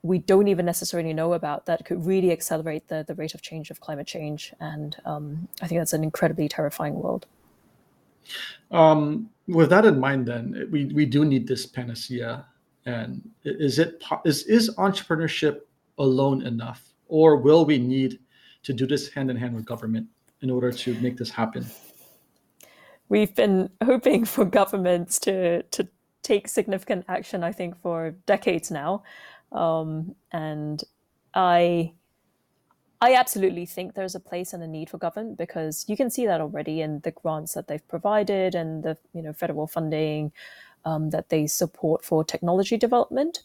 [0.05, 3.69] we don't even necessarily know about that could really accelerate the, the rate of change
[3.69, 4.55] of climate change.
[4.61, 7.27] And um, I think that's an incredibly terrifying world.
[8.71, 12.47] Um, with that in mind, then we, we do need this panacea.
[12.87, 15.61] And is it is is entrepreneurship
[15.99, 18.19] alone enough, or will we need
[18.63, 20.07] to do this hand in hand with government
[20.41, 21.67] in order to make this happen?
[23.09, 25.89] We've been hoping for governments to to
[26.23, 27.45] take significant action.
[27.45, 29.03] I think for decades now,
[29.53, 30.83] um, and
[31.35, 31.93] I
[33.01, 36.27] I absolutely think there's a place and a need for government because you can see
[36.27, 40.33] that already in the grants that they've provided and the you know federal funding
[40.85, 43.45] um, that they support for technology development.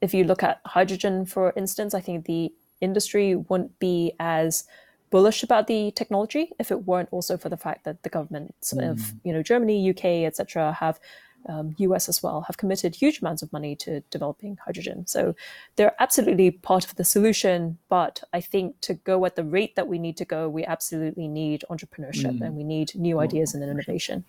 [0.00, 4.64] If you look at hydrogen, for instance, I think the industry wouldn't be as
[5.10, 8.90] bullish about the technology if it weren't also for the fact that the governments mm.
[8.90, 10.98] of you know Germany, UK, etc., have
[11.46, 15.06] um, US as well have committed huge amounts of money to developing hydrogen.
[15.06, 15.34] So
[15.76, 17.78] they're absolutely part of the solution.
[17.88, 21.28] But I think to go at the rate that we need to go, we absolutely
[21.28, 22.46] need entrepreneurship mm.
[22.46, 24.24] and we need new ideas and innovation.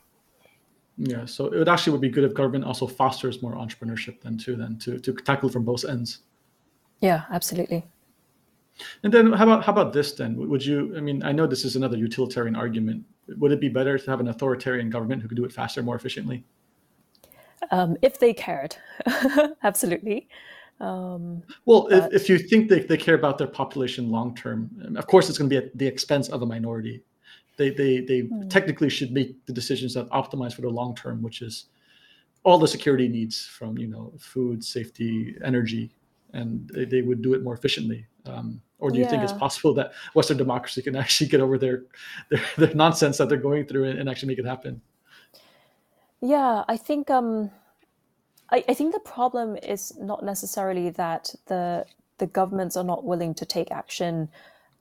[0.97, 4.37] Yeah, so it would actually would be good if government also fosters more entrepreneurship then
[4.37, 6.19] too, then to, to tackle from both ends.
[6.99, 7.85] Yeah, absolutely.
[9.03, 10.37] And then how about how about this then?
[10.37, 13.05] Would you I mean, I know this is another utilitarian argument.
[13.27, 15.95] Would it be better to have an authoritarian government who could do it faster, more
[15.95, 16.43] efficiently?
[17.69, 18.75] Um, if they cared.
[19.63, 20.27] Absolutely.
[20.79, 22.11] Um, well, but...
[22.13, 25.37] if, if you think they, they care about their population long term, of course, it's
[25.37, 27.03] going to be at the expense of a minority.
[27.57, 28.47] They, they, they hmm.
[28.47, 31.65] technically should make the decisions that optimize for the long term, which is
[32.43, 35.91] all the security needs from you know food, safety, energy,
[36.33, 38.05] and they, they would do it more efficiently.
[38.25, 41.83] Um, or do you think it's possible that Western democracy can actually get over their
[42.29, 44.81] their, their nonsense that they're going through and, and, actually make it happen?
[46.21, 47.51] Yeah, I think um,
[48.51, 51.85] I, I think the problem is not necessarily that the
[52.19, 54.29] the governments are not willing to take action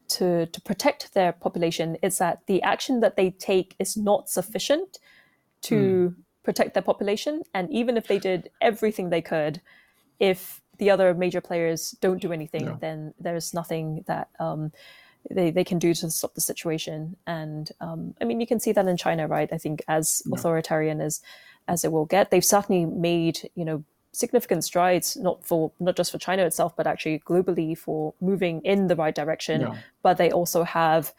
[0.08, 1.96] to to protect their population.
[2.02, 4.98] It's that the action that they take is not sufficient
[5.62, 6.14] to mm.
[6.42, 9.62] protect their population, and even if they did everything they could,
[10.18, 12.76] if the other major players don't do anything, yeah.
[12.80, 14.72] then there's nothing that um,
[15.28, 17.16] they, they can do to stop the situation.
[17.26, 19.48] And um, I mean, you can see that in China, right?
[19.52, 20.34] I think as yeah.
[20.34, 21.20] authoritarian as
[21.68, 26.10] as it will get, they've certainly made you know significant strides, not for not just
[26.10, 29.60] for China itself, but actually globally for moving in the right direction.
[29.60, 29.76] Yeah.
[30.02, 31.12] But they also have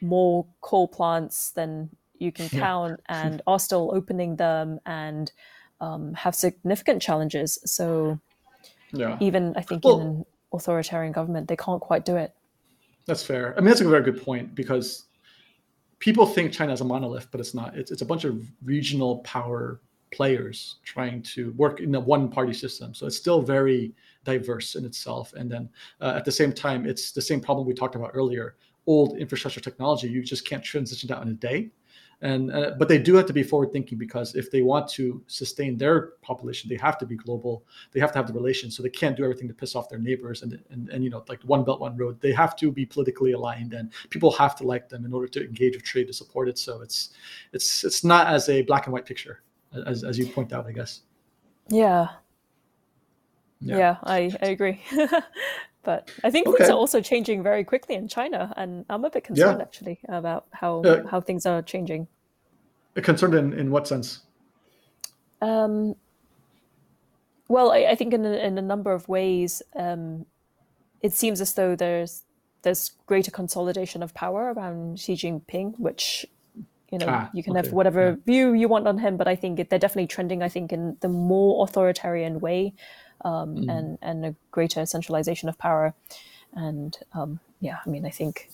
[0.00, 5.30] more coal plants than you can count, and are still opening them and
[5.80, 7.58] um, have significant challenges.
[7.64, 8.20] So
[8.92, 9.16] yeah.
[9.20, 12.34] even I think well, in an authoritarian government, they can't quite do it.
[13.08, 13.54] That's fair.
[13.56, 15.06] I mean, that's a very good point because
[15.98, 17.74] people think China is a monolith, but it's not.
[17.74, 19.80] It's, it's a bunch of regional power
[20.12, 22.92] players trying to work in a one party system.
[22.92, 23.94] So it's still very
[24.24, 25.32] diverse in itself.
[25.32, 25.70] And then
[26.02, 28.56] uh, at the same time, it's the same problem we talked about earlier.
[28.86, 31.70] Old infrastructure technology, you just can't transition that in a day
[32.20, 35.22] and uh, but they do have to be forward thinking because if they want to
[35.28, 37.64] sustain their population they have to be global.
[37.92, 39.98] They have to have the relations so they can't do everything to piss off their
[39.98, 42.20] neighbors and and, and you know like one belt one road.
[42.20, 45.44] They have to be politically aligned and people have to like them in order to
[45.44, 46.58] engage with trade to support it.
[46.58, 47.10] So it's
[47.52, 49.42] it's it's not as a black and white picture
[49.86, 51.02] as, as you point out i guess.
[51.68, 52.08] Yeah.
[53.60, 54.80] Yeah, yeah I, I agree
[55.84, 56.58] But I think okay.
[56.58, 59.64] things are also changing very quickly in China, and I'm a bit concerned yeah.
[59.64, 62.08] actually about how uh, how things are changing.
[62.94, 64.22] Concerned in, in what sense?
[65.40, 65.94] Um,
[67.46, 70.26] well, I, I think in a, in a number of ways, um,
[71.00, 72.24] it seems as though there's
[72.62, 76.26] there's greater consolidation of power around Xi Jinping, which
[76.90, 77.66] you know ah, you can okay.
[77.66, 78.16] have whatever yeah.
[78.26, 80.42] view you want on him, but I think it, they're definitely trending.
[80.42, 82.74] I think in the more authoritarian way
[83.24, 83.70] um, mm.
[83.70, 85.94] and and a greater centralization of power.
[86.54, 88.50] And um, yeah, I mean, I think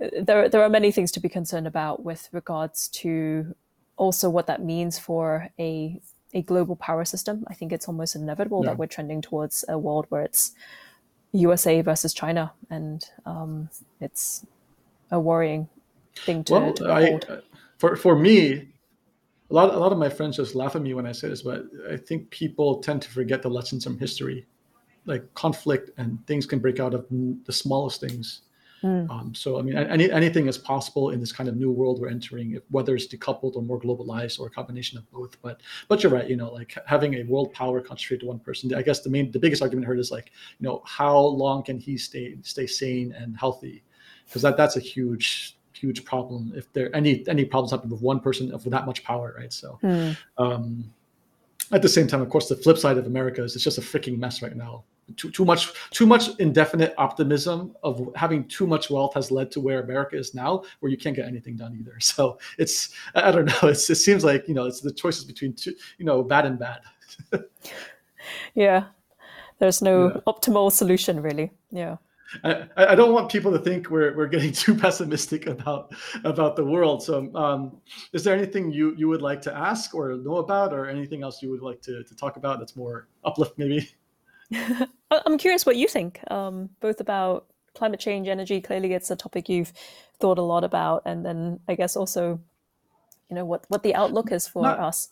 [0.00, 3.54] uh, there there are many things to be concerned about with regards to
[3.96, 6.00] also what that means for a
[6.34, 7.44] a global power system.
[7.48, 8.70] I think it's almost inevitable yeah.
[8.70, 10.52] that we're trending towards a world where it's
[11.32, 13.68] USA versus China, and um,
[14.00, 14.44] it's
[15.10, 15.68] a worrying
[16.16, 17.18] thing to, well, to I,
[17.78, 18.68] for for me,
[19.50, 21.42] a lot, a lot of my friends just laugh at me when I say this,
[21.42, 24.46] but I think people tend to forget the lessons from history.
[25.04, 28.42] Like conflict and things can break out of the smallest things.
[28.82, 29.08] Mm.
[29.08, 32.08] Um, so, I mean, any, anything is possible in this kind of new world we're
[32.08, 35.40] entering, whether it's decoupled or more globalized or a combination of both.
[35.42, 36.28] But, but you're right.
[36.28, 38.74] You know, like having a world power concentrated to one person.
[38.74, 41.62] I guess the main, the biggest argument I heard is like, you know, how long
[41.62, 43.82] can he stay stay sane and healthy?
[44.26, 48.20] Because that that's a huge huge problem if there any any problems happen with one
[48.20, 49.52] person of that much power, right?
[49.52, 50.16] So, mm.
[50.38, 50.92] um,
[51.72, 53.80] at the same time, of course, the flip side of America is it's just a
[53.80, 54.84] freaking mess right now.
[55.16, 59.60] Too, too much too much indefinite optimism of having too much wealth has led to
[59.60, 61.96] where America is now, where you can't get anything done either.
[62.00, 63.68] So it's I don't know.
[63.68, 66.58] It's, it seems like you know it's the choices between two, you know, bad and
[66.58, 66.80] bad.
[68.54, 68.86] yeah,
[69.58, 70.20] there's no yeah.
[70.26, 71.52] optimal solution really.
[71.70, 71.96] Yeah.
[72.44, 75.94] I, I don't want people to think we're, we're getting too pessimistic about
[76.24, 77.02] about the world.
[77.02, 77.80] So, um,
[78.12, 81.42] is there anything you, you would like to ask or know about, or anything else
[81.42, 83.90] you would like to, to talk about that's more uplift, maybe?
[85.10, 88.60] I'm curious what you think, um, both about climate change, energy.
[88.60, 89.72] Clearly, it's a topic you've
[90.20, 92.40] thought a lot about, and then I guess also,
[93.28, 95.10] you know, what what the outlook is for Not, us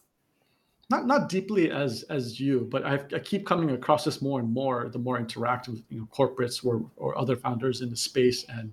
[0.91, 4.53] not not deeply as as you, but I, I keep coming across this more and
[4.53, 4.89] more.
[4.89, 8.73] The more interact with you know corporates or or other founders in the space, and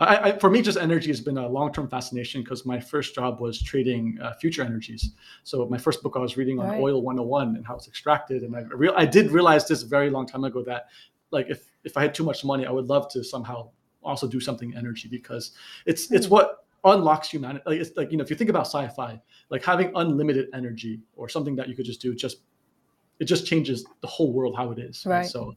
[0.00, 3.14] I, I for me, just energy has been a long term fascination because my first
[3.14, 5.12] job was trading uh, future energies.
[5.44, 6.80] So my first book I was reading on right.
[6.80, 10.10] oil 101 and how it's extracted, and I real I did realize this a very
[10.10, 10.86] long time ago that
[11.30, 13.70] like if if I had too much money, I would love to somehow
[14.02, 15.52] also do something energy because
[15.86, 16.32] it's it's hmm.
[16.32, 17.62] what unlocks humanity.
[17.66, 21.28] Like it's like you know, if you think about sci-fi, like having unlimited energy or
[21.28, 22.38] something that you could just do, just
[23.20, 25.04] it just changes the whole world how it is.
[25.06, 25.26] Right.
[25.26, 25.54] So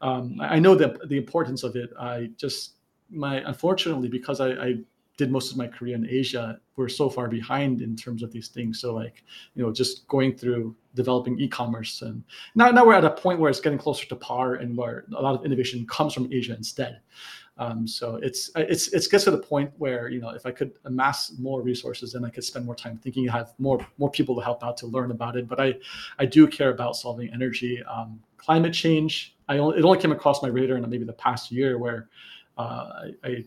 [0.00, 1.90] um, I know that the importance of it.
[1.98, 2.74] I just
[3.10, 4.74] my unfortunately because I, I
[5.18, 8.48] did most of my career in Asia, we're so far behind in terms of these
[8.48, 8.80] things.
[8.80, 9.22] So like,
[9.54, 12.24] you know, just going through developing e-commerce and
[12.54, 15.20] now now we're at a point where it's getting closer to par and where a
[15.20, 17.00] lot of innovation comes from Asia instead.
[17.62, 20.72] Um, so it's it's it's gets to the point where you know if I could
[20.84, 23.26] amass more resources, then I could spend more time thinking.
[23.28, 25.46] Have more more people to help out to learn about it.
[25.46, 25.74] But I
[26.18, 29.36] I do care about solving energy, um, climate change.
[29.48, 32.08] I only, it only came across my radar in maybe the past year where
[32.58, 32.88] uh,
[33.22, 33.44] I, I,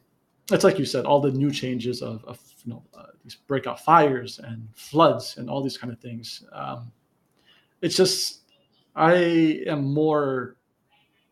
[0.52, 3.80] it's like you said, all the new changes of, of you know uh, these breakout
[3.82, 6.46] fires and floods and all these kind of things.
[6.54, 6.92] Um,
[7.82, 8.42] it's just
[8.96, 10.56] I am more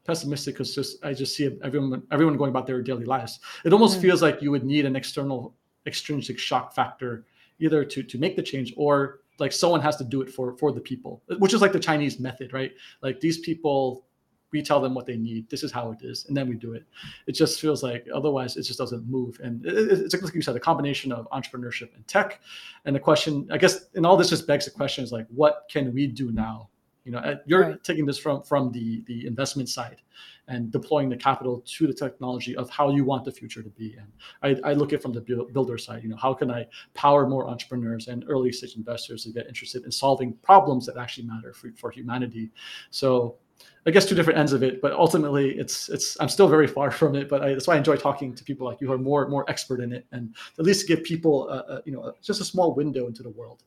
[0.06, 3.40] pessimistic because just I just see everyone everyone going about their daily lives.
[3.66, 4.02] It almost mm.
[4.02, 5.56] feels like you would need an external
[5.86, 7.26] extrinsic shock factor
[7.60, 10.72] either to to make the change or like someone has to do it for for
[10.72, 12.72] the people, which is like the Chinese method, right?
[13.02, 14.06] Like these people
[14.52, 15.50] we tell them what they need.
[15.50, 16.86] This is how it is, and then we do it.
[17.26, 19.40] It just feels like otherwise it just doesn't move.
[19.44, 22.40] And it, it's like you said, a combination of entrepreneurship and tech.
[22.86, 25.66] And the question, I guess, and all this just begs the question: is like, what
[25.72, 26.70] can we do now
[27.06, 27.84] you know, uh, you're right.
[27.84, 30.02] taking this from from the the investment side
[30.48, 33.96] and deploying the capital to the technology of how you want the future to be.
[33.98, 36.04] And I, I look at it from the builder side.
[36.04, 39.86] You know, how can I power more entrepreneurs and early stage investors to get interested
[39.86, 42.52] in solving problems that actually matter for, for humanity?
[42.92, 43.38] So
[43.86, 46.92] I guess two different ends of it, but ultimately it's it's I'm still very far
[47.00, 47.30] from it.
[47.30, 49.50] But I, that's why I enjoy talking to people like you who are more more
[49.50, 52.46] expert in it, and at least give people a, a, you know a, just a
[52.46, 53.64] small window into the world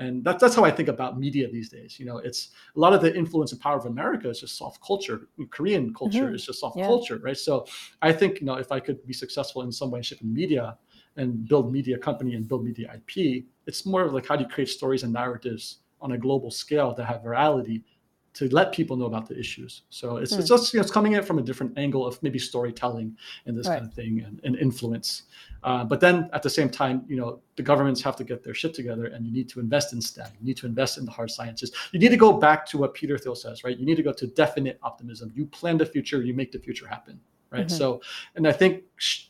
[0.00, 2.00] and that's that's how I think about media these days.
[2.00, 4.82] You know, it's a lot of the influence and power of America is just soft
[4.82, 5.28] culture.
[5.50, 6.34] Korean culture mm-hmm.
[6.34, 6.86] is just soft yeah.
[6.86, 7.36] culture, right?
[7.36, 7.66] So
[8.00, 10.78] I think you know if I could be successful in some way, shape, in media
[11.16, 14.48] and build media company and build media IP, it's more of like how do you
[14.48, 17.82] create stories and narratives on a global scale that have virality
[18.32, 19.82] to let people know about the issues.
[19.90, 20.38] So it's, mm.
[20.38, 23.16] it's just you know, it's coming in from a different angle of maybe storytelling
[23.46, 23.78] and this right.
[23.78, 25.24] kind of thing and, and influence.
[25.62, 28.54] Uh, but then at the same time, you know, the governments have to get their
[28.54, 30.28] shit together and you need to invest in STEM.
[30.40, 31.72] You need to invest in the hard sciences.
[31.92, 33.76] You need to go back to what Peter Thiel says, right?
[33.76, 35.32] You need to go to definite optimism.
[35.34, 37.20] You plan the future, you make the future happen.
[37.50, 37.66] Right.
[37.66, 37.76] Mm-hmm.
[37.76, 38.00] So,
[38.36, 38.84] and I think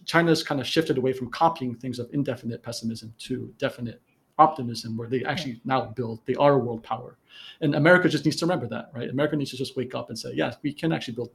[0.05, 4.03] China's kind of shifted away from copying things of indefinite pessimism to definite
[4.41, 7.17] optimism where they actually now build they are a world power.
[7.61, 9.09] And america just needs to remember that right?
[9.09, 11.31] America needs to just wake up and say yes we can actually build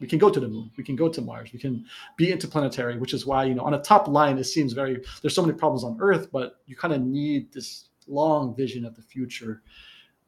[0.00, 1.84] we can go to the moon we can go to mars we can
[2.16, 5.34] be interplanetary which is why you know on a top line it seems very there's
[5.34, 9.02] so many problems on earth but you kind of need this long vision of the
[9.02, 9.62] future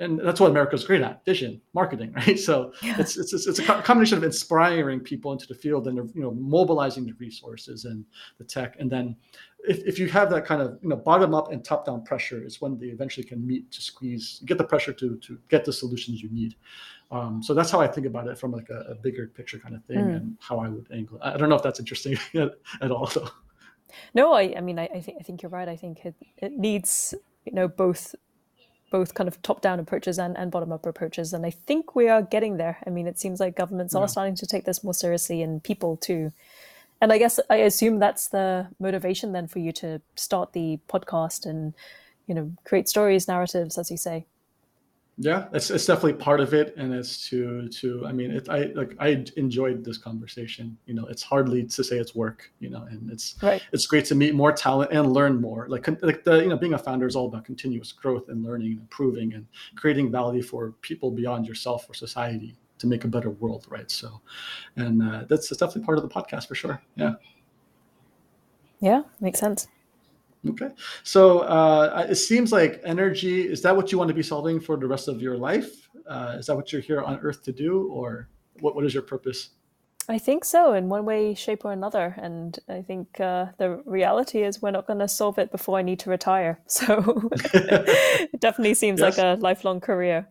[0.00, 2.38] and that's what America's great at: vision, marketing, right?
[2.38, 2.96] So yeah.
[2.98, 7.06] it's, it's it's a combination of inspiring people into the field and you know mobilizing
[7.06, 8.04] the resources and
[8.38, 9.16] the tech, and then
[9.64, 12.42] if, if you have that kind of you know bottom up and top down pressure
[12.44, 15.72] is when they eventually can meet to squeeze get the pressure to to get the
[15.72, 16.54] solutions you need.
[17.10, 19.74] Um, so that's how I think about it from like a, a bigger picture kind
[19.74, 20.16] of thing mm.
[20.16, 21.22] and how I would angle it.
[21.24, 23.28] I don't know if that's interesting at, at all though.
[24.14, 25.68] No, I, I mean I, I think I think you're right.
[25.68, 27.14] I think it, it needs
[27.44, 28.14] you know both
[28.90, 31.32] both kind of top down approaches and, and bottom up approaches.
[31.32, 32.78] And I think we are getting there.
[32.86, 34.00] I mean, it seems like governments yeah.
[34.00, 36.32] are starting to take this more seriously and people too.
[37.00, 41.46] And I guess I assume that's the motivation then for you to start the podcast
[41.46, 41.72] and,
[42.26, 44.26] you know, create stories, narratives, as you say
[45.22, 45.48] yeah.
[45.52, 48.96] It's, it's definitely part of it and it's to to i mean it, i like
[48.98, 50.78] i enjoyed this conversation.
[50.86, 53.62] You know it's hardly to say it's work you know and it's right.
[53.72, 55.66] it's great to meet more talent and learn more.
[55.68, 58.68] Like like the you know being a founder is all about continuous growth and learning
[58.68, 63.28] and improving and creating value for people beyond yourself or society to make a better
[63.28, 63.90] world right?
[63.90, 64.22] So
[64.76, 66.80] and uh, that's, that's definitely part of the podcast for sure.
[66.96, 67.12] Yeah.
[68.80, 69.68] Yeah makes sense
[70.48, 70.70] Okay.
[71.02, 74.76] So uh, it seems like energy, is that what you want to be solving for
[74.76, 75.88] the rest of your life?
[76.06, 77.88] Uh, is that what you're here on Earth to do?
[77.88, 78.28] Or
[78.60, 79.50] what, what is your purpose?
[80.08, 82.14] I think so, in one way, shape, or another.
[82.18, 85.82] And I think uh, the reality is we're not going to solve it before I
[85.82, 86.58] need to retire.
[86.68, 89.18] So it definitely seems yes.
[89.18, 90.26] like a lifelong career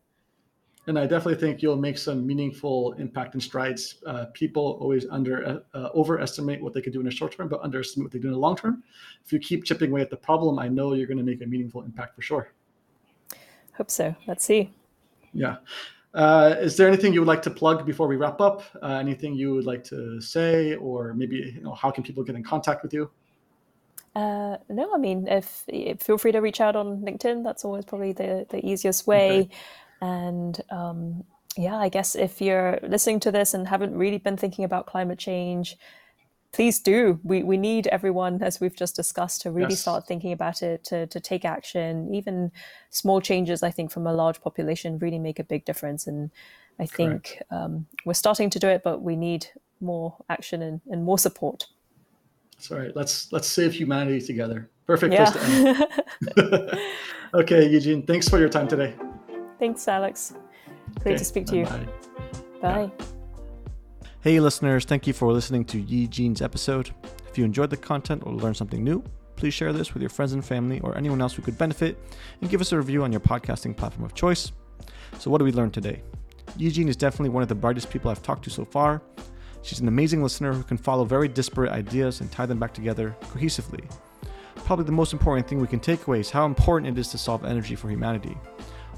[0.89, 3.97] and I definitely think you'll make some meaningful impact and strides.
[4.07, 7.61] Uh, people always under uh, overestimate what they can do in the short term, but
[7.61, 8.83] underestimate what they do in the long term.
[9.23, 11.45] If you keep chipping away at the problem, I know you're going to make a
[11.45, 12.53] meaningful impact for sure.
[13.77, 14.15] Hope so.
[14.27, 14.73] Let's see.
[15.31, 15.57] Yeah.
[16.15, 18.63] Uh, is there anything you would like to plug before we wrap up?
[18.81, 22.35] Uh, anything you would like to say, or maybe you know, how can people get
[22.35, 23.11] in contact with you?
[24.15, 27.43] Uh, no, I mean, if, if, feel free to reach out on LinkedIn.
[27.43, 29.41] That's always probably the the easiest way.
[29.41, 29.49] Okay.
[30.01, 31.23] And um,
[31.57, 35.19] yeah, I guess if you're listening to this and haven't really been thinking about climate
[35.19, 35.77] change,
[36.51, 37.19] please do.
[37.23, 39.81] We, we need everyone, as we've just discussed, to really yes.
[39.81, 42.13] start thinking about it, to, to take action.
[42.13, 42.51] Even
[42.89, 46.07] small changes, I think, from a large population really make a big difference.
[46.07, 46.31] And
[46.79, 49.47] I think um, we're starting to do it, but we need
[49.81, 51.67] more action and, and more support.
[52.55, 52.93] That's all right.
[52.93, 54.69] Let's let's save humanity together.
[54.85, 55.31] Perfect yeah.
[55.31, 55.87] place to
[56.35, 56.79] end.
[57.33, 58.95] okay, Yi Jean, thanks for your time today.
[59.59, 60.33] Thanks, Alex.
[61.01, 61.65] Great okay, to speak to you.
[61.65, 61.87] Bye.
[62.61, 62.91] Bye.
[62.97, 63.05] Yeah.
[64.21, 66.91] Hey, listeners, thank you for listening to Yi Jean's episode.
[67.29, 69.03] If you enjoyed the content or learned something new,
[69.35, 71.97] please share this with your friends and family or anyone else who could benefit
[72.41, 74.51] and give us a review on your podcasting platform of choice.
[75.19, 76.01] So, what did we learn today?
[76.57, 79.01] Jean is definitely one of the brightest people I've talked to so far.
[79.61, 83.15] She's an amazing listener who can follow very disparate ideas and tie them back together
[83.21, 83.89] cohesively.
[84.55, 87.17] Probably the most important thing we can take away is how important it is to
[87.17, 88.37] solve energy for humanity.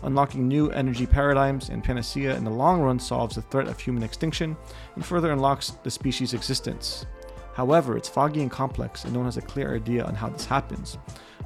[0.04, 4.04] Unlocking new energy paradigms and panacea in the long run solves the threat of human
[4.04, 4.58] extinction
[4.96, 7.06] and further unlocks the species' existence.
[7.54, 10.46] However, it's foggy and complex, and no one has a clear idea on how this
[10.46, 10.98] happens.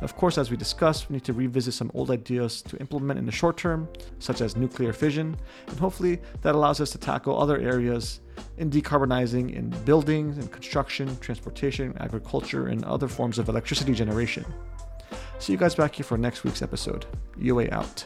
[0.02, 3.26] Of course, as we discussed, we need to revisit some old ideas to implement in
[3.26, 3.88] the short term,
[4.19, 5.36] such as nuclear fission,
[5.68, 8.22] and hopefully that allows us to tackle other areas
[8.57, 14.45] in decarbonizing in buildings and construction, transportation, agriculture, and other forms of electricity generation.
[15.40, 17.06] See you guys back here for next week's episode.
[17.38, 18.06] UA out.